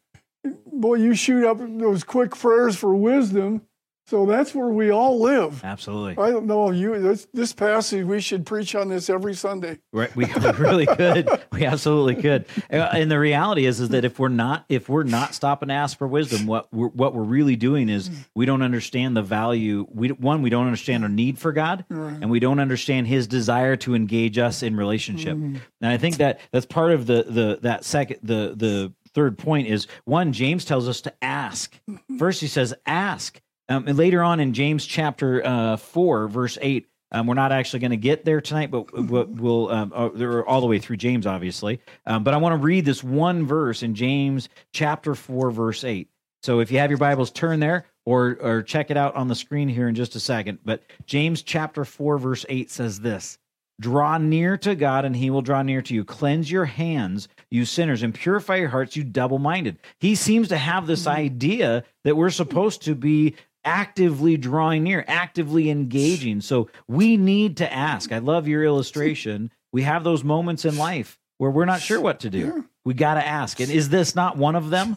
Boy, 0.72 0.94
you 0.94 1.14
shoot 1.14 1.44
up 1.44 1.58
those 1.60 2.02
quick 2.02 2.30
prayers 2.36 2.76
for 2.76 2.94
wisdom. 2.94 3.62
So 4.10 4.26
that's 4.26 4.56
where 4.56 4.70
we 4.70 4.90
all 4.90 5.20
live. 5.20 5.62
Absolutely. 5.64 6.20
I 6.20 6.32
don't 6.32 6.46
know 6.46 6.72
you. 6.72 6.98
This, 6.98 7.28
this 7.32 7.52
passage, 7.52 8.04
we 8.04 8.20
should 8.20 8.44
preach 8.44 8.74
on 8.74 8.88
this 8.88 9.08
every 9.08 9.34
Sunday. 9.34 9.78
Right, 9.92 10.14
we, 10.16 10.24
we 10.24 10.50
really 10.58 10.86
could. 10.86 11.28
We 11.52 11.64
absolutely 11.64 12.20
could. 12.20 12.46
Uh, 12.72 12.88
And 12.92 13.08
the 13.08 13.20
reality 13.20 13.66
is, 13.66 13.78
is 13.78 13.90
that 13.90 14.04
if 14.04 14.18
we're 14.18 14.26
not, 14.28 14.64
if 14.68 14.88
we're 14.88 15.04
not 15.04 15.32
stopping 15.32 15.68
to 15.68 15.74
ask 15.74 15.96
for 15.96 16.08
wisdom, 16.08 16.48
what 16.48 16.72
we're, 16.72 16.88
what 16.88 17.14
we're 17.14 17.22
really 17.22 17.54
doing 17.54 17.88
is 17.88 18.10
we 18.34 18.46
don't 18.46 18.62
understand 18.62 19.16
the 19.16 19.22
value. 19.22 19.86
We 19.88 20.08
one, 20.08 20.42
we 20.42 20.50
don't 20.50 20.66
understand 20.66 21.04
our 21.04 21.08
need 21.08 21.38
for 21.38 21.52
God, 21.52 21.84
and 21.88 22.30
we 22.30 22.40
don't 22.40 22.58
understand 22.58 23.06
His 23.06 23.28
desire 23.28 23.76
to 23.76 23.94
engage 23.94 24.38
us 24.38 24.64
in 24.64 24.76
relationship. 24.76 25.34
And 25.36 25.60
I 25.82 25.98
think 25.98 26.16
that 26.16 26.40
that's 26.50 26.66
part 26.66 26.90
of 26.90 27.06
the 27.06 27.22
the 27.28 27.58
that 27.62 27.84
second 27.84 28.18
the 28.24 28.54
the 28.56 28.92
third 29.14 29.38
point 29.38 29.68
is 29.68 29.86
one. 30.04 30.32
James 30.32 30.64
tells 30.64 30.88
us 30.88 31.00
to 31.02 31.12
ask. 31.22 31.78
First, 32.18 32.40
he 32.40 32.48
says 32.48 32.74
ask. 32.86 33.40
Um, 33.70 33.86
and 33.86 33.96
later 33.96 34.22
on 34.22 34.40
in 34.40 34.52
James 34.52 34.84
chapter 34.84 35.46
uh, 35.46 35.76
4, 35.76 36.26
verse 36.26 36.58
8, 36.60 36.88
um, 37.12 37.26
we're 37.26 37.34
not 37.34 37.52
actually 37.52 37.80
going 37.80 37.92
to 37.92 37.96
get 37.96 38.24
there 38.24 38.40
tonight, 38.40 38.70
but 38.70 38.92
we'll, 38.92 39.70
um, 39.70 39.92
uh, 39.94 40.40
all 40.42 40.60
the 40.60 40.66
way 40.66 40.80
through 40.80 40.96
James, 40.96 41.26
obviously. 41.26 41.80
Um, 42.04 42.24
but 42.24 42.34
I 42.34 42.36
want 42.36 42.52
to 42.52 42.64
read 42.64 42.84
this 42.84 43.02
one 43.02 43.46
verse 43.46 43.82
in 43.82 43.94
James 43.94 44.48
chapter 44.72 45.14
4, 45.14 45.52
verse 45.52 45.84
8. 45.84 46.08
So 46.42 46.60
if 46.60 46.72
you 46.72 46.78
have 46.78 46.90
your 46.90 46.98
Bibles, 46.98 47.30
turn 47.30 47.60
there 47.60 47.86
or, 48.04 48.38
or 48.40 48.62
check 48.62 48.90
it 48.90 48.96
out 48.96 49.14
on 49.14 49.28
the 49.28 49.34
screen 49.34 49.68
here 49.68 49.88
in 49.88 49.94
just 49.94 50.16
a 50.16 50.20
second. 50.20 50.58
But 50.64 50.82
James 51.06 51.42
chapter 51.42 51.84
4, 51.84 52.18
verse 52.18 52.44
8 52.48 52.70
says 52.70 53.00
this 53.00 53.38
Draw 53.80 54.18
near 54.18 54.56
to 54.58 54.74
God, 54.74 55.04
and 55.04 55.16
he 55.16 55.30
will 55.30 55.42
draw 55.42 55.62
near 55.62 55.80
to 55.82 55.94
you. 55.94 56.04
Cleanse 56.04 56.50
your 56.50 56.66
hands, 56.66 57.28
you 57.50 57.64
sinners, 57.64 58.02
and 58.02 58.14
purify 58.14 58.56
your 58.56 58.68
hearts, 58.68 58.94
you 58.94 59.04
double 59.04 59.38
minded. 59.38 59.78
He 59.98 60.14
seems 60.14 60.48
to 60.48 60.58
have 60.58 60.86
this 60.86 61.06
idea 61.06 61.84
that 62.04 62.16
we're 62.16 62.30
supposed 62.30 62.82
to 62.82 62.94
be 62.94 63.36
actively 63.64 64.36
drawing 64.36 64.84
near, 64.84 65.04
actively 65.06 65.70
engaging. 65.70 66.40
So 66.40 66.68
we 66.88 67.16
need 67.16 67.58
to 67.58 67.72
ask. 67.72 68.12
I 68.12 68.18
love 68.18 68.48
your 68.48 68.64
illustration. 68.64 69.50
We 69.72 69.82
have 69.82 70.04
those 70.04 70.24
moments 70.24 70.64
in 70.64 70.76
life 70.76 71.18
where 71.38 71.50
we're 71.50 71.64
not 71.64 71.80
sure 71.80 72.00
what 72.00 72.20
to 72.20 72.30
do. 72.30 72.68
We 72.84 72.94
got 72.94 73.14
to 73.14 73.26
ask. 73.26 73.60
And 73.60 73.70
is 73.70 73.88
this 73.88 74.14
not 74.14 74.36
one 74.36 74.56
of 74.56 74.70
them? 74.70 74.96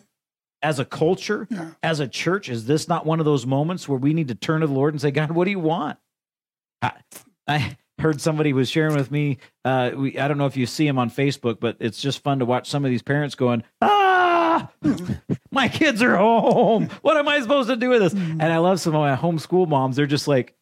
As 0.62 0.80
a 0.80 0.86
culture, 0.86 1.46
as 1.84 2.00
a 2.00 2.08
church, 2.08 2.48
is 2.48 2.66
this 2.66 2.88
not 2.88 3.06
one 3.06 3.20
of 3.20 3.26
those 3.26 3.46
moments 3.46 3.90
where 3.90 4.00
we 4.00 4.14
need 4.14 4.30
to 4.30 4.36
turn 4.36 4.62
to 4.62 4.68
the 4.68 4.74
Lord 4.74 4.94
and 4.94 5.02
say, 5.02 5.12
God, 5.12 5.32
what 5.32 5.44
do 5.44 5.52
you 5.52 5.60
want? 5.60 5.98
I, 6.82 6.94
I 7.46 7.78
heard 8.00 8.22
somebody 8.22 8.54
was 8.54 8.70
sharing 8.70 8.96
with 8.96 9.12
me. 9.12 9.40
Uh, 9.66 9.92
we, 9.94 10.18
I 10.18 10.30
don't 10.30 10.38
know 10.38 10.46
if 10.46 10.56
you 10.56 10.66
see 10.66 10.88
him 10.88 10.98
on 10.98 11.10
Facebook, 11.10 11.60
but 11.60 11.76
it's 11.82 12.02
just 12.02 12.24
fun 12.24 12.40
to 12.40 12.46
watch 12.46 12.70
some 12.70 12.86
of 12.86 12.92
these 12.92 13.02
parents 13.02 13.36
going, 13.36 13.64
ah, 13.82 14.23
my 15.52 15.68
kids 15.68 16.02
are 16.02 16.18
home. 16.18 16.90
What 17.02 17.18
am 17.18 17.28
I 17.28 17.40
supposed 17.42 17.70
to 17.70 17.76
do 17.76 17.90
with 17.90 18.02
this? 18.02 18.14
And 18.14 18.44
I 18.44 18.58
love 18.58 18.80
some 18.80 18.96
of 18.96 19.02
my 19.02 19.16
homeschool 19.16 19.68
moms. 19.68 19.96
They're 19.96 20.06
just 20.06 20.28
like, 20.28 20.56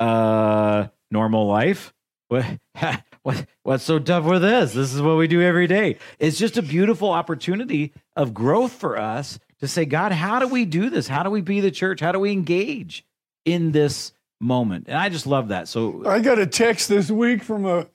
uh, 0.00 0.88
normal 1.10 1.46
life. 1.46 1.92
What, 2.28 2.44
what, 3.22 3.46
what's 3.62 3.84
so 3.84 3.98
tough 3.98 4.24
with 4.24 4.42
this? 4.42 4.72
This 4.72 4.94
is 4.94 5.02
what 5.02 5.16
we 5.16 5.26
do 5.26 5.42
every 5.42 5.66
day. 5.66 5.98
It's 6.18 6.38
just 6.38 6.56
a 6.56 6.62
beautiful 6.62 7.10
opportunity 7.10 7.92
of 8.16 8.34
growth 8.34 8.72
for 8.72 8.98
us 8.98 9.38
to 9.60 9.68
say, 9.68 9.84
God, 9.84 10.12
how 10.12 10.38
do 10.38 10.46
we 10.46 10.64
do 10.64 10.90
this? 10.90 11.08
How 11.08 11.22
do 11.22 11.30
we 11.30 11.40
be 11.40 11.60
the 11.60 11.70
church? 11.70 12.00
How 12.00 12.12
do 12.12 12.18
we 12.18 12.32
engage 12.32 13.04
in 13.44 13.72
this 13.72 14.12
moment? 14.40 14.86
And 14.88 14.96
I 14.96 15.08
just 15.08 15.26
love 15.26 15.48
that. 15.48 15.68
So 15.68 16.06
I 16.06 16.20
got 16.20 16.38
a 16.38 16.46
text 16.46 16.88
this 16.88 17.10
week 17.10 17.42
from 17.42 17.66
a 17.66 17.86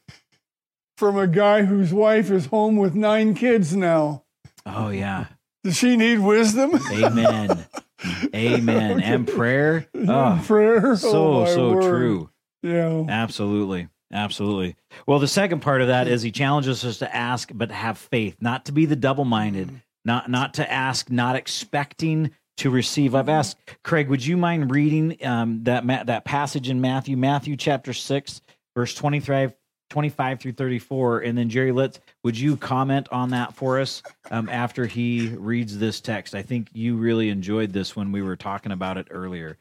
from 0.98 1.18
a 1.18 1.28
guy 1.28 1.64
whose 1.64 1.92
wife 1.92 2.30
is 2.30 2.46
home 2.48 2.78
with 2.78 2.96
nine 2.96 3.34
kids 3.34 3.76
now. 3.76 4.24
Oh 4.66 4.90
yeah. 4.90 5.28
Does 5.64 5.78
she 5.78 5.96
need 5.96 6.20
wisdom? 6.20 6.72
Amen. 6.92 7.66
Amen. 8.36 9.00
And 9.02 9.28
prayer. 9.28 9.88
Oh, 9.96 10.42
Prayer. 10.46 10.96
so 10.98 11.10
Oh, 11.44 11.46
so 11.46 11.74
word. 11.74 11.82
true. 11.84 12.30
Yeah. 12.62 13.06
Absolutely. 13.08 13.88
Absolutely. 14.12 14.76
Well, 15.08 15.20
the 15.20 15.28
second 15.28 15.62
part 15.62 15.82
of 15.82 15.88
that 15.88 16.08
is 16.08 16.22
he 16.22 16.32
challenges 16.32 16.84
us 16.86 17.00
to 17.00 17.16
ask 17.16 17.50
but 17.54 17.72
have 17.72 17.98
faith, 17.98 18.36
not 18.42 18.66
to 18.66 18.72
be 18.72 18.86
the 18.86 18.96
double-minded, 18.96 19.82
not 20.06 20.30
not 20.30 20.54
to 20.56 20.72
ask 20.72 21.10
not 21.10 21.36
expecting 21.36 22.32
to 22.58 22.70
receive. 22.70 23.16
I've 23.16 23.30
asked 23.30 23.58
Craig, 23.84 24.10
would 24.10 24.24
you 24.24 24.38
mind 24.38 24.70
reading 24.70 25.18
um, 25.26 25.64
that 25.64 25.88
that 26.06 26.26
passage 26.26 26.70
in 26.70 26.80
Matthew, 26.82 27.18
Matthew 27.18 27.56
chapter 27.56 27.92
6, 27.94 28.42
verse 28.76 28.94
25 28.94 29.54
25 29.94 30.40
through 30.40 30.54
34 30.54 31.20
and 31.20 31.38
then 31.38 31.48
Jerry 31.48 31.72
let's 31.72 32.00
would 32.24 32.36
you 32.36 32.58
comment 32.58 33.08
on 33.12 33.30
that 33.30 33.54
for 33.54 33.80
us 33.80 34.02
um, 34.32 34.50
after 34.50 34.88
he 34.88 35.28
reads 35.38 35.78
this 35.78 36.02
text. 36.02 36.34
I 36.34 36.42
think 36.42 36.70
you 36.74 36.96
really 36.96 37.30
enjoyed 37.30 37.72
this 37.72 37.96
when 37.96 38.12
we 38.12 38.24
were 38.24 38.36
talking 38.36 38.72
about 38.72 38.98
it 38.98 39.06
earlier. 39.12 39.60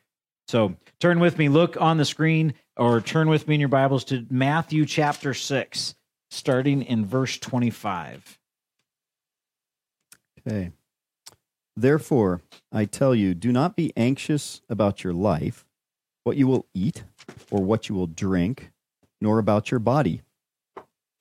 So 0.49 0.75
turn 1.01 1.21
with 1.21 1.37
me, 1.37 1.51
look 1.51 1.79
on 1.79 1.99
the 1.99 2.07
screen, 2.07 2.55
or 2.79 3.03
turn 3.03 3.29
with 3.29 3.47
me 3.47 3.57
in 3.57 3.61
your 3.61 3.69
Bibles 3.69 4.05
to 4.05 4.25
Matthew 4.31 4.87
chapter 4.87 5.35
6, 5.35 5.95
starting 6.31 6.81
in 6.81 7.05
verse 7.05 7.37
25. 7.37 8.39
Okay. 10.39 10.71
Therefore, 11.77 12.41
I 12.73 12.87
tell 12.87 13.15
you, 13.15 13.35
do 13.35 13.53
not 13.53 13.77
be 13.77 13.93
anxious 13.99 14.63
about 14.71 15.05
your 15.05 15.13
life, 15.13 15.67
what 16.25 16.39
you 16.39 16.47
will 16.47 16.65
eat, 16.73 17.05
or 17.51 17.63
what 17.63 17.91
you 17.91 17.95
will 17.95 18.07
drink, 18.07 18.72
nor 19.23 19.39
about 19.39 19.71
your 19.71 19.81
body, 19.81 20.21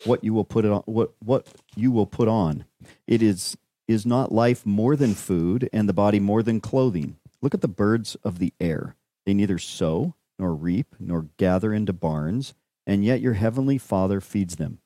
what 0.06 0.24
you 0.24 0.34
will 0.34 0.43
put 0.43 0.66
it 0.66 0.72
on, 0.72 0.82
what 0.86 1.14
what 1.24 1.47
you 1.76 1.91
will 1.91 2.08
put 2.08 2.28
on. 2.28 2.66
It 3.08 3.22
is 3.22 3.56
is 3.88 4.06
not 4.06 4.32
life 4.32 4.66
more 4.66 4.95
than 4.95 5.14
food, 5.14 5.70
and 5.72 5.88
the 5.88 5.93
body 5.93 6.20
more 6.20 6.41
than 6.41 6.60
clothing. 6.60 7.18
Look 7.41 7.54
at 7.54 7.62
the 7.62 7.68
birds 7.68 8.16
of 8.24 8.39
the 8.39 8.54
air; 8.60 8.95
they 9.26 9.34
neither 9.34 9.60
sow 9.60 10.16
nor 10.39 10.56
reap 10.56 10.95
nor 10.99 11.28
gather 11.38 11.74
into 11.74 11.93
barns, 11.93 12.56
and 12.88 13.06
yet 13.06 13.22
your 13.22 13.34
heavenly 13.34 13.78
Father 13.78 14.20
feeds 14.20 14.56
them. 14.56 14.80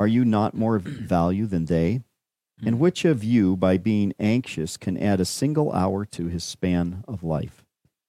Are 0.00 0.08
you 0.08 0.24
not 0.24 0.54
more 0.54 0.74
of 0.74 0.82
value 0.84 1.46
than 1.46 1.66
they? 1.66 2.02
And 2.62 2.74
hmm. 2.74 2.80
which 2.80 3.04
of 3.04 3.22
you, 3.22 3.56
by 3.56 3.78
being 3.78 4.12
anxious, 4.18 4.76
can 4.76 4.98
add 4.98 5.20
a 5.20 5.24
single 5.24 5.72
hour 5.72 6.04
to 6.06 6.26
his 6.26 6.42
span 6.42 7.04
of 7.06 7.22
life? 7.22 7.64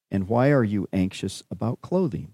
And 0.09 0.27
why 0.27 0.49
are 0.49 0.63
you 0.63 0.87
anxious 0.91 1.43
about 1.51 1.81
clothing? 1.81 2.33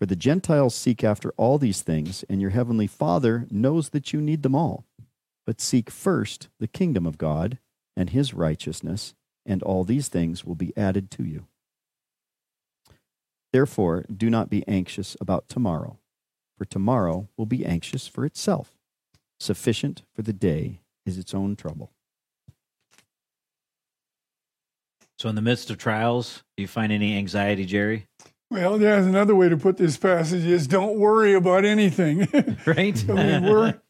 For 0.00 0.06
the 0.06 0.16
Gentiles 0.16 0.74
seek 0.74 1.04
after 1.04 1.28
all 1.36 1.58
these 1.58 1.82
things, 1.82 2.24
and 2.30 2.40
your 2.40 2.50
heavenly 2.50 2.86
Father 2.86 3.46
knows 3.50 3.90
that 3.90 4.14
you 4.14 4.22
need 4.22 4.42
them 4.42 4.54
all. 4.54 4.86
But 5.44 5.60
seek 5.60 5.90
first 5.90 6.48
the 6.58 6.66
kingdom 6.66 7.04
of 7.04 7.18
God 7.18 7.58
and 7.94 8.08
his 8.08 8.32
righteousness, 8.32 9.12
and 9.44 9.62
all 9.62 9.84
these 9.84 10.08
things 10.08 10.42
will 10.42 10.54
be 10.54 10.74
added 10.74 11.10
to 11.12 11.24
you. 11.24 11.48
Therefore, 13.52 14.06
do 14.10 14.30
not 14.30 14.48
be 14.48 14.66
anxious 14.66 15.18
about 15.20 15.48
tomorrow, 15.48 15.98
for 16.56 16.64
tomorrow 16.64 17.28
will 17.36 17.44
be 17.44 17.66
anxious 17.66 18.06
for 18.06 18.24
itself. 18.24 18.78
Sufficient 19.38 20.00
for 20.14 20.22
the 20.22 20.32
day 20.32 20.80
is 21.04 21.18
its 21.18 21.34
own 21.34 21.56
trouble. 21.56 21.90
So, 25.18 25.28
in 25.28 25.34
the 25.34 25.42
midst 25.42 25.68
of 25.68 25.76
trials, 25.76 26.42
do 26.56 26.62
you 26.62 26.68
find 26.68 26.90
any 26.90 27.18
anxiety, 27.18 27.66
Jerry? 27.66 28.06
Well, 28.50 28.78
there's 28.78 29.06
another 29.06 29.36
way 29.36 29.48
to 29.48 29.56
put 29.56 29.76
this 29.76 29.96
passage 29.96 30.44
is 30.44 30.66
don't 30.66 30.98
worry 30.98 31.34
about 31.34 31.64
anything. 31.64 32.28
Right? 32.66 33.08
I 33.08 33.12
mean, 33.12 33.44
we're 33.44 33.80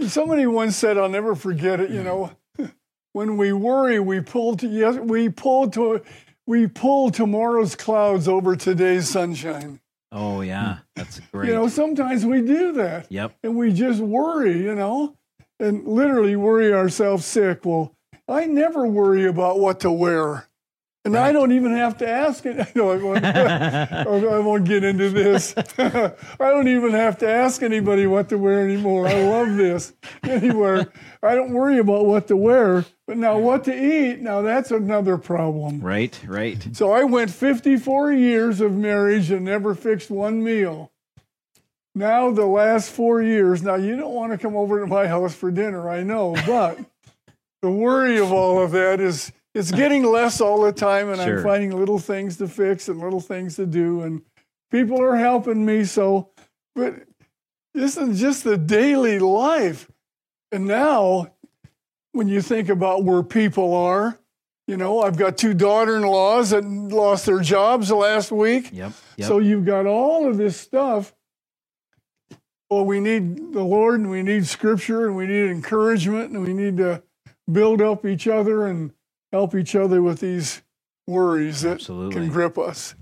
somebody 0.08 0.46
once 0.46 0.76
said, 0.76 0.98
I'll 0.98 1.08
never 1.08 1.34
forget 1.34 1.80
it, 1.80 1.90
you 1.90 2.02
know, 2.02 2.32
when 3.12 3.36
we 3.36 3.52
worry, 3.52 4.00
we 4.00 4.20
pull 4.20 4.56
to 4.56 4.66
yes, 4.66 4.96
we 4.96 5.28
pull 5.28 5.70
to 5.72 6.02
we 6.46 6.66
pull 6.66 7.10
tomorrow's 7.10 7.74
clouds 7.76 8.26
over 8.28 8.56
today's 8.56 9.08
sunshine. 9.08 9.80
oh, 10.12 10.40
yeah. 10.42 10.78
That's 10.96 11.20
great. 11.32 11.48
You 11.48 11.54
know, 11.54 11.68
sometimes 11.68 12.24
we 12.26 12.40
do 12.42 12.72
that. 12.72 13.10
yep. 13.10 13.36
and 13.42 13.56
we 13.56 13.72
just 13.72 14.00
worry, 14.00 14.56
you 14.62 14.74
know, 14.74 15.16
and 15.60 15.86
literally 15.86 16.36
worry 16.36 16.72
ourselves 16.72 17.24
sick. 17.24 17.64
Well, 17.64 17.94
I 18.28 18.46
never 18.46 18.86
worry 18.86 19.26
about 19.26 19.58
what 19.58 19.80
to 19.80 19.90
wear. 19.90 20.48
And 21.06 21.18
I 21.18 21.32
don't 21.32 21.52
even 21.52 21.76
have 21.76 21.98
to 21.98 22.08
ask 22.08 22.46
it. 22.46 22.54
No, 22.74 22.90
I 22.90 22.96
won't, 22.96 23.24
I 23.24 24.38
won't 24.38 24.64
get 24.64 24.84
into 24.84 25.10
this. 25.10 25.54
I 25.78 26.12
don't 26.38 26.66
even 26.68 26.92
have 26.92 27.18
to 27.18 27.28
ask 27.28 27.62
anybody 27.62 28.06
what 28.06 28.30
to 28.30 28.38
wear 28.38 28.64
anymore. 28.64 29.06
I 29.06 29.22
love 29.22 29.56
this. 29.56 29.92
Anywhere, 30.22 30.90
I 31.22 31.34
don't 31.34 31.52
worry 31.52 31.78
about 31.78 32.06
what 32.06 32.26
to 32.28 32.36
wear. 32.36 32.84
But 33.06 33.18
now, 33.18 33.38
what 33.38 33.64
to 33.64 33.74
eat, 33.74 34.20
now 34.20 34.40
that's 34.40 34.70
another 34.70 35.18
problem. 35.18 35.80
Right, 35.80 36.18
right. 36.26 36.66
So 36.72 36.90
I 36.90 37.04
went 37.04 37.30
54 37.30 38.12
years 38.12 38.60
of 38.60 38.72
marriage 38.72 39.30
and 39.30 39.44
never 39.44 39.74
fixed 39.74 40.10
one 40.10 40.42
meal. 40.42 40.90
Now 41.94 42.30
the 42.32 42.46
last 42.46 42.90
four 42.90 43.22
years, 43.22 43.62
now 43.62 43.76
you 43.76 43.96
don't 43.96 44.14
want 44.14 44.32
to 44.32 44.38
come 44.38 44.56
over 44.56 44.80
to 44.80 44.86
my 44.86 45.06
house 45.06 45.34
for 45.34 45.50
dinner, 45.50 45.88
I 45.88 46.02
know, 46.02 46.34
but 46.46 46.78
the 47.62 47.70
worry 47.70 48.18
of 48.18 48.32
all 48.32 48.62
of 48.62 48.72
that 48.72 49.00
is 49.00 49.30
it's 49.54 49.70
getting 49.70 50.04
less 50.04 50.40
all 50.40 50.62
the 50.62 50.72
time, 50.72 51.08
and 51.08 51.20
Sure. 51.20 51.38
I'm 51.38 51.44
finding 51.44 51.76
little 51.76 51.98
things 51.98 52.36
to 52.38 52.48
fix 52.48 52.88
and 52.88 53.00
little 53.00 53.20
things 53.20 53.56
to 53.56 53.66
do, 53.66 54.02
and 54.02 54.22
people 54.70 55.00
are 55.00 55.16
helping 55.16 55.64
me. 55.64 55.84
So, 55.84 56.30
but 56.74 56.94
this 57.72 57.96
is 57.96 58.20
just 58.20 58.44
the 58.44 58.56
daily 58.56 59.18
life. 59.18 59.90
And 60.50 60.66
now, 60.66 61.32
when 62.12 62.28
you 62.28 62.40
think 62.42 62.68
about 62.68 63.04
where 63.04 63.22
people 63.22 63.74
are, 63.74 64.18
you 64.66 64.76
know, 64.76 65.02
I've 65.02 65.16
got 65.16 65.36
two 65.36 65.52
daughter 65.52 65.96
in 65.96 66.02
laws 66.02 66.50
that 66.50 66.64
lost 66.64 67.26
their 67.26 67.40
jobs 67.40 67.90
last 67.90 68.32
week. 68.32 68.70
Yep. 68.72 68.92
Yep. 69.18 69.28
So 69.28 69.38
you've 69.38 69.66
got 69.66 69.86
all 69.86 70.28
of 70.28 70.36
this 70.36 70.56
stuff. 70.56 71.14
Well, 72.70 72.84
we 72.86 72.98
need 72.98 73.52
the 73.52 73.62
Lord 73.62 74.00
and 74.00 74.10
we 74.10 74.22
need 74.22 74.46
scripture 74.46 75.06
and 75.06 75.16
we 75.16 75.26
need 75.26 75.50
encouragement 75.50 76.32
and 76.32 76.42
we 76.42 76.54
need 76.54 76.78
to 76.78 77.02
build 77.50 77.82
up 77.82 78.06
each 78.06 78.26
other 78.26 78.66
and 78.66 78.92
help 79.34 79.54
each 79.54 79.74
other 79.74 80.00
with 80.00 80.20
these 80.20 80.62
worries 81.08 81.62
that 81.62 81.72
Absolutely. 81.72 82.14
can 82.14 82.28
grip 82.30 82.56
us. 82.56 82.94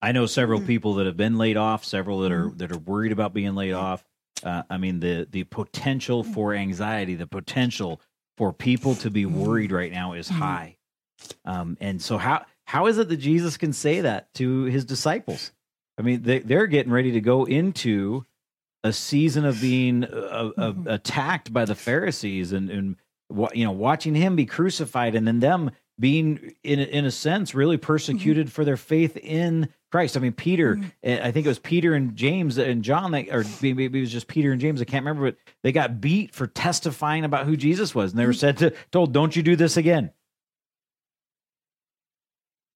I 0.00 0.12
know 0.12 0.26
several 0.26 0.60
people 0.60 0.94
that 0.94 1.06
have 1.06 1.16
been 1.16 1.36
laid 1.38 1.56
off, 1.56 1.84
several 1.84 2.20
that 2.20 2.32
are 2.32 2.50
that 2.56 2.72
are 2.72 2.78
worried 2.78 3.12
about 3.12 3.32
being 3.34 3.54
laid 3.54 3.72
off. 3.72 4.04
Uh, 4.42 4.62
I 4.68 4.76
mean, 4.78 5.00
the 5.00 5.26
the 5.30 5.44
potential 5.44 6.22
Mm-hmm. 6.24 6.32
for 6.32 6.54
anxiety, 6.54 7.14
the 7.14 7.26
potential 7.26 8.00
for 8.36 8.52
people 8.52 8.94
to 8.96 9.10
be 9.10 9.26
worried 9.26 9.72
right 9.72 9.92
now 9.92 10.12
is 10.14 10.28
high. 10.28 10.76
Um, 11.44 11.76
and 11.80 12.02
so 12.02 12.18
how 12.18 12.44
how 12.66 12.86
is 12.86 12.98
it 12.98 13.08
that 13.08 13.16
Jesus 13.18 13.56
can 13.56 13.72
say 13.72 14.00
that 14.00 14.32
to 14.34 14.64
his 14.64 14.84
disciples? 14.84 15.52
I 15.98 16.02
mean, 16.02 16.22
they, 16.22 16.40
they're 16.40 16.66
getting 16.66 16.92
ready 16.92 17.12
to 17.12 17.20
go 17.20 17.44
into 17.44 18.24
a 18.82 18.92
season 18.92 19.44
of 19.44 19.60
being 19.60 20.04
uh, 20.04 20.50
uh, 20.58 20.74
attacked 20.86 21.52
by 21.52 21.64
the 21.64 21.74
Pharisees 21.74 22.52
and 22.52 22.68
and 22.70 22.96
wa- 22.96 22.96
you 23.54 23.64
know 23.64 23.72
watching 23.72 24.14
him 24.14 24.36
be 24.36 24.46
crucified 24.46 25.14
and 25.14 25.26
then 25.26 25.40
them 25.40 25.70
being 25.98 26.54
in 26.64 26.80
a- 26.80 26.84
in 26.84 27.04
a 27.04 27.10
sense 27.10 27.54
really 27.54 27.76
persecuted 27.76 28.50
for 28.50 28.64
their 28.64 28.76
faith 28.76 29.16
in 29.16 29.68
Christ. 29.92 30.16
I 30.16 30.20
mean, 30.20 30.32
Peter, 30.32 30.80
eh, 31.04 31.20
I 31.22 31.30
think 31.30 31.46
it 31.46 31.48
was 31.48 31.60
Peter 31.60 31.94
and 31.94 32.16
James 32.16 32.58
and 32.58 32.82
John, 32.82 33.12
that, 33.12 33.28
or 33.30 33.44
maybe 33.62 33.84
it 33.84 34.00
was 34.00 34.10
just 34.10 34.26
Peter 34.26 34.50
and 34.50 34.60
James. 34.60 34.80
I 34.80 34.84
can't 34.86 35.04
remember, 35.04 35.30
but 35.30 35.38
they 35.62 35.70
got 35.70 36.00
beat 36.00 36.34
for 36.34 36.48
testifying 36.48 37.24
about 37.24 37.46
who 37.46 37.56
Jesus 37.56 37.94
was, 37.94 38.10
and 38.10 38.18
they 38.18 38.26
were 38.26 38.32
said 38.32 38.56
to 38.58 38.72
told, 38.90 39.12
"Don't 39.12 39.36
you 39.36 39.42
do 39.42 39.54
this 39.54 39.76
again." 39.76 40.10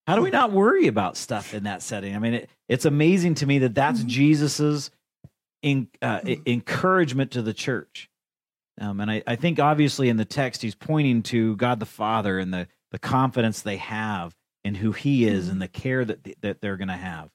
How 0.06 0.14
do 0.16 0.22
we 0.22 0.30
not 0.30 0.52
worry 0.52 0.86
about 0.86 1.16
stuff 1.16 1.52
in 1.52 1.64
that 1.64 1.82
setting? 1.82 2.16
I 2.16 2.18
mean, 2.18 2.34
it, 2.34 2.50
it's 2.68 2.84
amazing 2.86 3.34
to 3.36 3.46
me 3.46 3.58
that 3.58 3.74
that's 3.74 4.02
Jesus's 4.04 4.90
in, 5.60 5.88
uh, 6.00 6.20
e- 6.26 6.38
encouragement 6.46 7.32
to 7.32 7.42
the 7.42 7.52
church. 7.52 8.08
Um, 8.80 9.00
and 9.00 9.10
I, 9.10 9.22
I 9.26 9.36
think 9.36 9.58
obviously 9.58 10.08
in 10.08 10.16
the 10.16 10.24
text, 10.24 10.62
he's 10.62 10.74
pointing 10.74 11.22
to 11.24 11.56
God 11.56 11.80
the 11.80 11.86
Father 11.86 12.38
and 12.38 12.52
the, 12.52 12.68
the 12.90 12.98
confidence 12.98 13.62
they 13.62 13.76
have 13.76 14.34
in 14.64 14.74
who 14.74 14.92
he 14.92 15.26
is 15.26 15.48
and 15.48 15.60
the 15.60 15.68
care 15.68 16.04
that, 16.04 16.26
that 16.42 16.60
they're 16.60 16.76
going 16.76 16.88
to 16.88 16.94
have. 16.94 17.30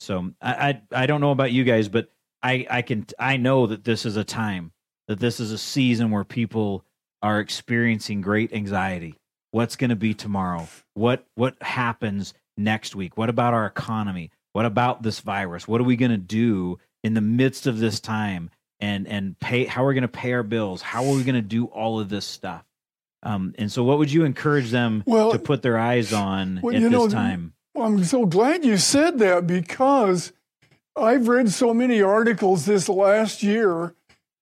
So 0.00 0.32
I, 0.40 0.52
I, 0.52 1.02
I 1.02 1.06
don't 1.06 1.20
know 1.20 1.32
about 1.32 1.52
you 1.52 1.64
guys, 1.64 1.88
but 1.88 2.10
I, 2.42 2.66
I 2.70 2.82
can, 2.82 3.06
I 3.18 3.36
know 3.36 3.66
that 3.66 3.84
this 3.84 4.06
is 4.06 4.16
a 4.16 4.24
time 4.24 4.72
that 5.10 5.18
this 5.18 5.40
is 5.40 5.50
a 5.50 5.58
season 5.58 6.12
where 6.12 6.22
people 6.22 6.84
are 7.20 7.40
experiencing 7.40 8.20
great 8.20 8.52
anxiety. 8.52 9.16
What's 9.50 9.74
going 9.74 9.90
to 9.90 9.96
be 9.96 10.14
tomorrow? 10.14 10.68
What 10.94 11.26
what 11.34 11.60
happens 11.60 12.32
next 12.56 12.94
week? 12.94 13.16
What 13.16 13.28
about 13.28 13.52
our 13.52 13.66
economy? 13.66 14.30
What 14.52 14.66
about 14.66 15.02
this 15.02 15.18
virus? 15.18 15.66
What 15.66 15.80
are 15.80 15.84
we 15.84 15.96
going 15.96 16.12
to 16.12 16.16
do 16.16 16.78
in 17.02 17.14
the 17.14 17.20
midst 17.20 17.66
of 17.66 17.80
this 17.80 17.98
time? 17.98 18.50
And 18.80 19.06
and 19.06 19.38
pay 19.38 19.66
how 19.66 19.82
we're 19.82 19.88
we 19.88 19.94
going 19.94 20.02
to 20.02 20.08
pay 20.08 20.32
our 20.32 20.42
bills? 20.42 20.80
How 20.80 21.04
are 21.04 21.14
we 21.14 21.22
going 21.22 21.34
to 21.34 21.42
do 21.42 21.66
all 21.66 22.00
of 22.00 22.08
this 22.08 22.24
stuff? 22.24 22.64
Um, 23.22 23.54
and 23.58 23.70
so, 23.70 23.84
what 23.84 23.98
would 23.98 24.10
you 24.10 24.24
encourage 24.24 24.70
them 24.70 25.02
Well, 25.06 25.32
to 25.32 25.38
put 25.38 25.62
their 25.62 25.78
eyes 25.78 26.12
on 26.12 26.60
well, 26.62 26.74
at 26.74 26.80
this 26.80 26.90
know, 26.90 27.08
time? 27.08 27.52
Well, 27.74 27.86
I'm 27.86 28.04
so 28.04 28.24
glad 28.24 28.64
you 28.64 28.78
said 28.78 29.18
that 29.18 29.46
because 29.46 30.32
I've 30.96 31.28
read 31.28 31.50
so 31.50 31.74
many 31.74 32.00
articles 32.00 32.64
this 32.64 32.88
last 32.88 33.42
year 33.42 33.94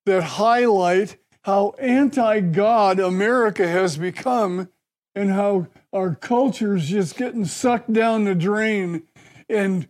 that 0.07 0.23
highlight 0.23 1.19
how 1.43 1.75
anti 1.79 2.41
God 2.41 2.99
America 3.01 3.67
has 3.67 3.97
become 3.97 4.69
and 5.15 5.31
how 5.31 5.67
our 5.93 6.15
culture 6.15 6.77
is 6.77 6.89
just 6.89 7.17
getting 7.17 7.45
sucked 7.45 7.93
down 7.93 8.25
the 8.25 8.35
drain. 8.35 9.05
And 9.49 9.89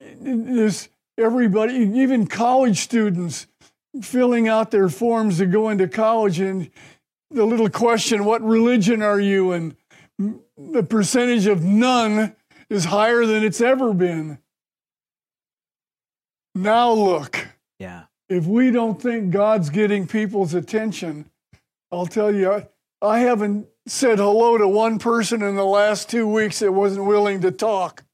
this 0.00 0.88
everybody, 1.18 1.74
even 1.74 2.26
college 2.26 2.78
students, 2.78 3.46
filling 4.00 4.48
out 4.48 4.70
their 4.70 4.88
forms 4.88 5.38
to 5.38 5.46
go 5.46 5.68
into 5.68 5.88
college 5.88 6.40
and 6.40 6.70
the 7.30 7.44
little 7.44 7.68
question, 7.70 8.24
what 8.24 8.42
religion 8.42 9.02
are 9.02 9.20
you? 9.20 9.52
And 9.52 9.76
the 10.56 10.82
percentage 10.82 11.46
of 11.46 11.62
none 11.62 12.36
is 12.70 12.86
higher 12.86 13.26
than 13.26 13.42
it's 13.42 13.60
ever 13.60 13.92
been. 13.92 14.38
Now 16.54 16.92
look, 16.92 17.48
Yeah, 17.78 18.04
if 18.28 18.46
we 18.46 18.70
don't 18.70 19.00
think 19.00 19.30
God's 19.30 19.70
getting 19.70 20.06
people's 20.06 20.54
attention, 20.54 21.30
I'll 21.90 22.06
tell 22.06 22.34
you, 22.34 22.66
I 23.00 23.18
haven't 23.20 23.66
said 23.86 24.18
hello 24.18 24.58
to 24.58 24.68
one 24.68 24.98
person 24.98 25.42
in 25.42 25.56
the 25.56 25.64
last 25.64 26.08
two 26.08 26.26
weeks 26.28 26.60
that 26.60 26.72
wasn't 26.72 27.06
willing 27.06 27.40
to 27.40 27.50
talk. 27.50 28.04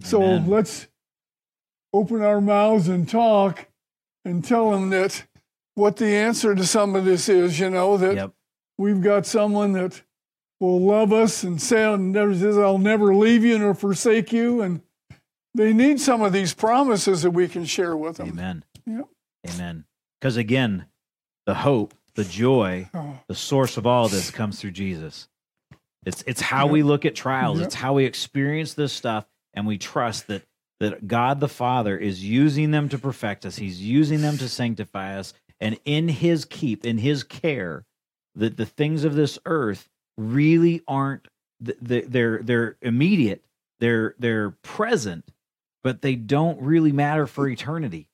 So 0.00 0.20
let's 0.20 0.88
open 1.92 2.22
our 2.22 2.40
mouths 2.40 2.88
and 2.88 3.08
talk 3.08 3.66
and 4.24 4.44
tell 4.44 4.70
them 4.70 4.90
that 4.90 5.24
what 5.74 5.96
the 5.96 6.06
answer 6.06 6.54
to 6.54 6.64
some 6.66 6.96
of 6.96 7.04
this 7.04 7.28
is, 7.28 7.58
you 7.60 7.70
know, 7.70 7.96
that 7.96 8.14
yep, 8.16 8.32
we've 8.76 9.00
got 9.02 9.26
someone 9.26 9.72
that 9.72 10.02
will 10.60 10.80
love 10.80 11.12
us 11.12 11.44
and 11.44 11.60
say, 11.62 11.84
I'll 11.84 11.96
never, 11.98 12.64
I'll 12.64 12.78
never 12.78 13.14
leave 13.14 13.44
you 13.44 13.58
nor 13.58 13.74
forsake 13.74 14.32
you. 14.32 14.60
And 14.60 14.82
they 15.54 15.72
need 15.72 16.00
some 16.00 16.20
of 16.22 16.32
these 16.32 16.52
promises 16.52 17.22
that 17.22 17.30
we 17.30 17.48
can 17.48 17.64
share 17.64 17.96
with 17.96 18.16
them. 18.16 18.28
amen, 18.30 18.64
Yep. 18.86 19.08
amen. 19.50 19.84
Because 20.20 20.36
again, 20.36 20.86
the 21.46 21.54
hope, 21.54 21.94
the 22.16 22.24
joy, 22.24 22.90
Oh, 22.92 23.20
the 23.28 23.34
source 23.36 23.76
of 23.76 23.86
all 23.86 24.08
this 24.08 24.30
comes 24.32 24.60
through 24.60 24.72
Jesus. 24.72 25.28
It's 26.04 26.24
it's 26.26 26.40
how 26.40 26.66
we 26.66 26.82
look 26.82 27.04
at 27.04 27.14
trials. 27.14 27.58
Yep. 27.58 27.66
It's 27.66 27.74
how 27.76 27.94
we 27.94 28.04
experience 28.04 28.74
this 28.74 28.92
stuff, 28.92 29.26
and 29.54 29.66
we 29.66 29.78
trust 29.78 30.26
that 30.28 30.42
that 30.80 31.08
God 31.08 31.40
the 31.40 31.48
Father 31.48 31.96
is 31.96 32.24
using 32.24 32.70
them 32.70 32.88
to 32.90 32.98
perfect 32.98 33.44
us. 33.46 33.56
He's 33.56 33.82
using 33.82 34.20
them 34.20 34.38
to 34.38 34.48
sanctify 34.48 35.18
us, 35.18 35.34
and 35.60 35.78
in 35.84 36.08
His 36.08 36.44
keep, 36.44 36.84
in 36.84 36.98
His 36.98 37.24
care, 37.24 37.84
that 38.34 38.56
the 38.56 38.66
things 38.66 39.04
of 39.04 39.14
this 39.14 39.38
earth 39.46 39.88
really 40.16 40.82
aren't. 40.86 41.28
th- 41.64 41.78
th- 41.86 42.06
They're 42.08 42.42
they're 42.42 42.76
immediate. 42.82 43.44
They're 43.80 44.14
they're 44.18 44.50
present, 44.62 45.30
but 45.82 46.02
they 46.02 46.14
don't 46.16 46.60
really 46.60 46.92
matter 46.92 47.26
for 47.26 47.48
eternity 47.48 48.08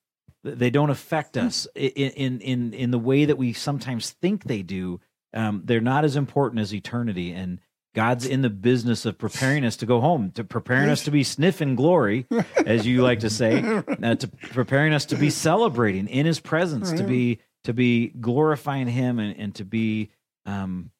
they 0.44 0.70
don't 0.70 0.90
affect 0.90 1.36
us 1.36 1.66
in 1.74 2.40
in 2.40 2.74
in 2.74 2.90
the 2.90 2.98
way 2.98 3.24
that 3.24 3.38
we 3.38 3.52
sometimes 3.52 4.10
think 4.10 4.44
they 4.44 4.62
do. 4.62 5.00
Um, 5.32 5.62
they're 5.64 5.80
not 5.80 6.04
as 6.04 6.16
important 6.16 6.60
as 6.60 6.74
eternity, 6.74 7.32
and 7.32 7.60
God's 7.94 8.26
in 8.26 8.42
the 8.42 8.50
business 8.50 9.06
of 9.06 9.16
preparing 9.16 9.64
us 9.64 9.76
to 9.76 9.86
go 9.86 10.00
home, 10.00 10.32
to 10.32 10.42
preparing 10.42 10.90
us 10.90 11.04
to 11.04 11.12
be 11.12 11.22
sniffing 11.22 11.76
glory, 11.76 12.26
as 12.66 12.86
you 12.86 13.02
like 13.02 13.20
to 13.20 13.30
say, 13.30 13.62
uh, 13.62 14.16
to 14.16 14.28
preparing 14.28 14.92
us 14.92 15.06
to 15.06 15.16
be 15.16 15.30
celebrating 15.30 16.08
in 16.08 16.26
His 16.26 16.40
presence, 16.40 16.92
to 16.92 17.04
be 17.04 17.38
to 17.62 17.72
be 17.72 18.08
glorifying 18.08 18.88
Him, 18.88 19.18
and, 19.18 19.38
and 19.38 19.54
to 19.54 19.64
be 19.64 20.10
um, 20.44 20.90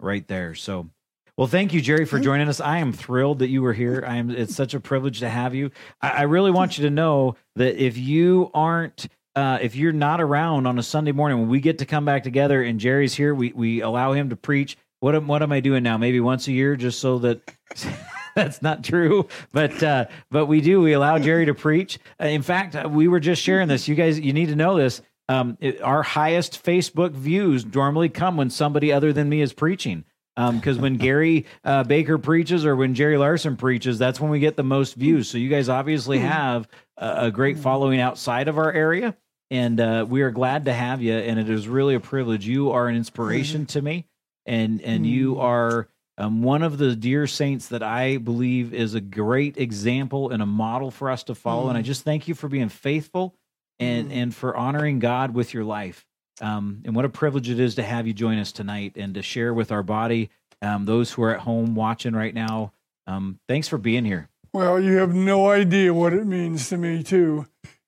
right 0.00 0.26
there. 0.28 0.54
So. 0.54 0.90
Well, 1.34 1.46
thank 1.46 1.72
you, 1.72 1.80
Jerry, 1.80 2.04
for 2.04 2.20
joining 2.20 2.46
us. 2.48 2.60
I 2.60 2.78
am 2.78 2.92
thrilled 2.92 3.38
that 3.38 3.48
you 3.48 3.62
were 3.62 3.72
here. 3.72 4.04
I 4.06 4.16
am. 4.16 4.30
It's 4.30 4.54
such 4.54 4.74
a 4.74 4.80
privilege 4.80 5.20
to 5.20 5.30
have 5.30 5.54
you. 5.54 5.70
I, 6.02 6.10
I 6.10 6.22
really 6.22 6.50
want 6.50 6.76
you 6.76 6.84
to 6.84 6.90
know 6.90 7.36
that 7.56 7.82
if 7.82 7.96
you 7.96 8.50
aren't, 8.52 9.08
uh, 9.34 9.58
if 9.62 9.74
you're 9.74 9.92
not 9.92 10.20
around 10.20 10.66
on 10.66 10.78
a 10.78 10.82
Sunday 10.82 11.12
morning 11.12 11.38
when 11.38 11.48
we 11.48 11.60
get 11.60 11.78
to 11.78 11.86
come 11.86 12.04
back 12.04 12.22
together 12.22 12.62
and 12.62 12.78
Jerry's 12.78 13.14
here, 13.14 13.34
we 13.34 13.52
we 13.54 13.80
allow 13.80 14.12
him 14.12 14.28
to 14.28 14.36
preach. 14.36 14.76
What 15.02 15.16
am 15.16 15.26
what 15.26 15.42
am 15.42 15.50
I 15.50 15.58
doing 15.58 15.82
now? 15.82 15.98
Maybe 15.98 16.20
once 16.20 16.46
a 16.46 16.52
year, 16.52 16.76
just 16.76 17.00
so 17.00 17.18
that. 17.18 17.40
That's 18.34 18.62
not 18.62 18.82
true, 18.82 19.28
but 19.52 19.82
uh, 19.82 20.06
but 20.30 20.46
we 20.46 20.62
do. 20.62 20.80
We 20.80 20.94
allow 20.94 21.18
Jerry 21.18 21.44
to 21.44 21.54
preach. 21.54 21.98
Uh, 22.18 22.28
in 22.28 22.40
fact, 22.40 22.74
uh, 22.74 22.88
we 22.88 23.06
were 23.06 23.20
just 23.20 23.42
sharing 23.42 23.68
this. 23.68 23.86
You 23.88 23.94
guys, 23.94 24.18
you 24.18 24.32
need 24.32 24.46
to 24.46 24.56
know 24.56 24.78
this. 24.78 25.02
Um, 25.28 25.58
it, 25.60 25.82
our 25.82 26.02
highest 26.02 26.64
Facebook 26.64 27.10
views 27.10 27.66
normally 27.66 28.08
come 28.08 28.38
when 28.38 28.48
somebody 28.48 28.90
other 28.90 29.12
than 29.12 29.28
me 29.28 29.42
is 29.42 29.52
preaching 29.52 30.04
because 30.36 30.78
when 30.78 30.96
Gary 30.96 31.46
uh, 31.64 31.84
Baker 31.84 32.16
preaches 32.18 32.64
or 32.64 32.74
when 32.74 32.94
Jerry 32.94 33.18
Larson 33.18 33.56
preaches, 33.56 33.98
that's 33.98 34.18
when 34.18 34.30
we 34.30 34.38
get 34.38 34.56
the 34.56 34.62
most 34.62 34.94
views. 34.94 35.28
So 35.28 35.38
you 35.38 35.48
guys 35.48 35.68
obviously 35.68 36.18
have 36.20 36.68
a, 36.96 37.26
a 37.26 37.30
great 37.30 37.58
following 37.58 38.00
outside 38.00 38.48
of 38.48 38.56
our 38.56 38.72
area, 38.72 39.16
and 39.50 39.78
uh, 39.78 40.06
we 40.08 40.22
are 40.22 40.30
glad 40.30 40.64
to 40.66 40.72
have 40.72 41.02
you. 41.02 41.12
And 41.12 41.38
it 41.38 41.50
is 41.50 41.68
really 41.68 41.94
a 41.94 42.00
privilege. 42.00 42.46
You 42.46 42.70
are 42.70 42.88
an 42.88 42.96
inspiration 42.96 43.66
to 43.66 43.82
me, 43.82 44.06
and 44.46 44.80
and 44.82 45.06
you 45.06 45.38
are 45.40 45.88
um, 46.18 46.42
one 46.42 46.62
of 46.62 46.78
the 46.78 46.94
dear 46.94 47.26
saints 47.26 47.68
that 47.68 47.82
I 47.82 48.18
believe 48.18 48.74
is 48.74 48.94
a 48.94 49.00
great 49.00 49.56
example 49.56 50.30
and 50.30 50.42
a 50.42 50.46
model 50.46 50.90
for 50.90 51.10
us 51.10 51.22
to 51.24 51.34
follow. 51.34 51.68
And 51.68 51.78
I 51.78 51.82
just 51.82 52.02
thank 52.02 52.28
you 52.28 52.34
for 52.34 52.48
being 52.48 52.68
faithful 52.68 53.34
and 53.78 54.12
and 54.12 54.34
for 54.34 54.56
honoring 54.56 54.98
God 54.98 55.34
with 55.34 55.54
your 55.54 55.64
life. 55.64 56.06
Um, 56.40 56.82
and 56.84 56.96
what 56.96 57.04
a 57.04 57.08
privilege 57.08 57.48
it 57.48 57.60
is 57.60 57.74
to 57.76 57.82
have 57.82 58.06
you 58.06 58.12
join 58.12 58.38
us 58.38 58.52
tonight 58.52 58.92
and 58.96 59.14
to 59.14 59.22
share 59.22 59.52
with 59.54 59.70
our 59.70 59.82
body, 59.82 60.30
um, 60.60 60.86
those 60.86 61.12
who 61.12 61.22
are 61.22 61.34
at 61.34 61.40
home 61.40 61.74
watching 61.74 62.14
right 62.14 62.34
now. 62.34 62.72
Um, 63.06 63.38
thanks 63.48 63.68
for 63.68 63.78
being 63.78 64.04
here. 64.04 64.28
Well, 64.52 64.80
you 64.80 64.96
have 64.96 65.14
no 65.14 65.50
idea 65.50 65.94
what 65.94 66.12
it 66.12 66.26
means 66.26 66.68
to 66.68 66.76
me, 66.76 67.02
too. 67.02 67.46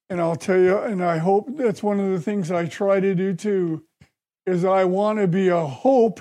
And 0.09 0.21
I'll 0.21 0.37
tell 0.37 0.59
you, 0.59 0.79
and 0.79 1.05
I 1.05 1.19
hope 1.19 1.47
that's 1.57 1.83
one 1.83 2.01
of 2.01 2.11
the 2.11 2.21
things 2.21 2.51
I 2.51 2.67
try 2.67 3.01
to 3.01 3.15
do, 3.15 3.35
too, 3.35 3.85
is 4.47 4.65
I 4.65 4.85
want 4.85 5.19
to 5.19 5.27
be 5.27 5.49
a 5.49 5.67
hope 5.67 6.21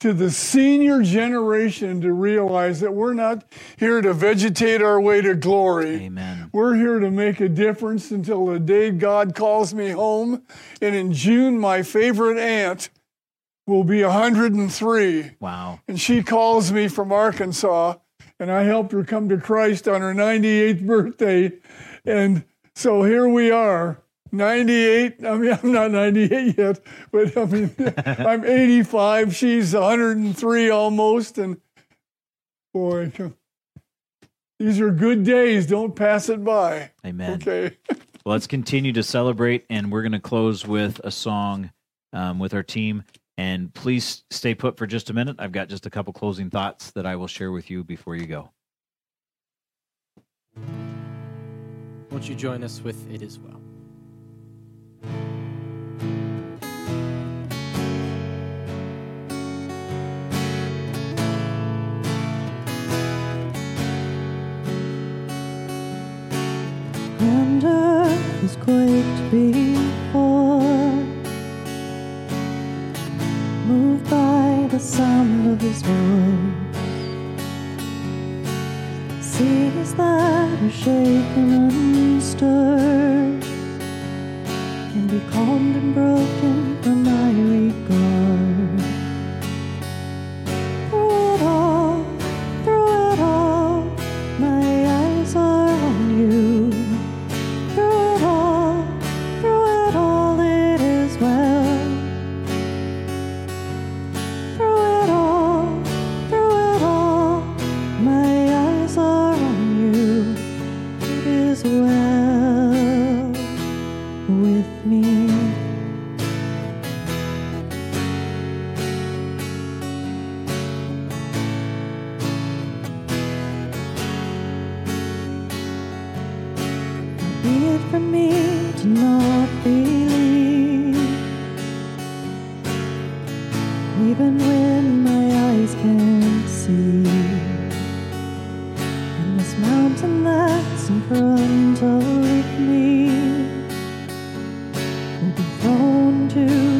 to 0.00 0.12
the 0.12 0.30
senior 0.30 1.02
generation 1.02 2.00
to 2.00 2.12
realize 2.12 2.80
that 2.80 2.94
we're 2.94 3.14
not 3.14 3.44
here 3.76 4.00
to 4.00 4.12
vegetate 4.12 4.80
our 4.80 5.00
way 5.00 5.20
to 5.20 5.34
glory. 5.34 6.04
Amen. 6.04 6.50
We're 6.52 6.76
here 6.76 7.00
to 7.00 7.10
make 7.10 7.40
a 7.40 7.48
difference 7.48 8.10
until 8.10 8.46
the 8.46 8.60
day 8.60 8.90
God 8.90 9.34
calls 9.34 9.74
me 9.74 9.90
home. 9.90 10.42
And 10.80 10.94
in 10.94 11.12
June, 11.12 11.58
my 11.58 11.82
favorite 11.82 12.38
aunt 12.38 12.90
will 13.66 13.84
be 13.84 14.02
103. 14.02 15.32
Wow. 15.40 15.80
And 15.88 16.00
she 16.00 16.22
calls 16.22 16.72
me 16.72 16.88
from 16.88 17.12
Arkansas, 17.12 17.96
and 18.38 18.50
I 18.50 18.62
helped 18.62 18.92
her 18.92 19.04
come 19.04 19.28
to 19.28 19.36
Christ 19.36 19.88
on 19.88 20.00
her 20.00 20.14
98th 20.14 20.86
birthday. 20.86 21.52
And 22.04 22.44
so 22.74 23.02
here 23.02 23.28
we 23.28 23.50
are, 23.50 24.00
98. 24.32 25.24
I 25.24 25.36
mean, 25.36 25.58
I'm 25.62 25.72
not 25.72 25.90
98 25.90 26.58
yet, 26.58 26.80
but 27.10 27.36
I 27.36 27.44
mean, 27.44 27.74
I'm 28.06 28.44
85. 28.44 29.34
She's 29.34 29.74
103 29.74 30.70
almost. 30.70 31.38
And 31.38 31.60
boy, 32.72 33.12
these 34.58 34.80
are 34.80 34.90
good 34.90 35.24
days. 35.24 35.66
Don't 35.66 35.94
pass 35.94 36.28
it 36.28 36.44
by. 36.44 36.90
Amen. 37.04 37.34
Okay. 37.34 37.76
Well, 38.26 38.34
let's 38.34 38.48
continue 38.48 38.92
to 38.92 39.02
celebrate, 39.02 39.64
and 39.70 39.90
we're 39.90 40.02
going 40.02 40.12
to 40.12 40.20
close 40.20 40.66
with 40.66 41.00
a 41.02 41.10
song 41.10 41.70
um, 42.12 42.38
with 42.38 42.52
our 42.52 42.62
team. 42.62 43.04
And 43.38 43.72
please 43.72 44.24
stay 44.30 44.54
put 44.54 44.76
for 44.76 44.86
just 44.86 45.08
a 45.08 45.14
minute. 45.14 45.36
I've 45.38 45.52
got 45.52 45.70
just 45.70 45.86
a 45.86 45.90
couple 45.90 46.12
closing 46.12 46.50
thoughts 46.50 46.90
that 46.90 47.06
I 47.06 47.16
will 47.16 47.28
share 47.28 47.52
with 47.52 47.70
you 47.70 47.84
before 47.84 48.16
you 48.16 48.26
go. 48.26 48.50
Won't 52.10 52.28
you 52.28 52.34
join 52.34 52.64
us 52.64 52.82
with 52.82 53.10
It 53.10 53.22
Is 53.22 53.38
Well? 53.38 53.60
Has 68.48 68.56
quaked 68.56 69.30
before. 69.30 70.60
Moved 73.66 74.08
by 74.08 74.68
the 74.70 74.78
sound 74.78 75.50
of 75.52 75.60
his 75.60 75.82
voice. 75.82 76.76
Seas 79.20 79.94
that 79.94 80.62
are 80.62 80.70
shaken 80.70 81.52
and 81.52 82.22
stirred 82.22 83.27
be 85.08 85.20
calmed 85.30 85.74
and 85.74 85.94
broken 85.94 86.82
for 86.82 86.90
my 86.90 87.30
reach. 87.30 87.67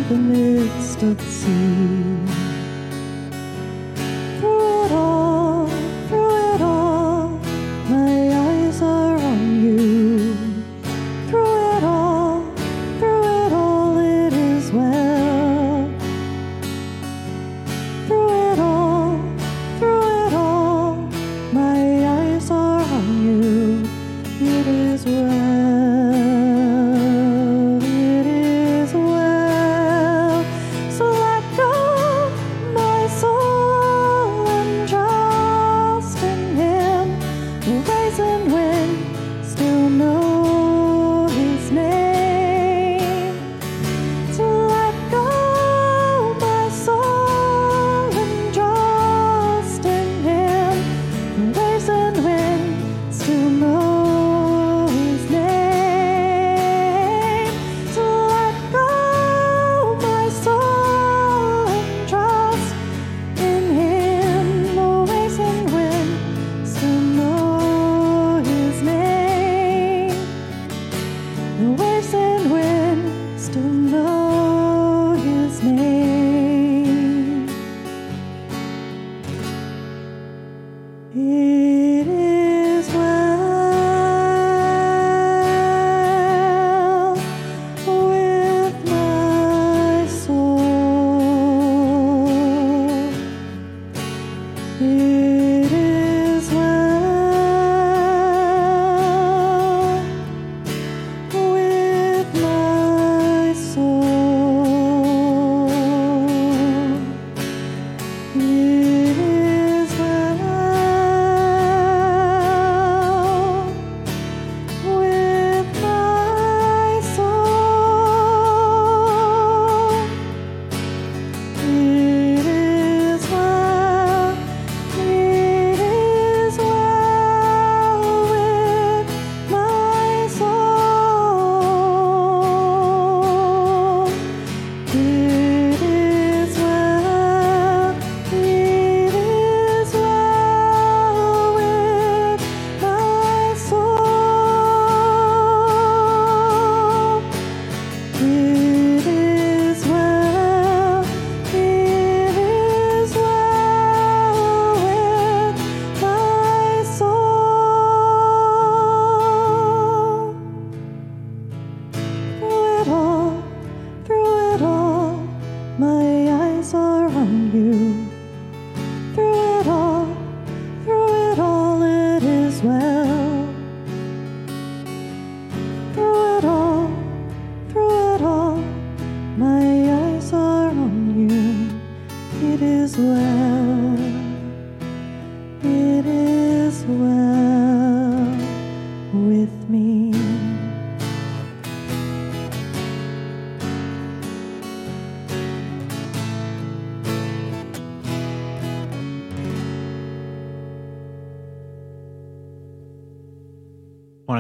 the 0.09 0.15
midst 0.15 1.03
of 1.03 1.19
the 1.19 1.25
sea. 1.25 2.38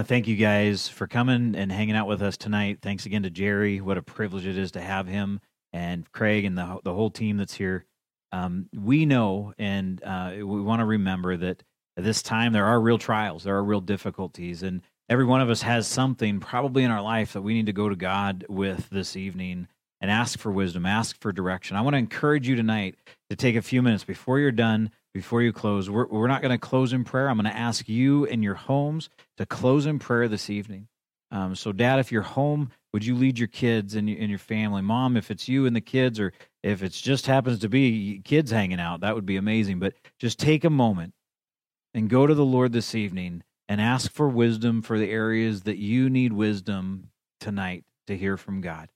thank 0.09 0.27
you 0.27 0.37
guys 0.37 0.89
for 0.89 1.07
coming 1.07 1.55
and 1.55 1.71
hanging 1.71 1.95
out 1.95 2.09
with 2.09 2.23
us 2.23 2.39
tonight. 2.39 2.79
Thanks 2.81 3.05
again 3.05 3.23
to 3.25 3.31
Jerry. 3.31 3.83
What 3.83 3.99
a 3.99 4.03
privilege 4.03 4.47
it 4.47 4.57
is 4.57 4.73
to 4.73 4.81
have 4.81 5.07
him 5.07 5.39
and 5.73 6.11
Craig 6.13 6.47
and 6.47 6.57
the 6.57 6.81
the 6.83 6.95
whole 6.95 7.11
team 7.11 7.37
that's 7.37 7.55
here. 7.55 7.85
Um, 8.33 8.69
we 8.75 9.07
know 9.07 9.53
and 9.59 10.03
uh, 10.03 10.33
we 10.37 10.63
want 10.63 10.81
to 10.81 10.87
remember 10.87 11.37
that 11.37 11.63
at 11.97 12.05
this 12.05 12.23
time 12.23 12.53
there 12.53 12.65
are 12.65 12.81
real 12.81 12.99
trials, 12.99 13.45
there 13.45 13.57
are 13.57 13.65
real 13.65 13.83
difficulties, 13.83 14.63
and 14.63 14.81
every 15.11 15.27
one 15.27 15.43
of 15.43 15.51
us 15.51 15.63
has 15.63 15.87
something 15.87 16.41
probably 16.41 16.85
in 16.85 16.91
our 16.91 17.03
life 17.03 17.35
that 17.35 17.43
we 17.43 17.55
need 17.55 17.67
to 17.67 17.73
go 17.73 17.89
to 17.89 17.97
God 17.97 18.47
with 18.49 18.89
this 18.89 19.15
evening 19.15 19.69
and 20.01 20.11
ask 20.11 20.39
for 20.39 20.53
wisdom, 20.53 20.87
ask 20.87 21.21
for 21.21 21.33
direction. 21.33 21.77
I 21.77 21.81
want 21.81 21.95
to 21.95 21.99
encourage 21.99 22.49
you 22.49 22.57
tonight 22.57 22.97
to 23.31 23.37
take 23.37 23.57
a 23.57 23.63
few 23.63 23.83
minutes 23.83 24.05
before 24.05 24.39
you're 24.39 24.53
done, 24.53 24.91
before 25.13 25.43
you 25.43 25.53
close. 25.53 25.91
We're, 25.91 26.07
we're 26.07 26.29
not 26.29 26.43
going 26.43 26.53
to 26.53 26.59
close 26.59 26.93
in 26.93 27.05
prayer. 27.05 27.29
I'm 27.29 27.37
going 27.37 27.51
to 27.51 27.57
ask 27.57 27.89
you 27.89 28.25
in 28.25 28.43
your 28.43 28.55
homes 28.55 29.11
to 29.37 29.47
close 29.47 29.87
in 29.87 29.99
prayer 29.99 30.29
this 30.29 30.51
evening. 30.51 30.89
Um, 31.31 31.55
so, 31.55 31.73
Dad, 31.73 31.99
if 31.99 32.11
you're 32.11 32.23
home, 32.23 32.71
would 32.93 33.05
you 33.05 33.15
lead 33.15 33.39
your 33.39 33.49
kids 33.49 33.95
and, 33.95 34.09
and 34.09 34.31
your 34.31 34.39
family? 34.39 34.81
Mom, 34.81 35.17
if 35.17 35.31
it's 35.31 35.49
you 35.49 35.67
and 35.67 35.77
the 35.77 35.81
kids, 35.81 36.19
or 36.19 36.33
if 36.63 36.83
it 36.83 36.93
just 36.93 37.27
happens 37.27 37.59
to 37.59 37.69
be 37.69 38.21
kids 38.25 38.51
hanging 38.51 38.81
out, 38.81 39.01
that 39.01 39.15
would 39.15 39.27
be 39.27 39.37
amazing. 39.37 39.79
But 39.79 39.95
just 40.19 40.39
take 40.39 40.65
a 40.65 40.71
moment 40.71 41.13
and 41.93 42.09
go 42.09 42.27
to 42.27 42.35
the 42.35 42.45
Lord 42.45 42.73
this 42.73 42.95
evening 42.95 43.43
and 43.69 43.81
ask 43.81 44.11
for 44.11 44.29
wisdom 44.29 44.81
for 44.81 44.99
the 44.99 45.11
areas 45.11 45.63
that 45.63 45.77
you 45.77 46.09
need 46.09 46.33
wisdom 46.33 47.11
tonight 47.41 47.85
to 48.07 48.17
hear 48.17 48.37
from 48.39 48.63
God. 48.63 48.89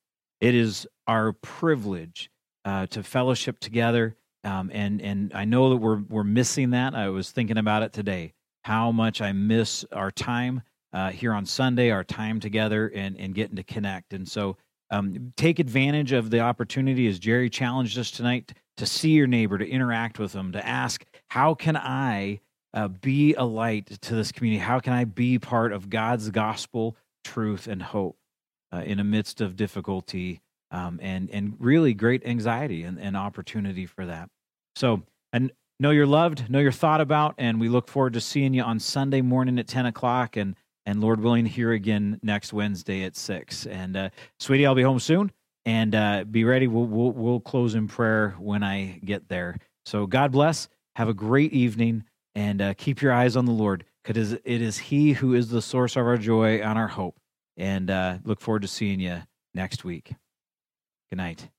It 0.43 0.57
is 0.57 0.89
our 1.07 1.35
privilege 1.35 2.29
uh, 2.65 2.87
to 2.89 3.05
fellowship 3.05 3.61
together, 3.61 4.17
um, 4.43 4.73
and 4.75 5.01
and 5.01 5.31
I 5.33 5.45
know 5.45 5.71
that 5.71 5.77
we're 5.77 6.01
we're 6.01 6.25
missing 6.25 6.71
that. 6.71 6.97
I 6.97 7.11
was 7.11 7.31
thinking 7.31 7.59
about 7.59 7.85
it 7.85 7.93
today, 7.93 8.33
how 8.65 8.91
much 8.91 9.21
I 9.21 9.31
miss 9.31 9.85
our 9.93 10.11
time 10.11 10.63
uh, 10.93 11.11
here 11.11 11.33
on 11.33 11.47
Sunday, 11.47 11.91
our 11.91 12.03
time 12.03 12.41
together, 12.41 12.91
and 12.93 13.17
and 13.21 13.37
getting 13.37 13.55
to 13.55 13.63
connect. 13.63 14.15
And 14.15 14.29
so, 14.29 14.57
um, 14.91 15.33
take 15.37 15.61
advantage 15.61 16.11
of 16.11 16.31
the 16.31 16.41
opportunity 16.41 17.07
as 17.07 17.21
Jerry 17.21 17.49
challenged 17.49 17.97
us 17.97 18.11
tonight 18.11 18.53
to 18.79 18.85
see 18.85 19.11
your 19.11 19.29
neighbor, 19.29 19.59
to 19.59 19.69
interact 19.69 20.19
with 20.19 20.33
them, 20.33 20.51
to 20.51 20.67
ask, 20.67 21.05
how 21.29 21.55
can 21.55 21.77
I 21.77 22.41
uh, 22.75 22.89
be 22.89 23.35
a 23.35 23.45
light 23.45 23.87
to 23.87 24.17
this 24.17 24.33
community? 24.33 24.59
How 24.59 24.81
can 24.81 24.93
I 24.93 25.05
be 25.05 25.39
part 25.39 25.73
of 25.73 25.89
God's 25.89 26.31
gospel, 26.31 26.97
truth, 27.23 27.69
and 27.69 27.81
hope 27.81 28.17
uh, 28.73 28.83
in 28.85 29.01
a 29.01 29.05
midst 29.05 29.41
of 29.41 29.57
difficulty 29.57 30.41
um, 30.71 30.99
and 31.03 31.29
and 31.31 31.55
really 31.59 31.95
great 31.95 32.25
anxiety 32.27 32.83
and, 32.85 32.99
and 32.99 33.17
opportunity 33.17 33.87
for 33.87 34.07
that? 34.07 34.29
So, 34.77 35.03
and 35.33 35.53
know 35.81 35.91
you're 35.91 36.07
loved, 36.07 36.49
know 36.51 36.59
you're 36.59 36.73
thought 36.73 37.01
about, 37.01 37.35
and 37.39 37.61
we 37.61 37.69
look 37.69 37.89
forward 37.89 38.15
to 38.15 38.21
seeing 38.21 38.55
you 38.55 38.63
on 38.63 38.79
Sunday 38.79 39.21
morning 39.21 39.59
at 39.59 39.69
ten 39.69 39.87
o'clock, 39.87 40.37
and 40.37 40.57
and 40.87 41.01
Lord 41.01 41.21
willing, 41.21 41.47
here 41.47 41.73
again 41.73 42.19
next 42.23 42.53
Wednesday 42.53 43.05
at 43.05 43.17
six. 43.17 43.67
And 43.67 43.97
uh, 43.97 44.11
sweetie, 44.41 44.67
I'll 44.67 44.75
be 44.75 44.83
home 44.83 44.99
soon, 44.99 45.31
and 45.65 45.95
uh, 45.95 46.25
be 46.25 46.45
ready. 46.45 46.67
We'll, 46.67 46.87
we'll 46.87 47.13
we'll 47.13 47.41
close 47.41 47.75
in 47.75 47.89
prayer 47.89 48.35
when 48.39 48.63
I 48.63 49.01
get 49.05 49.29
there. 49.29 49.59
So 49.87 50.07
God 50.07 50.33
bless. 50.33 50.69
Have 50.97 51.09
a 51.09 51.15
great 51.15 51.53
evening 51.53 52.05
and 52.35 52.61
uh, 52.61 52.75
keep 52.75 53.01
your 53.03 53.13
eyes 53.13 53.37
on 53.37 53.47
the 53.47 53.53
Lord 53.53 53.85
because 54.03 54.33
it 54.33 54.43
is 54.45 54.79
He 54.79 55.13
who 55.13 55.35
is 55.35 55.49
the 55.49 55.63
source 55.63 55.97
of 55.97 56.07
our 56.07 56.17
joy 56.17 56.57
and 56.57 56.79
our 56.79 56.89
hope. 56.89 57.19
And 57.57 57.91
uh, 57.91 58.19
look 58.25 58.41
forward 58.41 58.63
to 58.63 58.69
seeing 58.69 59.01
you 59.01 59.23
next 59.55 59.85
week. 59.85 60.15
Good 61.11 61.17
night. 61.17 61.51